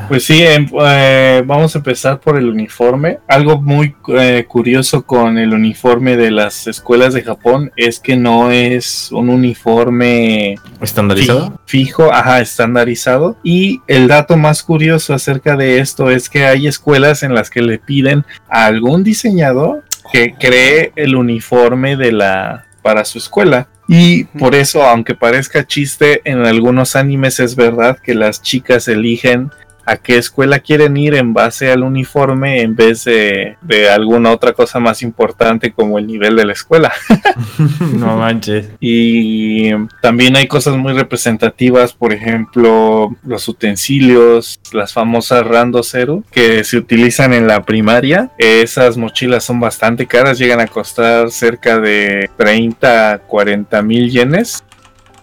Pues 0.08 0.24
sí, 0.24 0.42
em, 0.42 0.68
eh, 0.84 1.42
vamos 1.46 1.74
a 1.74 1.78
empezar 1.78 2.20
por 2.20 2.36
el 2.36 2.48
uniforme. 2.48 3.20
Algo 3.28 3.60
muy 3.60 3.94
eh, 4.08 4.44
curioso 4.48 5.06
con 5.06 5.38
el 5.38 5.54
uniforme 5.54 6.16
de 6.16 6.30
las 6.30 6.66
escuelas 6.66 7.14
de 7.14 7.22
Japón 7.22 7.70
es 7.76 8.00
que 8.00 8.16
no 8.16 8.50
es 8.50 9.10
un 9.12 9.30
uniforme 9.30 10.56
estandarizado. 10.80 11.58
Fijo, 11.66 12.12
ajá, 12.12 12.40
estandarizado. 12.40 13.36
Y 13.42 13.80
el 13.86 14.08
dato 14.08 14.36
más 14.36 14.62
curioso 14.62 15.14
acerca 15.14 15.56
de 15.56 15.78
esto 15.78 16.10
es 16.10 16.28
que 16.28 16.46
hay 16.46 16.66
escuelas 16.66 17.22
en 17.22 17.34
las 17.34 17.48
que 17.48 17.62
le 17.62 17.78
piden 17.78 18.24
a 18.48 18.66
algún 18.66 19.04
diseñador 19.04 19.84
que 20.12 20.34
cree 20.34 20.92
el 20.96 21.14
uniforme 21.14 21.96
de 21.96 22.12
la 22.12 22.66
para 22.82 23.06
su 23.06 23.16
escuela. 23.16 23.68
Y 23.86 24.24
por 24.24 24.54
eso, 24.54 24.82
aunque 24.82 25.14
parezca 25.14 25.66
chiste, 25.66 26.22
en 26.24 26.46
algunos 26.46 26.96
animes 26.96 27.40
es 27.40 27.54
verdad 27.54 27.98
que 27.98 28.14
las 28.14 28.40
chicas 28.40 28.88
eligen 28.88 29.50
a 29.86 29.96
qué 29.96 30.16
escuela 30.16 30.60
quieren 30.60 30.96
ir 30.96 31.14
en 31.14 31.34
base 31.34 31.70
al 31.70 31.82
uniforme 31.82 32.62
en 32.62 32.74
vez 32.74 33.04
de, 33.04 33.56
alguna 33.92 34.30
otra 34.30 34.52
cosa 34.52 34.80
más 34.80 35.02
importante 35.02 35.72
como 35.72 35.98
el 35.98 36.06
nivel 36.06 36.36
de 36.36 36.44
la 36.44 36.52
escuela. 36.52 36.92
no 37.80 38.16
manches. 38.16 38.70
Y 38.80 39.70
también 40.00 40.36
hay 40.36 40.46
cosas 40.46 40.76
muy 40.76 40.92
representativas, 40.92 41.92
por 41.92 42.12
ejemplo, 42.12 43.14
los 43.24 43.48
utensilios, 43.48 44.60
las 44.72 44.92
famosas 44.92 45.46
Rando 45.46 45.82
Zero 45.82 46.22
que 46.30 46.64
se 46.64 46.76
utilizan 46.76 47.32
en 47.32 47.46
la 47.46 47.64
primaria. 47.64 48.30
Esas 48.38 48.96
mochilas 48.96 49.44
son 49.44 49.60
bastante 49.60 50.06
caras, 50.06 50.38
llegan 50.38 50.60
a 50.60 50.66
costar 50.66 51.30
cerca 51.30 51.78
de 51.78 52.30
30 52.36 53.12
a 53.12 53.18
40 53.18 53.82
mil 53.82 54.10
yenes 54.10 54.64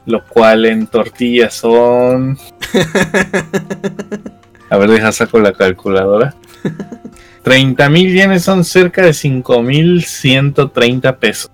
lo 0.05 0.25
cual 0.27 0.65
en 0.65 0.87
tortillas 0.87 1.53
son 1.53 2.37
A 4.71 4.77
ver, 4.77 4.89
deja 4.89 5.11
saco 5.11 5.37
la 5.37 5.51
calculadora. 5.51 6.33
30 7.43 7.89
mil 7.89 8.13
yenes 8.13 8.43
son 8.43 8.63
cerca 8.63 9.01
de 9.01 9.13
5 9.13 9.61
mil 9.61 10.05
130 10.05 11.17
pesos. 11.17 11.51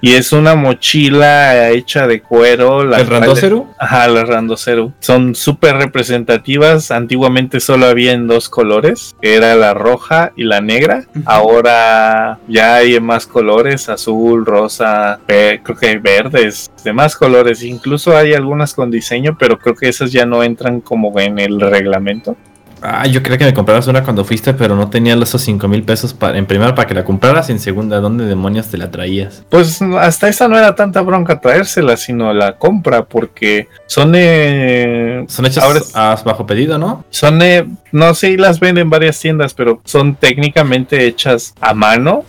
Y 0.00 0.14
es 0.14 0.32
una 0.32 0.54
mochila 0.54 1.68
hecha 1.70 2.06
de 2.06 2.22
cuero. 2.22 2.82
¿El 2.82 3.06
Randocero? 3.06 3.66
Ajá, 3.78 4.08
la 4.08 4.24
Randocero. 4.24 4.92
Son 5.00 5.34
súper 5.34 5.76
representativas. 5.76 6.90
Antiguamente 6.90 7.60
solo 7.60 7.86
había 7.86 8.12
en 8.12 8.26
dos 8.26 8.48
colores, 8.48 9.14
que 9.20 9.34
era 9.34 9.54
la 9.56 9.74
roja 9.74 10.32
y 10.36 10.44
la 10.44 10.60
negra. 10.60 11.04
Ahora 11.26 12.38
ya 12.48 12.76
hay 12.76 12.98
más 13.00 13.26
colores, 13.26 13.88
azul, 13.88 14.46
rosa, 14.46 15.20
creo 15.26 15.76
que 15.78 15.88
hay 15.88 15.98
verdes, 15.98 16.70
demás 16.82 17.16
colores. 17.16 17.62
Incluso 17.62 18.16
hay 18.16 18.32
algunas 18.32 18.74
con 18.74 18.90
diseño, 18.90 19.36
pero 19.38 19.58
creo 19.58 19.74
que 19.74 19.88
esas 19.88 20.12
ya 20.12 20.24
no 20.24 20.42
entran 20.42 20.80
como 20.80 21.18
en 21.20 21.38
el 21.38 21.60
reglamento. 21.60 22.36
Ah, 22.82 23.06
yo 23.06 23.22
creía 23.22 23.38
que 23.38 23.44
me 23.44 23.54
comprabas 23.54 23.86
una 23.86 24.02
cuando 24.02 24.24
fuiste, 24.24 24.54
pero 24.54 24.76
no 24.76 24.88
tenía 24.88 25.14
esos 25.14 25.42
5 25.42 25.68
mil 25.68 25.82
pesos 25.82 26.14
para, 26.14 26.38
en 26.38 26.46
primera 26.46 26.74
para 26.74 26.88
que 26.88 26.94
la 26.94 27.04
compraras 27.04 27.48
y 27.48 27.52
en 27.52 27.60
segunda, 27.60 28.00
¿dónde 28.00 28.24
demonios 28.24 28.68
te 28.68 28.78
la 28.78 28.90
traías? 28.90 29.44
Pues 29.50 29.82
hasta 29.82 30.28
esa 30.28 30.48
no 30.48 30.56
era 30.56 30.74
tanta 30.74 31.00
bronca 31.02 31.40
traérsela, 31.40 31.96
sino 31.96 32.32
la 32.32 32.56
compra, 32.56 33.04
porque 33.04 33.68
son... 33.86 34.12
Eh, 34.14 35.24
son 35.28 35.46
hechas 35.46 35.92
bajo 36.24 36.46
pedido, 36.46 36.78
¿no? 36.78 37.04
Son... 37.10 37.40
Eh, 37.42 37.66
no 37.92 38.14
sé, 38.14 38.36
las 38.36 38.60
venden 38.60 38.82
en 38.82 38.90
varias 38.90 39.18
tiendas, 39.18 39.52
pero 39.52 39.80
son 39.84 40.14
técnicamente 40.14 41.06
hechas 41.06 41.54
a 41.60 41.74
mano. 41.74 42.24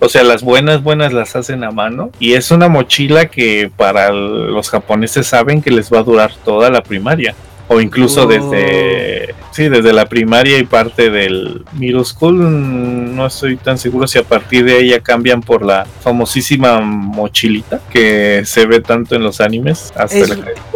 O 0.00 0.08
sea, 0.08 0.24
las 0.24 0.42
buenas, 0.42 0.82
buenas 0.82 1.12
las 1.12 1.36
hacen 1.36 1.62
a 1.62 1.70
mano. 1.70 2.10
Y 2.18 2.32
es 2.32 2.50
una 2.50 2.68
mochila 2.68 3.26
que 3.26 3.70
para 3.76 4.10
los 4.12 4.70
japoneses 4.70 5.26
saben 5.26 5.62
que 5.62 5.70
les 5.70 5.92
va 5.92 5.98
a 5.98 6.02
durar 6.02 6.32
toda 6.44 6.70
la 6.70 6.82
primaria 6.82 7.34
o 7.68 7.80
incluso 7.80 8.24
oh. 8.24 8.26
desde 8.26 9.34
sí 9.52 9.68
desde 9.68 9.92
la 9.92 10.06
primaria 10.06 10.58
y 10.58 10.64
parte 10.64 11.10
del 11.10 11.64
middle 11.72 12.04
school 12.04 13.14
no 13.14 13.26
estoy 13.26 13.56
tan 13.56 13.78
seguro 13.78 14.06
si 14.06 14.18
a 14.18 14.24
partir 14.24 14.64
de 14.64 14.80
ella 14.80 15.00
cambian 15.00 15.40
por 15.40 15.64
la 15.64 15.86
famosísima 16.02 16.80
mochilita 16.80 17.80
que 17.90 18.42
se 18.44 18.66
ve 18.66 18.80
tanto 18.80 19.14
en 19.14 19.22
los 19.22 19.40
animes 19.40 19.92
hasta 19.96 20.18
eso, 20.18 20.34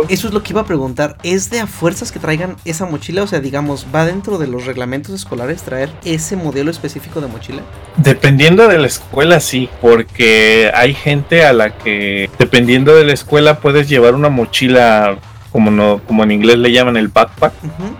eso 0.09 0.29
es 0.29 0.33
lo 0.33 0.43
que 0.43 0.53
iba 0.53 0.61
a 0.61 0.67
preguntar. 0.67 1.17
Es 1.23 1.51
de 1.51 1.61
a 1.61 1.67
fuerzas 1.67 2.13
que 2.13 2.19
traigan 2.19 2.57
esa 2.65 2.87
mochila 2.87 3.23
o 3.23 3.27
sea 3.27 3.41
digamos 3.41 3.87
va 3.95 4.07
dentro 4.07 4.39
de 4.39 4.47
los 4.47 4.65
reglamentos 4.65 5.15
escolares 5.15 5.63
traer 5.63 5.91
ese 6.05 6.37
modelo 6.37 6.71
específico 6.71 7.21
de 7.21 7.27
mochila 7.27 7.63
dependiendo 7.97 8.69
de 8.69 8.79
la 8.79 8.87
escuela 8.87 9.41
sí 9.41 9.69
porque 9.81 10.71
hay 10.75 10.95
gente 10.95 11.45
a 11.45 11.53
la 11.53 11.77
que 11.77 12.31
dependiendo 12.39 12.95
de 12.95 13.05
la 13.05 13.13
escuela 13.13 13.59
puedes 13.59 13.89
llevar 13.89 14.15
una 14.15 14.29
mochila 14.29 15.19
como 15.51 15.71
no 15.71 16.01
como 16.07 16.25
en 16.25 16.33
inglés 16.33 16.59
le 16.59 16.73
llaman 16.73 16.97
el 16.97 17.09
backpack 17.09 17.53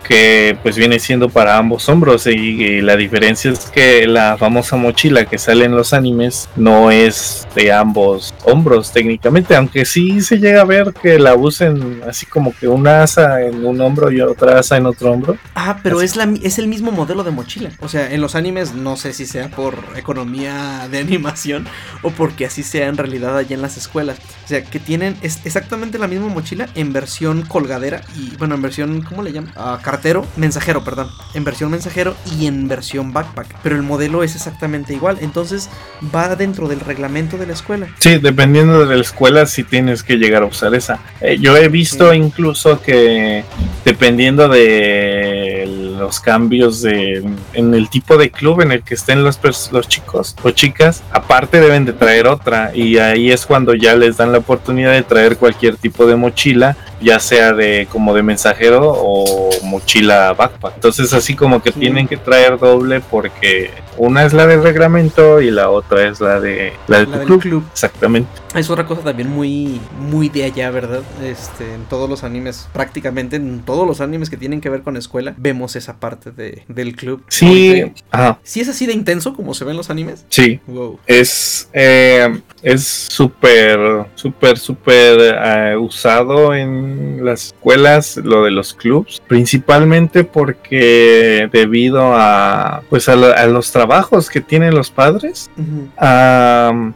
que 0.07 0.57
pues 0.63 0.77
viene 0.77 0.99
siendo 0.99 1.29
para 1.29 1.57
ambos 1.57 1.89
hombros 1.89 2.27
y, 2.27 2.81
la 2.83 2.97
diferencia 2.97 3.51
es 3.51 3.67
que 3.71 4.07
la 4.07 4.37
famosa 4.37 4.77
mochila 4.77 5.25
que 5.25 5.39
sale 5.39 5.65
en 5.65 5.73
los 5.73 5.93
animes 5.93 6.49
no 6.57 6.91
es 6.91 7.47
de 7.55 7.73
ambos 7.73 8.35
hombros 8.45 8.93
técnicamente 8.93 9.57
aunque 9.57 9.85
sí 9.85 10.21
se 10.21 10.39
llega 10.39 10.63
a 10.63 10.65
ver 10.65 10.93
que 10.93 11.19
la 11.19 11.35
usen 11.35 12.03
así 12.07 12.27
como 12.27 12.55
que 12.55 12.69
una 12.69 13.03
asa 13.03 13.43
en 13.43 13.65
un 13.65 13.81
hombro 13.81 14.11
y 14.11 14.21
otra 14.21 14.59
asa 14.59 14.77
en 14.77 14.87
otro 14.87 15.13
hombro. 15.13 15.37
Ah 15.55 15.79
pero 15.83 16.01
es 16.03 16.17
la 16.17 16.29
es 16.43 16.59
el 16.59 16.69
mismo 16.69 16.91
modelo 16.91 17.25
de 17.25 17.31
mochila. 17.31 17.71
O 17.81 17.89
sea 17.89 18.13
en 18.13 18.21
los 18.21 18.35
animes 18.35 18.75
no 18.75 18.97
sé 18.97 19.13
si 19.13 19.27
sea 19.27 19.49
por 19.49 19.77
economía 19.97 20.89
de 20.91 20.99
animación 20.99 21.67
o 22.03 22.11
porque 22.11 22.47
así 22.47 22.63
sea 22.63 22.89
en 22.89 22.97
realidad 22.97 23.37
allá 23.37 23.55
en 23.55 23.63
las 23.63 23.77
escuelas. 23.77 24.19
O 24.45 24.49
sea 24.49 24.63
que 24.63 24.79
tienen 24.79 25.17
es 25.23 25.41
exactamente 25.45 25.99
la 25.99 26.09
misma 26.09 26.29
mochila 26.29 26.69
en 26.75 26.93
versión 26.93 27.38
colgadera 27.43 28.03
y 28.17 28.37
bueno, 28.37 28.55
en 28.55 28.63
versión, 28.63 29.03
¿cómo 29.03 29.23
le 29.23 29.33
llaman? 29.33 29.53
Ah, 29.57 29.79
cartero, 29.83 30.27
mensajero, 30.37 30.85
perdón. 30.85 31.09
En 31.35 31.45
versión 31.45 31.71
mensajero 31.71 32.15
y 32.39 32.47
en 32.47 32.69
versión 32.69 33.13
backpack. 33.13 33.57
Pero 33.63 33.77
el 33.77 33.83
modelo 33.83 34.23
es 34.23 34.35
exactamente 34.35 34.95
igual. 34.95 35.19
Entonces 35.21 35.69
va 36.15 36.35
dentro 36.37 36.69
del 36.69 36.81
reglamento 36.81 37.37
de 37.37 37.47
la 37.47 37.53
escuela. 37.53 37.89
Sí, 37.99 38.19
dependiendo 38.19 38.85
de 38.85 38.97
la 38.97 39.01
escuela 39.01 39.47
si 39.47 39.65
tienes 39.65 40.03
que 40.03 40.17
llegar 40.17 40.43
a 40.43 40.47
usar 40.47 40.75
esa. 40.75 41.01
Eh, 41.21 41.39
yo 41.41 41.57
he 41.57 41.69
visto 41.69 42.13
incluso 42.15 42.81
que 42.81 43.45
dependiendo 43.85 44.49
de 44.49 45.95
los 45.99 46.21
cambios 46.21 46.83
de 46.83 47.25
en 47.55 47.75
el 47.75 47.89
tipo 47.89 48.17
de 48.17 48.31
club 48.31 48.61
en 48.61 48.73
el 48.73 48.83
que 48.83 48.95
estén 48.95 49.25
los, 49.25 49.41
los 49.73 49.89
chicos 49.89 50.37
o 50.43 50.51
chicas, 50.51 51.03
aparte 51.11 51.61
deben 51.61 51.85
de 51.85 51.93
traer 51.93 52.27
otra 52.27 52.71
y 52.75 52.99
ahí 52.99 53.31
es 53.31 53.47
cuando 53.47 53.75
ya 53.75 53.95
les 53.95 54.17
dan 54.17 54.33
la 54.33 54.39
oportunidad 54.39 54.93
de 54.93 55.03
traer 55.03 55.37
cualquier 55.37 55.77
tipo 55.77 56.07
de 56.07 56.17
mochila 56.17 56.77
ya 57.01 57.21
sea 57.21 57.53
de 57.53 57.87
como 57.91 58.15
de 58.15 58.23
mensajero 58.23 58.93
o 58.95 59.51
mochila 59.63 60.33
backpack. 60.35 60.75
Entonces 60.77 61.13
así 61.13 61.35
como 61.35 61.63
que 61.63 61.73
tienen 61.73 62.09
que 62.09 62.17
traer 62.17 62.59
doble 62.59 63.01
porque 63.01 63.71
una 63.97 64.25
es 64.25 64.33
la 64.33 64.47
del 64.47 64.63
reglamento 64.63 65.41
y 65.41 65.51
la 65.51 65.71
otra 65.71 66.09
es 66.09 66.21
la 66.21 66.41
de 66.41 66.73
la, 66.87 67.05
de 67.05 67.25
club. 67.25 67.65
Exactamente. 67.73 68.31
Es 68.55 68.71
otra 68.71 68.87
cosa 68.87 69.03
también 69.03 69.29
muy 69.29 69.81
muy 69.99 70.29
de 70.29 70.45
allá, 70.45 70.71
¿verdad? 70.71 71.03
Este 71.23 71.75
en 71.75 71.85
todos 71.85 72.09
los 72.09 72.25
animes, 72.25 72.69
prácticamente 72.73 73.37
en 73.37 73.61
todos 73.61 73.87
los 73.87 74.01
animes 74.01 74.31
que 74.31 74.37
tienen 74.37 74.61
que 74.61 74.71
ver 74.71 74.83
con 74.83 74.97
escuela, 74.97 75.35
vemos 75.37 75.77
esa 75.77 76.01
parte 76.01 76.31
de, 76.31 76.65
del 76.69 76.97
club. 76.97 77.23
Sí, 77.29 77.85
ajá. 78.11 78.39
¿Sí 78.43 78.61
es 78.61 78.69
así 78.69 78.87
de 78.87 78.95
intenso 78.95 79.35
como 79.35 79.55
se 79.55 79.65
ven 79.65 79.77
los 79.77 79.91
animes? 79.91 80.25
Sí. 80.31 80.61
Es 81.07 81.69
eh, 81.73 82.41
es 82.63 82.85
súper 83.11 84.07
súper 84.15 84.59
súper 84.59 85.39
eh, 85.45 85.77
usado 85.77 86.55
en 86.55 87.25
las 87.25 87.47
escuelas 87.47 88.17
lo 88.17 88.45
de 88.45 88.51
los 88.51 88.75
clubs, 88.75 89.23
principalmente 89.29 90.25
porque 90.25 91.49
debido 91.53 92.15
a 92.15 92.83
pues 92.89 93.09
a, 93.09 93.47
los 93.47 93.73
trabajos 93.73 94.31
que 94.31 94.41
tienen 94.41 94.75
los 94.75 94.91
padres, 94.91 95.51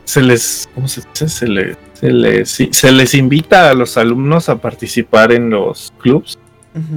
se 0.04 0.22
les 0.22 0.68
¿cómo 0.74 0.88
se 0.88 1.02
dice? 1.02 1.28
Se 1.28 1.46
se 1.94 2.10
les, 2.10 2.48
se 2.48 2.92
les 2.92 3.14
invita 3.14 3.70
a 3.70 3.74
los 3.74 3.96
alumnos 3.96 4.48
a 4.48 4.56
participar 4.56 5.32
en 5.32 5.50
los 5.50 5.92
clubs 5.98 6.38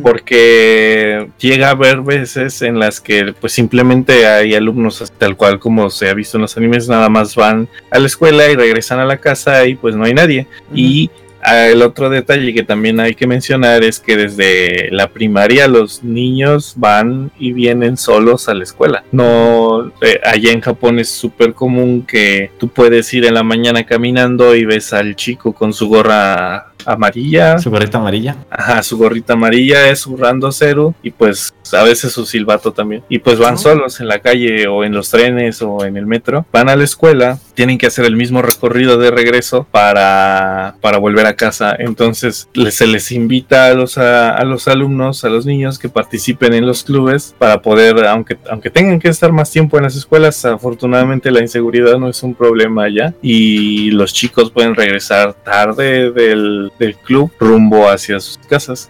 porque 0.01 1.27
llega 1.37 1.67
a 1.67 1.71
haber 1.71 2.01
veces 2.01 2.61
en 2.61 2.79
las 2.79 3.01
que 3.01 3.33
pues 3.39 3.51
simplemente 3.51 4.25
hay 4.25 4.55
alumnos 4.55 5.11
tal 5.17 5.35
cual 5.35 5.59
como 5.59 5.89
se 5.89 6.09
ha 6.09 6.13
visto 6.13 6.37
en 6.37 6.43
los 6.43 6.55
animes, 6.55 6.87
nada 6.87 7.09
más 7.09 7.35
van 7.35 7.67
a 7.91 7.99
la 7.99 8.05
escuela 8.05 8.49
y 8.49 8.55
regresan 8.55 8.99
a 8.99 9.05
la 9.05 9.17
casa 9.17 9.65
y 9.65 9.75
pues 9.75 9.95
no 9.95 10.05
hay 10.05 10.13
nadie. 10.13 10.47
Y 10.73 11.09
el 11.45 11.81
otro 11.81 12.09
detalle 12.09 12.53
que 12.53 12.63
también 12.63 12.99
hay 12.99 13.15
que 13.15 13.27
mencionar 13.27 13.83
es 13.83 13.99
que 13.99 14.17
desde 14.17 14.89
la 14.91 15.09
primaria 15.09 15.67
los 15.67 16.03
niños 16.03 16.73
van 16.77 17.31
y 17.39 17.53
vienen 17.53 17.97
solos 17.97 18.49
a 18.49 18.53
la 18.53 18.63
escuela. 18.63 19.03
No, 19.11 19.91
eh, 20.01 20.19
allá 20.23 20.51
en 20.51 20.61
Japón 20.61 20.99
es 20.99 21.09
súper 21.09 21.53
común 21.53 22.05
que 22.07 22.51
tú 22.57 22.67
puedes 22.67 23.13
ir 23.13 23.25
en 23.25 23.33
la 23.33 23.43
mañana 23.43 23.85
caminando 23.85 24.55
y 24.55 24.65
ves 24.65 24.93
al 24.93 25.15
chico 25.15 25.53
con 25.53 25.73
su 25.73 25.87
gorra 25.87 26.74
amarilla. 26.86 27.57
Su 27.59 27.71
gorrita 27.71 27.97
amarilla. 27.97 28.36
Ajá, 28.49 28.83
su 28.83 28.97
gorrita 28.97 29.33
amarilla 29.33 29.89
es 29.89 29.99
su 29.99 30.15
rando 30.17 30.51
cero 30.51 30.93
y 31.01 31.11
pues 31.11 31.53
a 31.73 31.83
veces 31.83 32.13
su 32.13 32.25
silbato 32.25 32.71
también. 32.71 33.03
Y 33.09 33.19
pues 33.19 33.39
van 33.39 33.57
solos 33.57 33.99
en 33.99 34.07
la 34.07 34.19
calle 34.19 34.67
o 34.67 34.83
en 34.83 34.93
los 34.93 35.09
trenes 35.09 35.61
o 35.61 35.86
en 35.86 35.97
el 35.97 36.05
metro. 36.05 36.45
Van 36.51 36.69
a 36.69 36.75
la 36.75 36.83
escuela, 36.83 37.39
tienen 37.53 37.77
que 37.77 37.88
hacer 37.88 38.05
el 38.05 38.15
mismo 38.15 38.41
recorrido 38.41 38.97
de 38.97 39.11
regreso 39.11 39.67
para, 39.69 40.75
para 40.81 40.97
volver 40.97 41.25
a 41.25 41.36
casa. 41.36 41.75
Entonces 41.77 42.49
se 42.69 42.88
les 42.88 43.11
invita 43.11 43.67
a 43.67 43.73
los, 43.73 43.97
a, 43.97 44.43
los 44.43 44.67
alumnos, 44.67 45.23
a 45.23 45.29
los 45.29 45.45
niños 45.45 45.79
que 45.79 45.89
participen 45.89 46.53
en 46.53 46.65
los 46.65 46.83
clubes 46.83 47.36
para 47.38 47.61
poder, 47.61 48.05
aunque, 48.05 48.38
aunque 48.49 48.69
tengan 48.69 48.99
que 48.99 49.09
estar 49.09 49.31
más 49.31 49.51
tiempo 49.51 49.77
en 49.77 49.83
las 49.83 49.95
escuelas, 49.95 50.45
afortunadamente 50.45 51.31
la 51.31 51.41
inseguridad 51.41 51.97
no 51.97 52.09
es 52.09 52.21
un 52.23 52.36
problema 52.36 52.89
ya 52.89 53.13
y 53.21 53.91
los 53.91 54.13
chicos 54.13 54.51
pueden 54.51 54.75
regresar 54.75 55.33
tarde 55.33 56.11
del, 56.11 56.71
club 57.05 57.32
rumbo 57.39 57.88
hacia 57.89 58.19
sus 58.19 58.38
casas. 58.38 58.89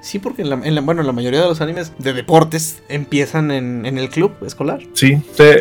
Sí, 0.00 0.18
porque 0.18 0.42
en 0.42 0.50
la, 0.50 0.56
en 0.56 0.74
la, 0.74 0.80
bueno, 0.80 1.02
la 1.02 1.12
mayoría 1.12 1.40
de 1.40 1.48
los 1.48 1.60
animes 1.60 1.92
de 1.98 2.12
deportes 2.12 2.82
empiezan 2.88 3.50
en, 3.50 3.86
en 3.86 3.98
el 3.98 4.10
club 4.10 4.32
escolar. 4.44 4.80
Sí, 4.94 5.20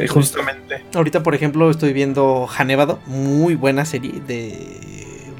justamente. 0.09 0.83
Ahorita, 0.93 1.23
por 1.23 1.35
ejemplo, 1.35 1.69
estoy 1.69 1.93
viendo 1.93 2.47
Hanevado, 2.57 2.99
muy 3.05 3.55
buena 3.55 3.85
serie 3.85 4.21
de 4.27 4.57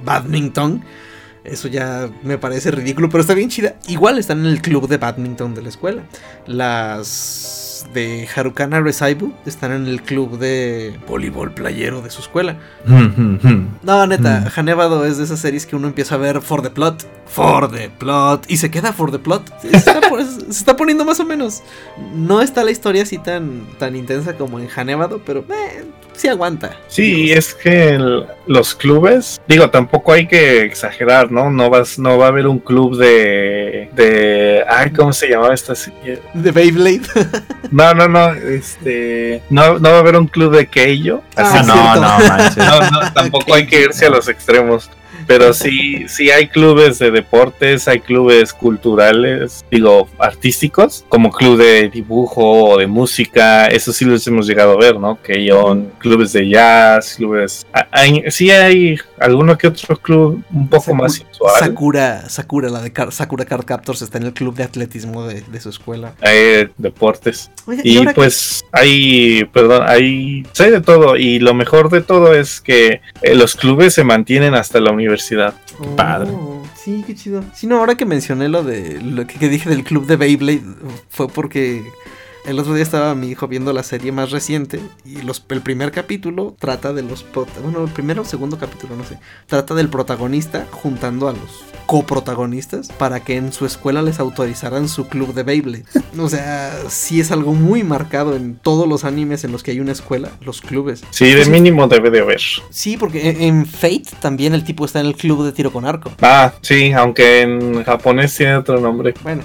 badminton. 0.04 0.84
Eso 1.44 1.68
ya 1.68 2.10
me 2.22 2.38
parece 2.38 2.70
ridículo, 2.70 3.10
pero 3.10 3.22
está 3.22 3.34
bien 3.34 3.50
chida. 3.50 3.76
Igual 3.88 4.20
están 4.20 4.40
en 4.42 4.46
el 4.46 4.62
club 4.62 4.88
de 4.88 4.98
badminton 4.98 5.56
de 5.56 5.64
la 5.64 5.70
escuela. 5.70 6.04
Las 6.46 7.71
de 7.94 8.28
Harukana 8.34 8.80
Resaibu 8.80 9.34
están 9.46 9.72
en 9.72 9.88
el 9.88 10.02
club 10.02 10.38
de 10.38 11.00
voleibol 11.08 11.52
playero 11.54 12.02
de 12.02 12.10
su 12.10 12.22
escuela. 12.22 12.58
no, 12.86 14.08
neta, 14.08 14.42
mm. 14.42 14.60
Hanevado 14.60 15.06
es 15.06 15.18
de 15.18 15.24
esas 15.24 15.40
series 15.40 15.66
que 15.66 15.76
uno 15.76 15.88
empieza 15.88 16.16
a 16.16 16.18
ver 16.18 16.42
for 16.42 16.62
the 16.62 16.70
plot, 16.70 17.06
for 17.26 17.70
the 17.72 17.90
plot, 17.90 18.46
y 18.50 18.58
se 18.58 18.72
queda 18.72 18.94
for 18.94 19.12
the 19.12 19.20
plot. 19.20 19.44
Se 19.62 19.78
está, 20.50 20.76
poniendo 20.76 21.06
más 21.06 21.20
o 21.20 21.26
menos. 21.26 21.64
No 22.14 22.42
está 22.42 22.64
la 22.64 22.72
historia 22.72 23.04
así 23.04 23.18
tan, 23.18 23.66
tan 23.80 23.96
intensa 23.96 24.36
como 24.36 24.60
en 24.60 24.68
Hanevado, 24.76 25.22
pero 25.26 25.46
eh, 25.50 25.86
sí 26.14 26.28
aguanta. 26.28 26.78
Sí, 26.88 27.32
es 27.32 27.54
que 27.54 27.98
los 28.48 28.76
clubes, 28.76 29.42
digo, 29.48 29.70
tampoco 29.70 30.14
hay 30.14 30.28
que 30.28 30.64
exagerar, 30.64 31.32
¿no? 31.32 31.50
No 31.50 31.70
vas, 31.70 31.98
no 31.98 32.18
va 32.18 32.26
a 32.26 32.30
haber 32.30 32.48
un 32.48 32.60
club 32.60 32.98
de, 32.98 33.90
de, 33.94 34.64
ay, 34.68 34.92
¿cómo 34.92 35.14
se 35.14 35.30
llamaba 35.30 35.54
esta 35.54 35.76
serie? 35.76 36.20
De 36.34 36.52
Beyblade. 36.52 37.02
no, 37.72 37.94
no, 37.94 38.08
no, 38.08 38.34
este, 38.34 39.42
no, 39.50 39.80
no 39.80 39.90
va 39.90 39.98
a 39.98 40.00
haber 40.00 40.16
un 40.16 40.28
club 40.28 40.56
de 40.56 40.68
Keijo. 40.68 41.24
Ah, 41.36 41.64
no, 41.66 41.96
no, 41.96 42.92
no, 42.92 43.14
tampoco 43.14 43.54
hay 43.54 43.66
que 43.68 43.82
irse 43.82 44.06
a 44.06 44.10
los 44.10 44.28
extremos 44.28 44.90
pero 45.32 45.54
sí, 45.54 46.06
sí 46.10 46.30
hay 46.30 46.48
clubes 46.48 47.00
de 47.00 47.10
deportes, 47.10 47.88
hay 47.88 48.02
clubes 48.02 48.52
culturales, 48.52 49.64
digo, 49.72 50.10
artísticos, 50.20 51.06
como 51.08 51.32
club 51.32 51.58
de 51.58 51.90
dibujo 51.90 52.72
o 52.72 52.78
de 52.78 52.86
música, 52.86 53.68
eso 53.68 53.94
sí 53.94 54.04
los 54.04 54.28
hemos 54.28 54.46
llegado 54.46 54.74
a 54.74 54.78
ver, 54.78 55.00
¿no? 55.00 55.22
Que 55.22 55.48
son 55.50 55.90
clubes 56.00 56.34
de 56.34 56.50
jazz, 56.50 57.16
clubes... 57.16 57.66
sí 58.28 58.52
hay 58.52 58.98
alguno 59.20 59.58
que 59.58 59.68
otro 59.68 59.96
club 59.96 60.44
un 60.52 60.68
poco 60.68 60.94
más 60.94 61.16
sensual. 61.16 61.54
Sakura, 61.60 62.30
Sakura, 62.30 62.70
la 62.70 62.82
de 62.82 62.92
Sakura 63.12 63.46
Card 63.46 63.64
Captors 63.64 64.02
está 64.02 64.18
en 64.18 64.26
el 64.26 64.34
club 64.34 64.56
de 64.56 64.64
atletismo 64.64 65.28
de, 65.28 65.62
su 65.62 65.70
escuela. 65.70 66.14
Hay 66.22 66.70
deportes. 66.78 67.52
y 67.84 68.06
pues 68.08 68.66
hay, 68.74 69.46
perdón, 69.46 69.84
hay, 69.88 70.46
hay 70.60 70.72
de 70.72 70.82
todo 70.82 71.16
y 71.16 71.40
lo 71.40 71.54
mejor 71.54 71.90
de 71.90 72.02
todo 72.02 72.34
es 72.34 72.60
que 72.60 73.02
eh, 73.22 73.36
los 73.36 73.56
clubes 73.56 73.94
se 73.94 74.04
mantienen 74.04 74.56
hasta 74.56 74.80
la 74.80 74.92
universidad 74.92 75.21
Padre. 75.96 76.32
Oh, 76.32 76.64
sí, 76.76 77.04
qué 77.06 77.16
chido. 77.16 77.44
Sí, 77.54 77.68
no, 77.68 77.78
ahora 77.78 77.96
que 77.96 78.06
mencioné 78.06 78.50
lo 78.50 78.64
de 78.64 79.02
lo 79.02 79.26
que, 79.28 79.50
dije 79.50 79.70
del 79.70 79.84
club 79.84 80.06
de 80.06 80.16
Beyblade, 80.16 80.64
fue 81.10 81.28
porque 81.28 81.84
el 82.46 82.60
otro 82.60 82.74
día 82.74 82.84
estaba 82.84 83.14
mi 83.16 83.30
hijo 83.30 83.48
viendo 83.48 83.74
la 83.74 83.84
serie 83.84 84.12
más 84.12 84.32
reciente 84.32 84.80
y 85.06 85.22
los, 85.22 85.44
el 85.50 85.62
primer 85.62 85.92
capítulo 85.92 86.56
trata 86.60 86.94
de 86.94 87.04
los... 87.04 87.26
Bueno, 87.62 87.84
el 87.84 87.92
primero 87.92 88.24
o 88.24 88.26
segundo 88.26 88.58
capítulo, 88.58 88.96
no 88.96 89.04
sé. 89.04 89.18
Trata 89.48 89.76
del 89.76 89.90
protagonista 89.90 90.66
juntando 90.72 91.28
a 91.28 91.34
los 91.34 91.64
coprotagonistas 91.86 92.90
para 92.90 93.20
que 93.20 93.36
en 93.36 93.52
su 93.52 93.66
escuela 93.66 94.02
les 94.02 94.20
autorizaran 94.20 94.88
su 94.88 95.08
club 95.08 95.34
de 95.34 95.44
Beyblade. 95.44 95.84
O 96.18 96.30
sea, 96.30 96.74
sí 96.88 97.20
es 97.20 97.32
algo 97.32 97.54
muy 97.54 97.84
marcado 97.84 98.36
en 98.36 98.56
todos 98.56 98.88
los 98.88 99.04
animes 99.04 99.44
en 99.44 99.52
los 99.52 99.62
que 99.62 99.72
hay 99.72 99.80
una 99.80 99.92
escuela, 99.92 100.30
los 100.42 100.62
clubes. 100.62 101.04
Sí, 101.10 101.32
de 101.32 101.46
mínimo 101.46 101.88
debe 101.88 102.10
de 102.10 102.22
haber. 102.22 102.42
Sí, 102.70 102.98
porque 102.98 103.46
en 103.46 103.66
Fate 103.66 104.04
también 104.22 104.54
el 104.54 104.64
tipo 104.64 104.86
está 104.86 105.00
en 105.00 105.08
el 105.08 105.16
club 105.16 105.44
de 105.44 105.52
tiro 105.52 105.72
con 105.72 105.86
arco. 105.86 106.12
Ah, 106.22 106.54
sí, 106.62 106.92
aunque 106.94 107.42
en 107.42 107.84
japonés 107.84 108.36
tiene 108.36 108.56
otro 108.56 108.80
nombre. 108.80 109.14
Bueno. 109.24 109.44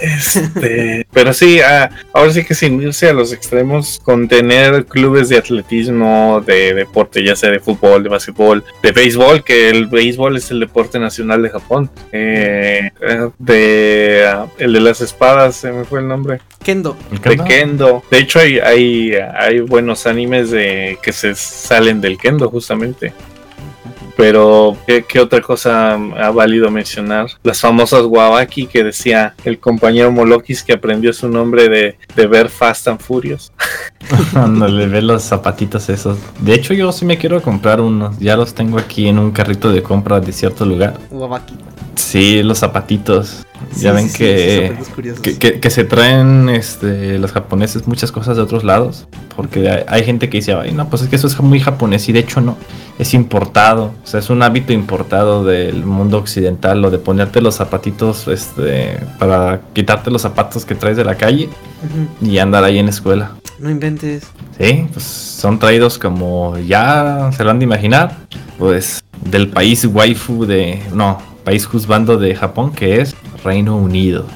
Este, 0.00 1.06
pero 1.12 1.32
sí, 1.32 1.60
ah, 1.60 1.90
ahora 2.12 2.32
sí 2.32 2.44
que 2.44 2.54
sin 2.54 2.80
irse 2.80 3.08
a 3.08 3.12
los 3.12 3.32
extremos, 3.32 4.00
con 4.02 4.28
tener 4.28 4.86
clubes 4.86 5.28
de 5.28 5.38
atletismo, 5.38 6.42
de 6.44 6.74
deporte, 6.74 7.24
ya 7.24 7.36
sea 7.36 7.50
de 7.50 7.60
fútbol, 7.60 8.02
de 8.02 8.08
básquetbol, 8.08 8.64
de 8.82 8.92
béisbol, 8.92 9.44
que 9.44 9.70
el 9.70 9.86
béisbol 9.86 10.36
es 10.36 10.50
el 10.50 10.60
deporte 10.60 10.98
nacional 10.98 11.42
de 11.42 11.50
Japón, 11.50 11.90
eh, 12.12 12.90
de 13.38 14.24
ah, 14.26 14.46
el 14.58 14.72
de 14.72 14.80
las 14.80 15.00
espadas, 15.00 15.56
se 15.56 15.72
me 15.72 15.84
fue 15.84 16.00
el 16.00 16.08
nombre. 16.08 16.40
Kendo. 16.62 16.96
De 17.22 17.38
Kendo. 17.38 18.02
De 18.10 18.18
hecho, 18.18 18.40
hay, 18.40 18.58
hay, 18.58 19.12
hay 19.14 19.60
buenos 19.60 20.06
animes 20.06 20.50
de 20.50 20.98
que 21.00 21.12
se 21.12 21.34
salen 21.34 22.00
del 22.00 22.18
Kendo, 22.18 22.50
justamente. 22.50 23.12
Pero, 24.16 24.76
¿qué, 24.86 25.20
otra 25.20 25.40
cosa 25.42 25.94
ha 25.94 26.30
valido 26.30 26.70
mencionar? 26.70 27.26
Las 27.42 27.60
famosas 27.60 28.04
Wawaki 28.04 28.66
que 28.66 28.82
decía 28.82 29.34
el 29.44 29.58
compañero 29.58 30.10
Molokis 30.10 30.62
que 30.62 30.72
aprendió 30.72 31.12
su 31.12 31.28
nombre 31.28 31.68
de, 31.68 31.98
de 32.14 32.26
ver 32.26 32.48
Fast 32.48 32.88
and 32.88 33.00
Furious. 33.00 33.52
Cuando 34.32 34.68
le 34.68 34.86
ve 34.86 35.02
los 35.02 35.22
zapatitos 35.22 35.88
esos. 35.88 36.18
De 36.40 36.54
hecho, 36.54 36.72
yo 36.72 36.90
sí 36.92 37.04
me 37.04 37.18
quiero 37.18 37.42
comprar 37.42 37.80
unos. 37.80 38.18
Ya 38.18 38.36
los 38.36 38.54
tengo 38.54 38.78
aquí 38.78 39.08
en 39.08 39.18
un 39.18 39.32
carrito 39.32 39.70
de 39.70 39.82
compra 39.82 40.20
de 40.20 40.32
cierto 40.32 40.64
lugar. 40.64 40.98
Wawaki. 41.10 41.54
Sí, 41.96 42.42
los 42.42 42.58
zapatitos. 42.58 43.45
Ya 43.76 43.92
ven 43.92 44.10
que, 44.12 44.74
que, 45.60 45.70
se 45.70 45.84
traen 45.84 46.48
este, 46.48 47.18
los 47.18 47.32
japoneses 47.32 47.86
muchas 47.86 48.12
cosas 48.12 48.36
de 48.36 48.42
otros 48.42 48.64
lados. 48.64 49.06
Porque 49.34 49.84
hay, 49.86 50.04
gente 50.04 50.28
que 50.30 50.38
dice, 50.38 50.54
ay, 50.54 50.72
no, 50.72 50.88
pues 50.88 51.02
es 51.02 51.08
que 51.08 51.16
eso 51.16 51.26
es 51.26 51.38
muy 51.40 51.60
japonés. 51.60 52.08
Y 52.08 52.12
de 52.12 52.20
hecho, 52.20 52.40
no. 52.40 52.56
Es 52.98 53.12
importado. 53.12 53.92
O 54.02 54.06
sea, 54.06 54.20
es 54.20 54.30
un 54.30 54.42
hábito 54.42 54.72
importado 54.72 55.44
del 55.44 55.84
mundo 55.84 56.18
occidental. 56.18 56.80
Lo 56.80 56.90
de 56.90 56.98
ponerte 56.98 57.42
los 57.42 57.56
zapatitos 57.56 58.28
este, 58.28 58.98
para 59.18 59.60
quitarte 59.74 60.10
los 60.10 60.22
zapatos 60.22 60.64
que 60.64 60.74
traes 60.74 60.96
de 60.96 61.04
la 61.04 61.16
calle 61.16 61.48
y 62.22 62.38
andar 62.38 62.64
ahí 62.64 62.78
en 62.78 62.86
la 62.86 62.90
escuela. 62.90 63.32
No 63.58 63.70
inventes. 63.70 64.24
Sí, 64.58 64.86
pues 64.92 65.04
son 65.04 65.58
traídos 65.58 65.98
como 65.98 66.58
ya 66.58 67.30
se 67.36 67.44
lo 67.44 67.50
han 67.50 67.58
de 67.58 67.64
imaginar. 67.64 68.16
Pues 68.58 69.02
del 69.30 69.48
país 69.48 69.84
waifu 69.84 70.46
de. 70.46 70.82
No, 70.94 71.20
país 71.46 71.64
juzgando 71.64 72.18
de 72.18 72.34
Japón, 72.34 72.72
que 72.72 73.00
es 73.00 73.14
Reino 73.46 73.76
Unido. 73.76 74.26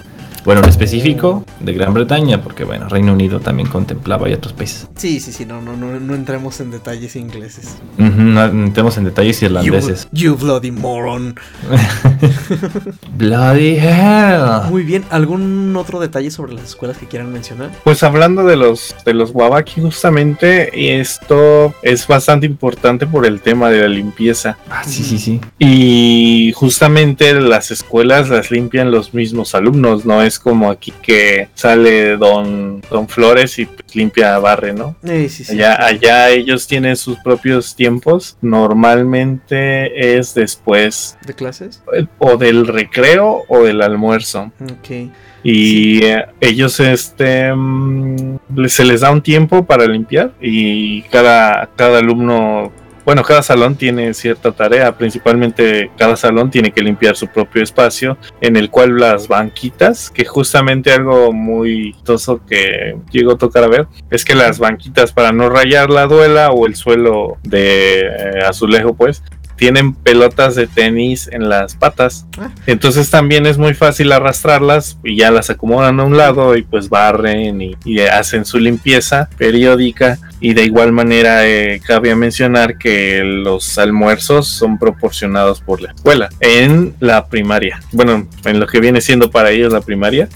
Bueno, 0.45 0.63
en 0.63 0.69
específico 0.69 1.45
de 1.61 1.73
Gran 1.75 1.93
Bretaña, 1.93 2.43
porque 2.43 2.65
bueno, 2.65 2.89
Reino 2.89 3.13
Unido 3.13 3.41
también 3.41 3.69
contemplaba 3.69 4.29
y 4.29 4.33
otros 4.33 4.55
países. 4.55 4.89
Sí, 4.97 5.21
sí, 5.21 5.33
sí, 5.33 5.45
no, 5.45 5.61
no, 5.61 5.77
no, 5.77 6.01
no 6.01 6.15
entremos 6.15 6.61
en 6.61 6.71
detalles 6.71 7.15
ingleses. 7.17 7.77
no 7.99 8.45
entremos 8.45 8.97
en 8.97 9.05
detalles 9.05 9.43
irlandeses. 9.43 10.09
You, 10.13 10.37
bloody 10.37 10.71
moron. 10.71 11.39
bloody 13.17 13.77
hell. 13.79 14.71
Muy 14.71 14.83
bien, 14.83 15.05
¿algún 15.11 15.77
otro 15.77 16.01
detalle 16.01 16.31
sobre 16.31 16.55
las 16.55 16.65
escuelas 16.65 16.97
que 16.97 17.07
quieran 17.07 17.33
mencionar? 17.33 17.71
Pues 17.85 18.03
hablando 18.03 18.45
de 18.45 18.57
los 18.57 18.95
de 19.05 19.15
los 19.15 19.31
Wabaki 19.33 19.81
justamente, 19.81 21.01
esto 21.01 21.75
es 21.83 22.07
bastante 22.07 22.47
importante 22.47 23.07
por 23.07 23.27
el 23.27 23.41
tema 23.41 23.71
de 23.71 23.81
la 23.83 23.89
limpieza. 23.89 24.57
Ah, 24.71 24.85
sí, 24.85 25.03
sí, 25.03 25.19
sí. 25.19 25.41
Y 25.59 26.53
justamente 26.55 27.35
las 27.41 27.71
escuelas 27.71 28.29
las 28.29 28.51
limpian 28.51 28.91
los 28.91 29.15
mismos 29.15 29.55
alumnos, 29.55 30.05
no 30.05 30.23
es 30.23 30.30
es 30.31 30.39
como 30.39 30.71
aquí 30.71 30.93
que 31.03 31.49
sale 31.55 32.17
Don, 32.17 32.81
don 32.91 33.09
Flores 33.09 33.59
y 33.59 33.67
pues, 33.67 33.95
limpia 33.95 34.39
barre, 34.39 34.73
¿no? 34.73 34.97
Sí, 35.05 35.29
sí, 35.29 35.45
sí. 35.45 35.53
Allá, 35.53 35.85
allá 35.85 36.31
ellos 36.31 36.67
tienen 36.67 36.97
sus 36.97 37.19
propios 37.19 37.75
tiempos. 37.75 38.37
Normalmente 38.41 40.17
es 40.17 40.35
después. 40.35 41.19
¿De 41.27 41.35
clases? 41.35 41.83
O 42.19 42.37
del 42.37 42.67
recreo 42.67 43.43
o 43.49 43.65
del 43.65 43.83
almuerzo. 43.83 44.53
Ok. 44.63 45.11
Y 45.43 46.05
eh, 46.05 46.27
ellos, 46.41 46.79
este, 46.81 47.53
mm, 47.53 48.39
se 48.69 48.85
les 48.85 49.01
da 49.01 49.11
un 49.11 49.23
tiempo 49.23 49.65
para 49.65 49.87
limpiar 49.87 50.33
y 50.41 51.03
cada, 51.03 51.71
cada 51.77 51.99
alumno 51.99 52.73
bueno, 53.05 53.23
cada 53.23 53.43
salón 53.43 53.77
tiene 53.77 54.15
cierta 54.15 54.53
tarea, 54.53 54.97
principalmente 54.97 55.91
cada 55.97 56.17
salón 56.17 56.51
tiene 56.51 56.73
que 56.73 56.83
limpiar 56.83 57.17
su 57.17 57.29
propio 57.29 57.63
espacio, 57.63 58.17
en 58.41 58.57
el 58.57 58.71
cual 58.71 58.97
las 58.99 59.29
banquitas, 59.29 60.11
que 60.11 60.25
justamente 60.25 60.93
algo 60.93 61.33
muy 61.33 61.95
toso 62.05 62.41
que 62.47 62.97
llego 63.11 63.33
a 63.33 63.39
tocar 63.39 63.65
a 63.65 63.69
ver, 63.69 63.87
es 64.11 64.25
que 64.25 64.35
las 64.35 64.59
banquitas 64.59 65.13
para 65.13 65.33
no 65.33 65.49
rayar 65.49 65.91
la 65.91 66.07
duela 66.07 66.51
o 66.51 66.67
el 66.67 66.77
suelo 66.77 67.39
de 67.43 68.01
eh, 68.01 68.45
azulejo, 68.47 68.95
pues, 68.95 69.23
tienen 69.61 69.93
pelotas 69.93 70.55
de 70.55 70.67
tenis 70.67 71.29
en 71.31 71.51
las 71.51 71.77
patas. 71.77 72.25
Ah. 72.39 72.51
Entonces 72.67 73.11
también 73.11 73.45
es 73.45 73.59
muy 73.59 73.75
fácil 73.75 74.11
arrastrarlas 74.11 74.97
y 75.05 75.19
ya 75.19 75.31
las 75.31 75.51
acomodan 75.51 76.01
a 76.01 76.05
un 76.05 76.17
lado 76.17 76.57
y 76.57 76.63
pues 76.63 76.89
barren 76.89 77.61
y, 77.61 78.01
hacen 78.11 78.47
su 78.47 78.59
limpieza 78.59 79.29
periódica. 79.37 80.19
Y 80.41 80.55
de 80.55 80.65
igual 80.65 80.93
manera 80.93 81.47
eh, 81.47 81.81
cabe 81.85 82.15
mencionar 82.15 82.79
que 82.79 83.23
los 83.25 83.79
almuerzos 83.79 84.49
son 84.49 84.79
proporcionados 84.79 85.61
por 85.61 85.81
la 85.83 85.93
escuela 85.93 86.31
en 86.41 86.95
la 87.01 87.27
primaria. 87.27 87.81
Bueno, 87.93 88.27
en 88.45 88.61
lo 88.61 88.67
que 88.67 88.81
viene 88.81 89.01
siendo 89.01 89.31
para 89.31 89.51
ellos 89.51 89.73
la 89.73 89.81
primaria, 89.81 90.29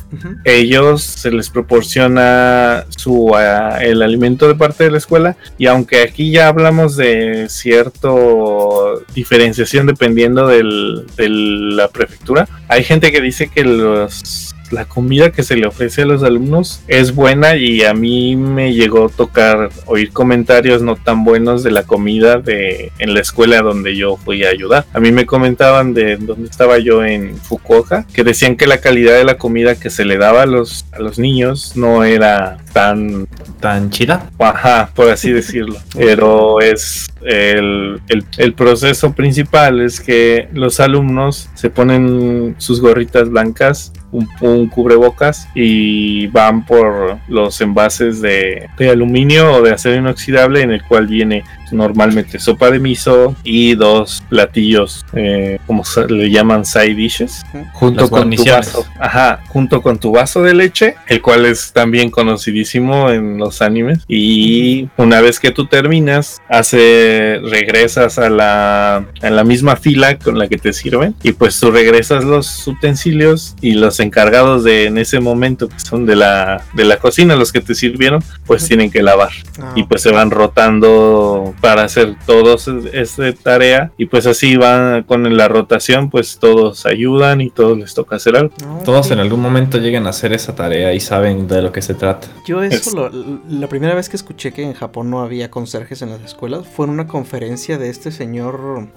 ellos 0.44 1.02
se 1.02 1.30
les 1.30 1.50
proporciona 1.50 2.84
su 2.96 3.34
ah, 3.34 3.78
el 3.80 4.02
alimento 4.02 4.48
de 4.48 4.54
parte 4.54 4.84
de 4.84 4.90
la 4.90 4.98
escuela 4.98 5.36
y 5.58 5.66
aunque 5.66 6.02
aquí 6.02 6.30
ya 6.30 6.48
hablamos 6.48 6.96
de 6.96 7.48
cierto 7.48 9.02
diferenciación 9.14 9.86
dependiendo 9.86 10.46
del, 10.48 11.06
de 11.16 11.28
la 11.28 11.88
prefectura. 11.88 12.48
Hay 12.68 12.84
gente 12.84 13.12
que 13.12 13.20
dice 13.20 13.48
que 13.48 13.64
los 13.64 14.53
la 14.74 14.84
comida 14.84 15.30
que 15.30 15.42
se 15.42 15.56
le 15.56 15.66
ofrece 15.66 16.02
a 16.02 16.06
los 16.06 16.22
alumnos 16.22 16.82
es 16.88 17.14
buena 17.14 17.56
y 17.56 17.82
a 17.84 17.94
mí 17.94 18.36
me 18.36 18.74
llegó 18.74 19.06
a 19.06 19.08
tocar 19.08 19.70
oír 19.86 20.12
comentarios 20.12 20.82
no 20.82 20.96
tan 20.96 21.24
buenos 21.24 21.62
de 21.62 21.70
la 21.70 21.84
comida 21.84 22.38
de 22.38 22.92
en 22.98 23.14
la 23.14 23.20
escuela 23.20 23.62
donde 23.62 23.96
yo 23.96 24.16
fui 24.16 24.44
a 24.44 24.50
ayudar. 24.50 24.84
A 24.92 25.00
mí 25.00 25.12
me 25.12 25.26
comentaban 25.26 25.94
de 25.94 26.16
donde 26.16 26.48
estaba 26.50 26.78
yo 26.78 27.04
en 27.04 27.36
Fukuoka 27.36 28.06
que 28.12 28.24
decían 28.24 28.56
que 28.56 28.66
la 28.66 28.78
calidad 28.78 29.14
de 29.16 29.24
la 29.24 29.38
comida 29.38 29.76
que 29.76 29.90
se 29.90 30.04
le 30.04 30.18
daba 30.18 30.42
a 30.42 30.46
los 30.46 30.86
a 30.92 30.98
los 30.98 31.18
niños 31.18 31.76
no 31.76 32.04
era 32.04 32.58
tan 32.72 33.26
tan 33.60 33.90
chida. 33.90 34.30
Ajá, 34.38 34.90
por 34.94 35.08
así 35.08 35.32
decirlo. 35.32 35.76
Pero 35.96 36.60
es 36.60 37.06
el, 37.24 38.00
el, 38.38 38.52
proceso 38.52 39.14
principal 39.14 39.80
es 39.80 40.00
que 40.00 40.48
los 40.52 40.78
alumnos 40.78 41.48
se 41.54 41.70
ponen 41.70 42.54
sus 42.58 42.80
gorritas 42.80 43.30
blancas 43.30 43.92
un, 44.40 44.68
cubrebocas 44.68 45.48
y 45.54 46.26
van 46.28 46.64
por 46.64 47.18
los 47.28 47.60
envases 47.60 48.20
de, 48.20 48.68
de, 48.78 48.90
aluminio 48.90 49.54
o 49.54 49.62
de 49.62 49.72
acero 49.72 49.96
inoxidable 49.96 50.60
en 50.60 50.70
el 50.70 50.82
cual 50.84 51.06
viene 51.06 51.44
normalmente 51.74 52.38
sopa 52.38 52.70
de 52.70 52.78
miso 52.78 53.36
y 53.44 53.74
dos 53.74 54.22
platillos, 54.28 55.04
eh, 55.14 55.58
como 55.66 55.82
le 56.08 56.30
llaman 56.30 56.64
side 56.64 56.94
dishes, 56.94 57.44
junto 57.72 58.08
con 58.08 58.30
tu 58.30 58.44
vaso, 58.44 58.86
ajá, 58.98 59.40
junto 59.48 59.82
con 59.82 59.98
tu 59.98 60.12
vaso 60.12 60.42
de 60.42 60.54
leche, 60.54 60.96
el 61.08 61.20
cual 61.20 61.46
es 61.46 61.72
también 61.72 62.10
conocidísimo 62.10 63.10
en 63.10 63.38
los 63.38 63.62
animes. 63.62 64.00
Y 64.08 64.88
una 64.96 65.20
vez 65.20 65.40
que 65.40 65.50
tú 65.50 65.66
terminas, 65.66 66.40
hace 66.48 67.40
regresas 67.42 68.18
a 68.18 68.30
la, 68.30 69.06
a 69.22 69.30
la 69.30 69.44
misma 69.44 69.76
fila 69.76 70.18
con 70.18 70.38
la 70.38 70.48
que 70.48 70.58
te 70.58 70.72
sirven. 70.72 71.14
Y 71.22 71.32
pues 71.32 71.58
tú 71.58 71.70
regresas 71.70 72.24
los 72.24 72.66
utensilios 72.66 73.56
y 73.60 73.72
los 73.72 74.00
encargados 74.00 74.64
de 74.64 74.86
en 74.86 74.98
ese 74.98 75.20
momento 75.20 75.68
que 75.68 75.80
son 75.80 76.06
de 76.06 76.16
la 76.16 76.62
de 76.74 76.84
la 76.84 76.98
cocina 76.98 77.36
los 77.36 77.52
que 77.52 77.60
te 77.60 77.74
sirvieron 77.74 78.22
pues 78.46 78.66
tienen 78.66 78.90
que 78.90 79.02
lavar. 79.02 79.30
Ah, 79.60 79.72
y 79.74 79.84
pues 79.84 80.02
se 80.02 80.10
van 80.10 80.30
rotando 80.30 81.54
para 81.64 81.84
hacer 81.84 82.14
todos 82.26 82.68
esta 82.92 83.32
tarea 83.32 83.90
y 83.96 84.04
pues 84.04 84.26
así 84.26 84.54
van 84.58 85.02
con 85.04 85.34
la 85.34 85.48
rotación 85.48 86.10
pues 86.10 86.38
todos 86.38 86.84
ayudan 86.84 87.40
y 87.40 87.48
todos 87.48 87.78
les 87.78 87.94
toca 87.94 88.16
hacer 88.16 88.36
algo. 88.36 88.54
Todos 88.84 89.10
en 89.12 89.18
algún 89.18 89.40
momento 89.40 89.78
llegan 89.78 90.06
a 90.06 90.10
hacer 90.10 90.34
esa 90.34 90.54
tarea 90.54 90.92
y 90.92 91.00
saben 91.00 91.48
de 91.48 91.62
lo 91.62 91.72
que 91.72 91.80
se 91.80 91.94
trata. 91.94 92.28
Yo 92.46 92.62
eso 92.62 93.10
la 93.48 93.66
primera 93.70 93.94
vez 93.94 94.10
que 94.10 94.16
escuché 94.16 94.52
que 94.52 94.62
en 94.62 94.74
Japón 94.74 95.08
no 95.08 95.22
había 95.22 95.50
conserjes 95.50 96.02
en 96.02 96.10
las 96.10 96.20
escuelas 96.20 96.66
fue 96.68 96.84
en 96.84 96.92
una 96.92 97.06
conferencia 97.06 97.78
de 97.78 97.88
este 97.88 98.12
señor 98.12 98.90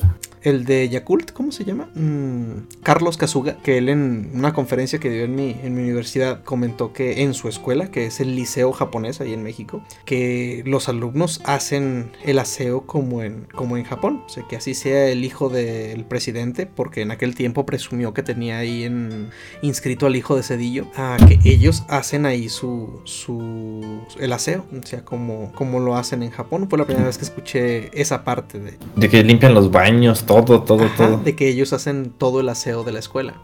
el 0.48 0.65
de 0.65 0.88
Yakult, 0.88 1.31
¿cómo 1.31 1.52
se 1.52 1.65
llama? 1.65 1.89
Mm, 1.95 2.68
Carlos 2.84 3.18
Kazuga, 3.18 3.57
que 3.64 3.77
él 3.77 3.89
en 3.89 4.31
una 4.34 4.53
conferencia 4.53 4.99
que 4.99 5.10
dio 5.10 5.23
en 5.26 5.35
mi, 5.35 5.52
en 5.61 5.76
mi 5.76 5.81
universidad 5.81 6.44
comentó 6.44 6.94
que 6.94 7.23
en 7.23 7.34
su 7.34 7.49
escuela, 7.49 7.91
que 7.91 8.06
es 8.06 8.19
el 8.19 8.35
liceo 8.35 8.72
japonés 8.72 9.19
ahí 9.19 9.34
en 9.34 9.44
México, 9.44 9.81
que 10.06 10.64
los 10.65 10.89
alumnos 10.89 11.41
hacen 11.44 12.11
el 12.23 12.39
como 12.86 13.24
en, 13.24 13.48
como 13.53 13.78
en 13.78 13.84
Japón, 13.84 14.24
o 14.26 14.30
sea, 14.30 14.44
que 14.48 14.56
así 14.56 14.74
sea 14.74 15.07
el 15.10 15.24
hijo 15.24 15.49
del 15.49 16.06
presidente, 16.06 16.65
porque 16.65 17.02
en 17.02 17.11
aquel 17.11 17.36
tiempo 17.36 17.65
presumió 17.65 18.14
que 18.14 18.24
tenía 18.24 18.57
ahí 18.60 18.84
en, 18.84 19.30
inscrito 19.61 20.06
al 20.06 20.15
hijo 20.15 20.36
de 20.36 20.44
Cedillo, 20.44 20.88
a 20.95 21.18
que 21.28 21.40
ellos 21.49 21.84
hacen 21.88 22.26
ahí 22.26 22.49
su, 22.49 23.02
su 23.03 24.02
el 24.19 24.34
aseo, 24.34 24.65
o 24.72 24.86
sea, 24.86 25.03
como, 25.03 25.52
como 25.53 25.80
lo 25.80 25.95
hacen 25.95 26.24
en 26.24 26.32
Japón. 26.32 26.68
Fue 26.69 26.78
la 26.78 26.86
primera 26.86 27.07
vez 27.07 27.18
que 27.18 27.26
escuché 27.26 27.99
esa 27.99 28.24
parte 28.24 28.60
de... 28.60 28.78
De 28.95 29.10
que 29.10 29.24
limpian 29.24 29.53
los 29.53 29.72
baños, 29.72 30.26
todo, 30.26 30.64
todo, 30.64 30.88
todo. 30.95 31.18
De 31.18 31.36
que 31.36 31.49
ellos 31.49 31.74
hacen 31.74 32.11
todo 32.18 32.40
el 32.41 32.49
aseo 32.49 32.84
de 32.84 32.91
la 32.91 32.99
escuela. 32.99 33.36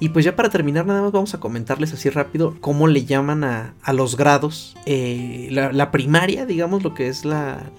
Y 0.00 0.08
pues 0.08 0.24
ya 0.24 0.34
para 0.34 0.48
terminar, 0.48 0.86
nada 0.86 1.02
más 1.02 1.12
vamos 1.12 1.34
a 1.34 1.40
comentarles 1.40 1.92
así 1.92 2.08
rápido 2.08 2.56
cómo 2.62 2.86
le 2.86 3.04
llaman 3.04 3.44
a, 3.44 3.74
los 3.92 4.16
grados. 4.16 4.74
Eh, 4.86 5.48
la, 5.50 5.90
primaria, 5.90 6.46
digamos, 6.46 6.82
lo 6.82 6.94
que 6.94 7.08
es 7.08 7.26
la, 7.26 7.70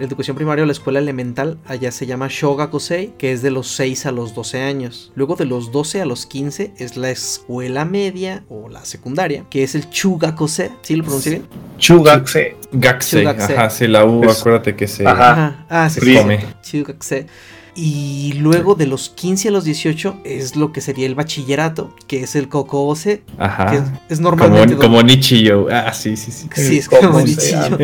educación 0.00 0.36
primaria 0.36 0.62
o 0.62 0.66
la 0.66 0.72
escuela 0.72 0.98
elemental, 0.98 1.58
allá 1.66 1.92
se 1.92 2.06
llama 2.06 2.28
Shogakosei, 2.30 3.12
que 3.18 3.32
es 3.32 3.42
de 3.42 3.50
los 3.50 3.68
6 3.68 4.06
a 4.06 4.12
los 4.12 4.34
12 4.34 4.62
años. 4.62 5.12
Luego 5.14 5.36
de 5.36 5.44
los 5.44 5.70
12 5.70 6.00
a 6.00 6.06
los 6.06 6.24
15 6.24 6.72
es 6.78 6.96
la 6.96 7.10
escuela 7.10 7.84
media 7.84 8.44
o 8.48 8.70
la 8.70 8.86
secundaria, 8.86 9.44
que 9.50 9.62
es 9.62 9.74
el 9.74 9.90
Chugakose. 9.90 10.72
¿Sí 10.80 10.96
lo 10.96 11.04
pronuncié 11.04 11.32
bien? 11.32 11.46
Chugakse. 11.76 12.56
Gakse. 12.72 13.26
Ajá, 13.26 13.68
sí, 13.68 13.86
la 13.86 14.04
U, 14.04 14.28
acuérdate 14.28 14.74
que 14.74 14.88
se, 14.88 15.06
Ajá. 15.06 15.66
Ah, 15.68 15.90
se 15.90 16.00
come. 16.00 16.40
Chugakse. 16.62 17.26
Y 17.76 18.32
luego 18.38 18.74
de 18.74 18.86
los 18.86 19.10
15 19.10 19.48
a 19.48 19.50
los 19.50 19.64
18 19.64 20.20
es 20.24 20.56
lo 20.56 20.72
que 20.72 20.80
sería 20.80 21.06
el 21.06 21.14
bachillerato, 21.14 21.94
que 22.06 22.22
es 22.22 22.34
el 22.34 22.48
Kokose. 22.48 23.22
Ajá. 23.38 23.70
Que 23.70 23.82
es, 24.12 24.18
normalmente. 24.18 24.76
Como, 24.76 25.02
Nichio. 25.02 25.68
Ah, 25.70 25.92
sí, 25.92 26.16
sí, 26.16 26.32
sí. 26.32 26.48
Sí, 26.54 26.78
es 26.78 26.88
como 26.88 27.20
Nichio. 27.20 27.78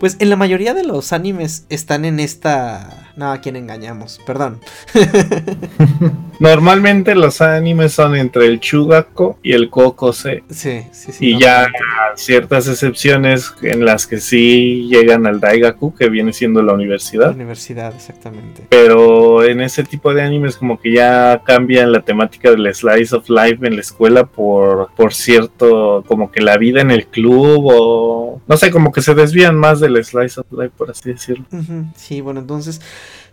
Pues 0.00 0.16
en 0.18 0.30
la 0.30 0.36
mayoría 0.36 0.74
de 0.74 0.84
los 0.84 1.12
animes 1.12 1.66
están 1.68 2.04
en 2.04 2.20
esta 2.20 3.03
no, 3.16 3.30
a 3.30 3.40
quién 3.40 3.54
engañamos, 3.54 4.20
perdón. 4.26 4.60
Normalmente 6.40 7.14
los 7.14 7.40
animes 7.40 7.92
son 7.92 8.16
entre 8.16 8.46
el 8.46 8.58
Chugako 8.58 9.38
y 9.40 9.52
el 9.52 9.70
Kokose. 9.70 10.42
Sí, 10.50 10.82
sí, 10.90 11.12
sí. 11.12 11.26
Y 11.26 11.38
ya 11.38 11.68
ciertas 12.16 12.66
excepciones 12.66 13.54
en 13.62 13.84
las 13.84 14.08
que 14.08 14.18
sí 14.18 14.88
llegan 14.90 15.26
al 15.26 15.38
Daigaku, 15.38 15.94
que 15.94 16.08
viene 16.08 16.32
siendo 16.32 16.60
la 16.62 16.72
universidad. 16.72 17.28
La 17.28 17.36
universidad, 17.36 17.94
exactamente. 17.94 18.66
Pero 18.68 19.44
en 19.44 19.60
ese 19.60 19.84
tipo 19.84 20.12
de 20.12 20.22
animes 20.22 20.56
como 20.56 20.80
que 20.80 20.92
ya 20.92 21.40
cambian 21.44 21.92
la 21.92 22.00
temática 22.00 22.50
del 22.50 22.74
slice 22.74 23.14
of 23.14 23.28
life 23.30 23.64
en 23.64 23.76
la 23.76 23.80
escuela 23.80 24.24
por, 24.26 24.90
por 24.96 25.14
cierto, 25.14 26.02
como 26.08 26.32
que 26.32 26.40
la 26.40 26.56
vida 26.56 26.80
en 26.80 26.90
el 26.90 27.06
club 27.06 27.68
o 27.72 28.40
no 28.46 28.56
sé, 28.56 28.70
como 28.70 28.92
que 28.92 29.02
se 29.02 29.14
desvían 29.14 29.56
más 29.56 29.80
del 29.80 30.02
slice 30.04 30.40
of 30.40 30.46
life, 30.52 30.72
por 30.76 30.90
así 30.90 31.12
decirlo. 31.12 31.46
Sí, 31.94 32.20
bueno, 32.20 32.40
entonces 32.40 32.80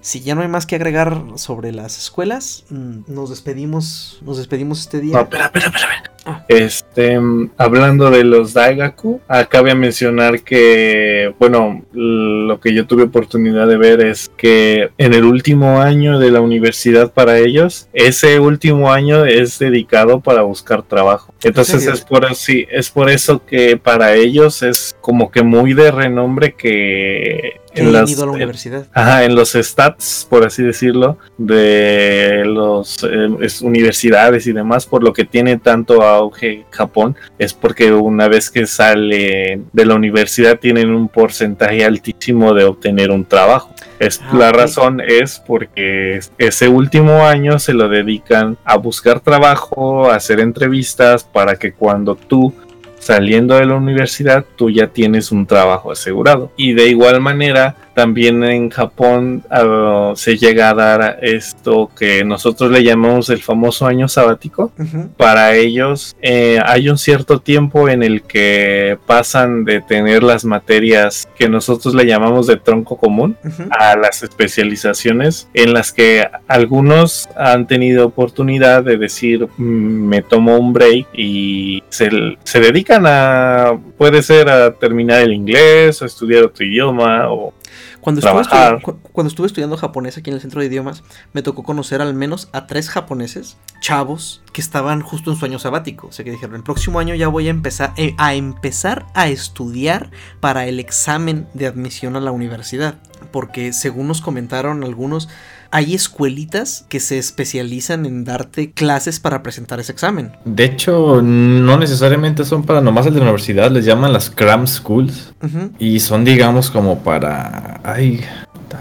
si 0.01 0.21
ya 0.21 0.35
no 0.35 0.41
hay 0.41 0.47
más 0.47 0.65
que 0.65 0.75
agregar 0.75 1.23
sobre 1.35 1.71
las 1.71 1.97
escuelas, 1.97 2.65
mm, 2.69 3.01
nos 3.07 3.29
despedimos, 3.29 4.19
nos 4.25 4.37
despedimos 4.37 4.81
este 4.81 4.99
día. 4.99 5.13
No, 5.13 5.21
espera, 5.21 5.45
espera, 5.45 5.65
espera. 5.67 6.03
Ah. 6.25 6.45
Este, 6.49 7.19
hablando 7.57 8.11
de 8.11 8.23
los 8.23 8.53
Daigaku, 8.53 9.21
acabe 9.27 9.71
a 9.71 9.75
mencionar 9.75 10.41
que, 10.41 11.33
bueno, 11.39 11.83
lo 11.93 12.59
que 12.59 12.73
yo 12.75 12.85
tuve 12.85 13.03
oportunidad 13.03 13.67
de 13.67 13.77
ver 13.77 14.01
es 14.01 14.29
que 14.37 14.91
en 14.97 15.13
el 15.13 15.23
último 15.23 15.81
año 15.81 16.19
de 16.19 16.29
la 16.29 16.41
universidad 16.41 17.11
para 17.11 17.39
ellos, 17.39 17.87
ese 17.93 18.39
último 18.39 18.91
año 18.91 19.25
es 19.25 19.57
dedicado 19.57 20.19
para 20.19 20.43
buscar 20.43 20.83
trabajo. 20.83 21.33
Entonces 21.43 21.87
es 21.87 22.01
por 22.01 22.25
así, 22.25 22.67
es 22.69 22.91
por 22.91 23.09
eso 23.09 23.43
que 23.43 23.77
para 23.77 24.13
ellos 24.13 24.61
es 24.61 24.95
como 25.01 25.31
que 25.31 25.41
muy 25.41 25.73
de 25.73 25.91
renombre 25.91 26.53
que 26.53 27.60
en 27.73 27.93
las, 27.93 28.09
ido 28.11 28.23
a 28.23 28.25
la 28.27 28.31
universidad. 28.33 28.85
ajá, 28.93 29.23
en 29.23 29.35
los 29.35 29.51
stats, 29.53 30.27
por 30.29 30.45
así 30.45 30.63
decirlo, 30.63 31.17
de 31.37 32.43
los 32.45 33.03
eh, 33.03 33.29
universidades 33.61 34.47
y 34.47 34.53
demás, 34.53 34.85
por 34.85 35.03
lo 35.03 35.13
que 35.13 35.25
tiene 35.25 35.57
tanto 35.57 36.01
auge 36.03 36.65
Japón, 36.71 37.15
es 37.37 37.53
porque 37.53 37.91
una 37.93 38.27
vez 38.27 38.49
que 38.49 38.67
sale 38.67 39.61
de 39.71 39.85
la 39.85 39.95
universidad 39.95 40.59
tienen 40.59 40.89
un 40.89 41.07
porcentaje 41.07 41.85
altísimo 41.85 42.53
de 42.53 42.65
obtener 42.65 43.11
un 43.11 43.25
trabajo. 43.25 43.73
Es, 43.99 44.19
ah, 44.23 44.35
la 44.35 44.51
razón 44.51 45.01
es 45.01 45.39
porque 45.39 46.19
ese 46.37 46.67
último 46.67 47.25
año 47.25 47.59
se 47.59 47.73
lo 47.73 47.87
dedican 47.87 48.57
a 48.63 48.77
buscar 48.77 49.19
trabajo, 49.19 50.09
a 50.09 50.15
hacer 50.15 50.39
entrevistas 50.39 51.23
para 51.23 51.55
que 51.55 51.73
cuando 51.73 52.15
tú 52.15 52.53
saliendo 53.01 53.55
de 53.55 53.65
la 53.65 53.73
universidad 53.75 54.45
tú 54.55 54.69
ya 54.69 54.87
tienes 54.87 55.31
un 55.31 55.47
trabajo 55.47 55.91
asegurado. 55.91 56.51
Y 56.55 56.73
de 56.73 56.87
igual 56.87 57.19
manera, 57.19 57.75
también 57.93 58.43
en 58.43 58.69
Japón 58.69 59.43
ah, 59.49 60.13
se 60.15 60.37
llega 60.37 60.69
a 60.69 60.73
dar 60.73 61.19
esto 61.21 61.89
que 61.97 62.23
nosotros 62.23 62.71
le 62.71 62.83
llamamos 62.83 63.29
el 63.29 63.41
famoso 63.41 63.85
año 63.85 64.07
sabático. 64.07 64.71
Para 65.17 65.55
ellos 65.55 66.15
eh, 66.21 66.59
hay 66.65 66.89
un 66.89 66.97
cierto 66.97 67.39
tiempo 67.39 67.89
en 67.89 68.03
el 68.03 68.23
que 68.23 68.97
pasan 69.05 69.65
de 69.65 69.81
tener 69.81 70.23
las 70.23 70.45
materias 70.45 71.27
que 71.37 71.49
nosotros 71.49 71.93
le 71.93 72.05
llamamos 72.05 72.47
de 72.47 72.57
tronco 72.57 72.97
común 72.97 73.37
a 73.71 73.95
las 73.95 74.23
especializaciones 74.23 75.47
en 75.53 75.73
las 75.73 75.91
que 75.91 76.27
algunos 76.47 77.29
han 77.35 77.67
tenido 77.67 78.05
oportunidad 78.05 78.83
de 78.83 78.97
decir 78.97 79.47
mm, 79.57 79.63
me 79.63 80.21
tomo 80.21 80.57
un 80.57 80.73
break 80.73 81.07
y 81.13 81.83
se, 81.89 82.09
se 82.43 82.59
dedican 82.59 83.05
a 83.05 83.77
puede 83.97 84.21
ser 84.21 84.49
a 84.49 84.73
terminar 84.73 85.21
el 85.21 85.33
inglés 85.33 86.01
o 86.01 86.05
estudiar 86.05 86.43
otro 86.43 86.65
idioma 86.65 87.31
o 87.31 87.53
cuando 88.01 88.19
estuve, 88.19 88.81
cuando 89.11 89.27
estuve 89.29 89.47
estudiando 89.47 89.77
japonés 89.77 90.17
aquí 90.17 90.29
en 90.29 90.35
el 90.35 90.41
centro 90.41 90.59
de 90.59 90.67
idiomas, 90.67 91.03
me 91.33 91.43
tocó 91.43 91.63
conocer 91.63 92.01
al 92.01 92.13
menos 92.13 92.49
a 92.51 92.65
tres 92.65 92.89
japoneses, 92.89 93.57
chavos, 93.79 94.41
que 94.53 94.61
estaban 94.61 95.01
justo 95.01 95.31
en 95.31 95.37
su 95.37 95.45
año 95.45 95.59
sabático. 95.59 96.07
O 96.07 96.11
sea, 96.11 96.25
que 96.25 96.31
dijeron, 96.31 96.55
el 96.55 96.63
próximo 96.63 96.99
año 96.99 97.13
ya 97.15 97.27
voy 97.27 97.47
a 97.47 97.51
empezar, 97.51 97.93
eh, 97.97 98.15
a 98.17 98.33
empezar 98.33 99.05
a 99.13 99.27
estudiar 99.27 100.09
para 100.39 100.65
el 100.65 100.79
examen 100.79 101.47
de 101.53 101.67
admisión 101.67 102.15
a 102.15 102.19
la 102.19 102.31
universidad. 102.31 102.95
Porque 103.31 103.71
según 103.71 104.07
nos 104.07 104.21
comentaron 104.21 104.83
algunos, 104.83 105.29
hay 105.71 105.95
escuelitas 105.95 106.85
que 106.89 106.99
se 106.99 107.17
especializan 107.17 108.05
en 108.05 108.25
darte 108.25 108.71
clases 108.71 109.19
para 109.19 109.41
presentar 109.41 109.79
ese 109.79 109.91
examen. 109.91 110.33
De 110.43 110.65
hecho, 110.65 111.21
no 111.21 111.77
necesariamente 111.77 112.43
son 112.43 112.63
para 112.63 112.81
nomás 112.81 113.07
el 113.07 113.13
de 113.13 113.19
la 113.19 113.25
universidad, 113.25 113.71
les 113.71 113.85
llaman 113.85 114.11
las 114.11 114.29
cram 114.29 114.67
schools. 114.67 115.33
Y 115.79 115.99
son, 116.01 116.25
digamos, 116.25 116.69
como 116.69 116.99
para... 116.99 117.79
Ay, 117.83 118.21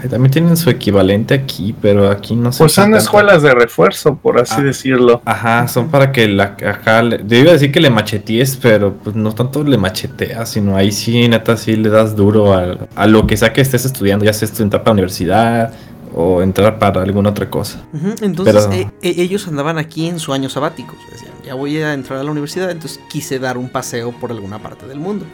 también 0.09 0.31
tienen 0.31 0.57
su 0.57 0.69
equivalente 0.69 1.33
aquí, 1.33 1.75
pero 1.79 2.09
aquí 2.09 2.35
no 2.35 2.51
sé. 2.51 2.59
Pues 2.59 2.73
son 2.73 2.95
escuelas 2.95 3.41
de 3.41 3.53
refuerzo, 3.53 4.15
por 4.15 4.39
así 4.39 4.55
ah, 4.57 4.63
decirlo. 4.63 5.21
Ajá, 5.25 5.67
son 5.67 5.89
para 5.89 6.11
que 6.11 6.27
la 6.27 6.43
acá 6.43 7.03
le, 7.03 7.17
decir 7.19 7.71
que 7.71 7.79
le 7.79 7.89
machetees, 7.89 8.57
pero 8.57 8.93
pues 8.95 9.15
no 9.15 9.33
tanto 9.33 9.63
le 9.63 9.77
macheteas, 9.77 10.49
sino 10.49 10.75
ahí 10.75 10.91
sí, 10.91 11.27
neta, 11.27 11.57
sí 11.57 11.75
le 11.75 11.89
das 11.89 12.15
duro 12.15 12.53
a, 12.53 12.77
a 12.95 13.07
lo 13.07 13.27
que 13.27 13.37
sea 13.37 13.53
que 13.53 13.61
estés 13.61 13.85
estudiando, 13.85 14.25
ya 14.25 14.33
sea 14.33 14.47
estudiar 14.47 14.69
para 14.69 14.85
la 14.85 14.91
universidad, 14.91 15.73
o 16.13 16.41
entrar 16.41 16.79
para 16.79 17.01
alguna 17.01 17.29
otra 17.29 17.49
cosa. 17.49 17.83
Entonces 18.21 18.67
eh, 18.71 18.89
eh, 19.01 19.15
ellos 19.17 19.47
andaban 19.47 19.77
aquí 19.77 20.07
en 20.07 20.19
su 20.19 20.33
año 20.33 20.49
sabático, 20.49 20.95
decían, 21.11 21.33
ya 21.43 21.55
voy 21.55 21.77
a 21.77 21.93
entrar 21.93 22.19
a 22.19 22.23
la 22.23 22.31
universidad, 22.31 22.69
entonces 22.71 22.99
quise 23.09 23.39
dar 23.39 23.57
un 23.57 23.69
paseo 23.69 24.11
por 24.11 24.31
alguna 24.31 24.59
parte 24.59 24.87
del 24.87 24.99
mundo. 24.99 25.25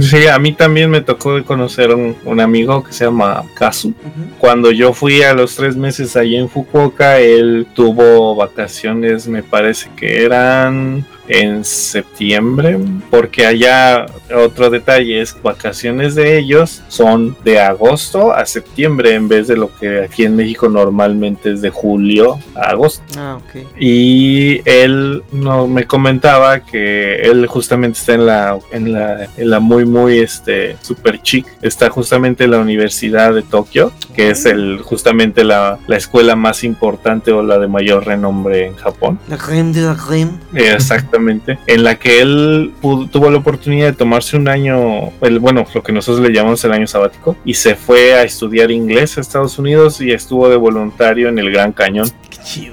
Sí, 0.00 0.26
a 0.26 0.38
mí 0.38 0.52
también 0.52 0.90
me 0.90 1.00
tocó 1.00 1.42
conocer 1.44 1.94
un, 1.94 2.16
un 2.24 2.40
amigo 2.40 2.82
que 2.82 2.92
se 2.92 3.04
llama 3.04 3.44
Kazu. 3.54 3.94
Cuando 4.38 4.70
yo 4.70 4.92
fui 4.92 5.22
a 5.22 5.34
los 5.34 5.54
tres 5.54 5.76
meses 5.76 6.16
allí 6.16 6.36
en 6.36 6.48
Fukuoka, 6.48 7.18
él 7.18 7.66
tuvo 7.74 8.34
vacaciones, 8.34 9.28
me 9.28 9.42
parece 9.42 9.90
que 9.96 10.24
eran 10.24 11.04
en 11.30 11.64
septiembre, 11.64 12.78
porque 13.08 13.46
allá 13.46 14.06
otro 14.34 14.68
detalle 14.68 15.20
es 15.20 15.36
vacaciones 15.40 16.16
de 16.16 16.38
ellos 16.38 16.82
son 16.88 17.36
de 17.44 17.60
agosto 17.60 18.32
a 18.32 18.44
septiembre 18.46 19.14
en 19.14 19.28
vez 19.28 19.46
de 19.46 19.56
lo 19.56 19.70
que 19.76 20.02
aquí 20.02 20.24
en 20.24 20.34
México 20.34 20.68
normalmente 20.68 21.52
es 21.52 21.62
de 21.62 21.70
julio 21.70 22.38
a 22.56 22.70
agosto. 22.70 23.04
Ah, 23.16 23.38
y 23.78 24.60
él 24.64 25.22
no 25.30 25.68
me 25.68 25.86
comentaba 25.86 26.60
que 26.60 27.16
él 27.22 27.46
justamente 27.46 28.00
está 28.00 28.14
en 28.14 28.26
la 28.26 28.58
en 28.72 28.92
la, 28.92 29.28
en 29.36 29.50
la 29.50 29.60
muy 29.60 29.84
muy 29.90 30.18
este 30.18 30.76
super 30.80 31.20
chic, 31.22 31.46
está 31.62 31.90
justamente 31.90 32.44
en 32.44 32.52
la 32.52 32.58
Universidad 32.58 33.34
de 33.34 33.42
Tokio, 33.42 33.92
que 34.14 34.30
es 34.30 34.46
el 34.46 34.80
justamente 34.82 35.44
la, 35.44 35.78
la 35.86 35.96
escuela 35.96 36.36
más 36.36 36.64
importante 36.64 37.32
o 37.32 37.42
la 37.42 37.58
de 37.58 37.68
mayor 37.68 38.06
renombre 38.06 38.66
en 38.66 38.76
Japón. 38.76 39.18
La 39.28 39.36
creme 39.36 39.72
de 39.72 39.82
la 39.82 39.96
creme. 39.96 40.32
Exactamente 40.54 41.58
en 41.66 41.84
la 41.84 41.96
que 41.96 42.20
él 42.20 42.72
tuvo 42.80 43.30
la 43.30 43.38
oportunidad 43.38 43.86
de 43.86 43.92
tomarse 43.92 44.36
un 44.36 44.48
año, 44.48 45.10
el, 45.20 45.38
bueno, 45.38 45.64
lo 45.74 45.82
que 45.82 45.92
nosotros 45.92 46.26
le 46.26 46.34
llamamos 46.34 46.64
el 46.64 46.72
año 46.72 46.86
sabático, 46.86 47.36
y 47.44 47.54
se 47.54 47.74
fue 47.74 48.14
a 48.14 48.22
estudiar 48.22 48.70
inglés 48.70 49.18
a 49.18 49.20
Estados 49.20 49.58
Unidos 49.58 50.00
y 50.00 50.12
estuvo 50.12 50.48
de 50.48 50.56
voluntario 50.56 51.28
en 51.28 51.38
el 51.38 51.50
Gran 51.50 51.72
Cañón. 51.72 52.08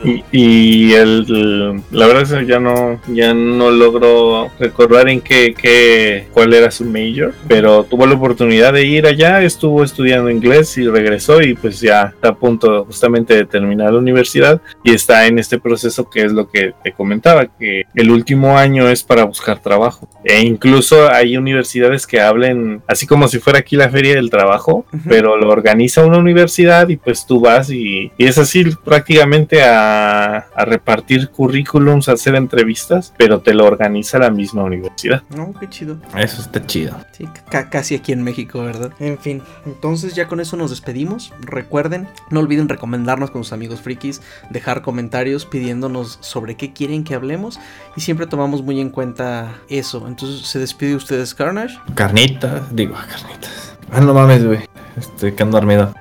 Y, 0.04 0.24
y 0.32 0.94
el, 0.94 1.82
la 1.92 2.08
verdad 2.08 2.24
es 2.24 2.32
que 2.32 2.46
ya 2.46 2.60
no, 2.60 3.00
ya 3.08 3.34
no 3.34 3.70
logro 3.70 4.50
recordar 4.60 5.10
en 5.10 5.22
qué, 5.22 5.54
qué, 5.54 6.28
cuál 6.32 6.54
era 6.54 6.72
su 6.72 6.86
major, 6.98 7.34
pero 7.48 7.84
tuvo 7.84 8.06
la 8.06 8.16
oportunidad 8.16 8.74
de 8.74 8.86
ir 8.86 9.06
allá, 9.06 9.42
estuvo 9.42 9.84
estudiando 9.84 10.30
inglés 10.30 10.78
y 10.78 10.88
regresó 10.88 11.42
y 11.42 11.54
pues 11.54 11.80
ya 11.80 12.14
está 12.16 12.30
a 12.30 12.36
punto 12.36 12.86
justamente 12.86 13.36
de 13.36 13.46
terminar 13.46 13.94
la 13.94 14.00
universidad 14.00 14.62
y 14.84 14.94
está 14.94 15.28
en 15.28 15.40
este 15.40 15.60
proceso 15.60 16.10
que 16.10 16.24
es 16.24 16.32
lo 16.32 16.50
que 16.50 16.74
te 16.84 16.92
comentaba, 16.92 17.46
que 17.46 17.84
el 17.96 18.12
último 18.12 18.58
año 18.58 18.88
es 18.90 19.04
para 19.04 19.24
buscar 19.24 19.60
trabajo. 19.60 20.10
E 20.24 20.42
incluso 20.42 21.10
hay 21.10 21.38
universidades 21.38 22.06
que 22.06 22.20
hablen 22.20 22.82
así 22.88 23.08
como 23.08 23.28
si 23.28 23.40
fuera 23.40 23.60
aquí 23.60 23.76
la 23.76 23.90
feria 23.90 24.16
del 24.16 24.30
trabajo, 24.30 24.86
pero 25.08 25.38
lo 25.38 25.50
organiza 25.50 26.06
una 26.06 26.18
universidad 26.18 26.90
y 26.90 26.98
pues 26.98 27.26
tú 27.26 27.40
vas 27.40 27.70
y, 27.70 28.12
y 28.18 28.26
es 28.26 28.38
así 28.38 28.66
prácticamente 28.84 29.64
a, 29.64 30.48
repartir 30.66 31.30
currículums, 31.30 32.10
a 32.10 32.14
hacer 32.14 32.36
entrevistas, 32.36 33.14
pero 33.18 33.40
te 33.40 33.54
lo 33.54 33.66
organiza 33.66 34.18
la 34.20 34.30
misma 34.30 34.64
universidad. 34.64 35.24
No, 35.36 35.54
qué 35.60 35.70
chido. 35.70 35.98
Eso 36.18 36.42
está 36.42 36.66
chido. 36.66 36.87
Sí, 37.12 37.28
casi 37.72 37.96
aquí 37.96 38.12
en 38.12 38.24
México, 38.24 38.62
¿verdad? 38.62 38.92
En 39.00 39.18
fin, 39.18 39.42
entonces 39.66 40.16
ya 40.16 40.28
con 40.28 40.40
eso 40.40 40.58
nos 40.58 40.70
despedimos. 40.70 41.34
Recuerden, 41.42 42.08
no 42.30 42.40
olviden 42.40 42.70
recomendarnos 42.70 43.32
con 43.32 43.44
sus 43.44 43.54
amigos 43.54 43.82
frikis, 43.82 44.22
dejar 44.50 44.82
comentarios 44.82 45.46
pidiéndonos 45.46 46.20
sobre 46.22 46.56
qué 46.56 46.74
quieren 46.74 47.04
que 47.04 47.16
hablemos 47.16 47.60
y 47.96 48.02
siempre 48.02 48.28
tomamos 48.28 48.62
muy 48.64 48.80
en 48.80 48.90
cuenta 48.90 49.56
eso. 49.70 50.08
Entonces, 50.08 50.48
¿se 50.48 50.60
despide 50.60 50.96
ustedes, 50.96 51.34
Carnage? 51.34 51.78
Carnitas, 51.96 52.76
digo, 52.76 52.96
carnitas. 52.96 53.78
Ah, 53.92 54.02
no 54.02 54.14
mames, 54.14 54.46
güey. 54.46 54.60
Estoy 54.98 55.32
quedando 55.34 55.58
dormido. 55.58 55.94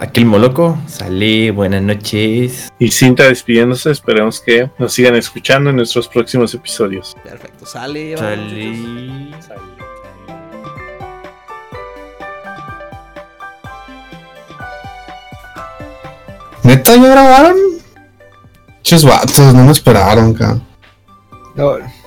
Aquí 0.00 0.20
el 0.20 0.26
Moloco, 0.26 0.78
sale, 0.86 1.50
buenas 1.50 1.82
noches. 1.82 2.72
Y 2.78 2.90
Cinta 2.90 3.24
despidiéndose, 3.24 3.90
esperemos 3.90 4.40
que 4.40 4.70
nos 4.78 4.94
sigan 4.94 5.14
escuchando 5.14 5.68
en 5.68 5.76
nuestros 5.76 6.08
próximos 6.08 6.54
episodios. 6.54 7.14
Perfecto, 7.22 7.66
sale. 7.66 8.16
Sale. 8.16 9.30
¿Neta 16.62 16.96
ya 16.96 17.08
grabaron? 17.08 17.56
Muchos 18.76 19.04
vatos, 19.04 19.54
no 19.54 19.64
me 19.64 19.72
esperaron, 19.72 20.34
cabrón. 20.34 20.66
No. 21.54 21.99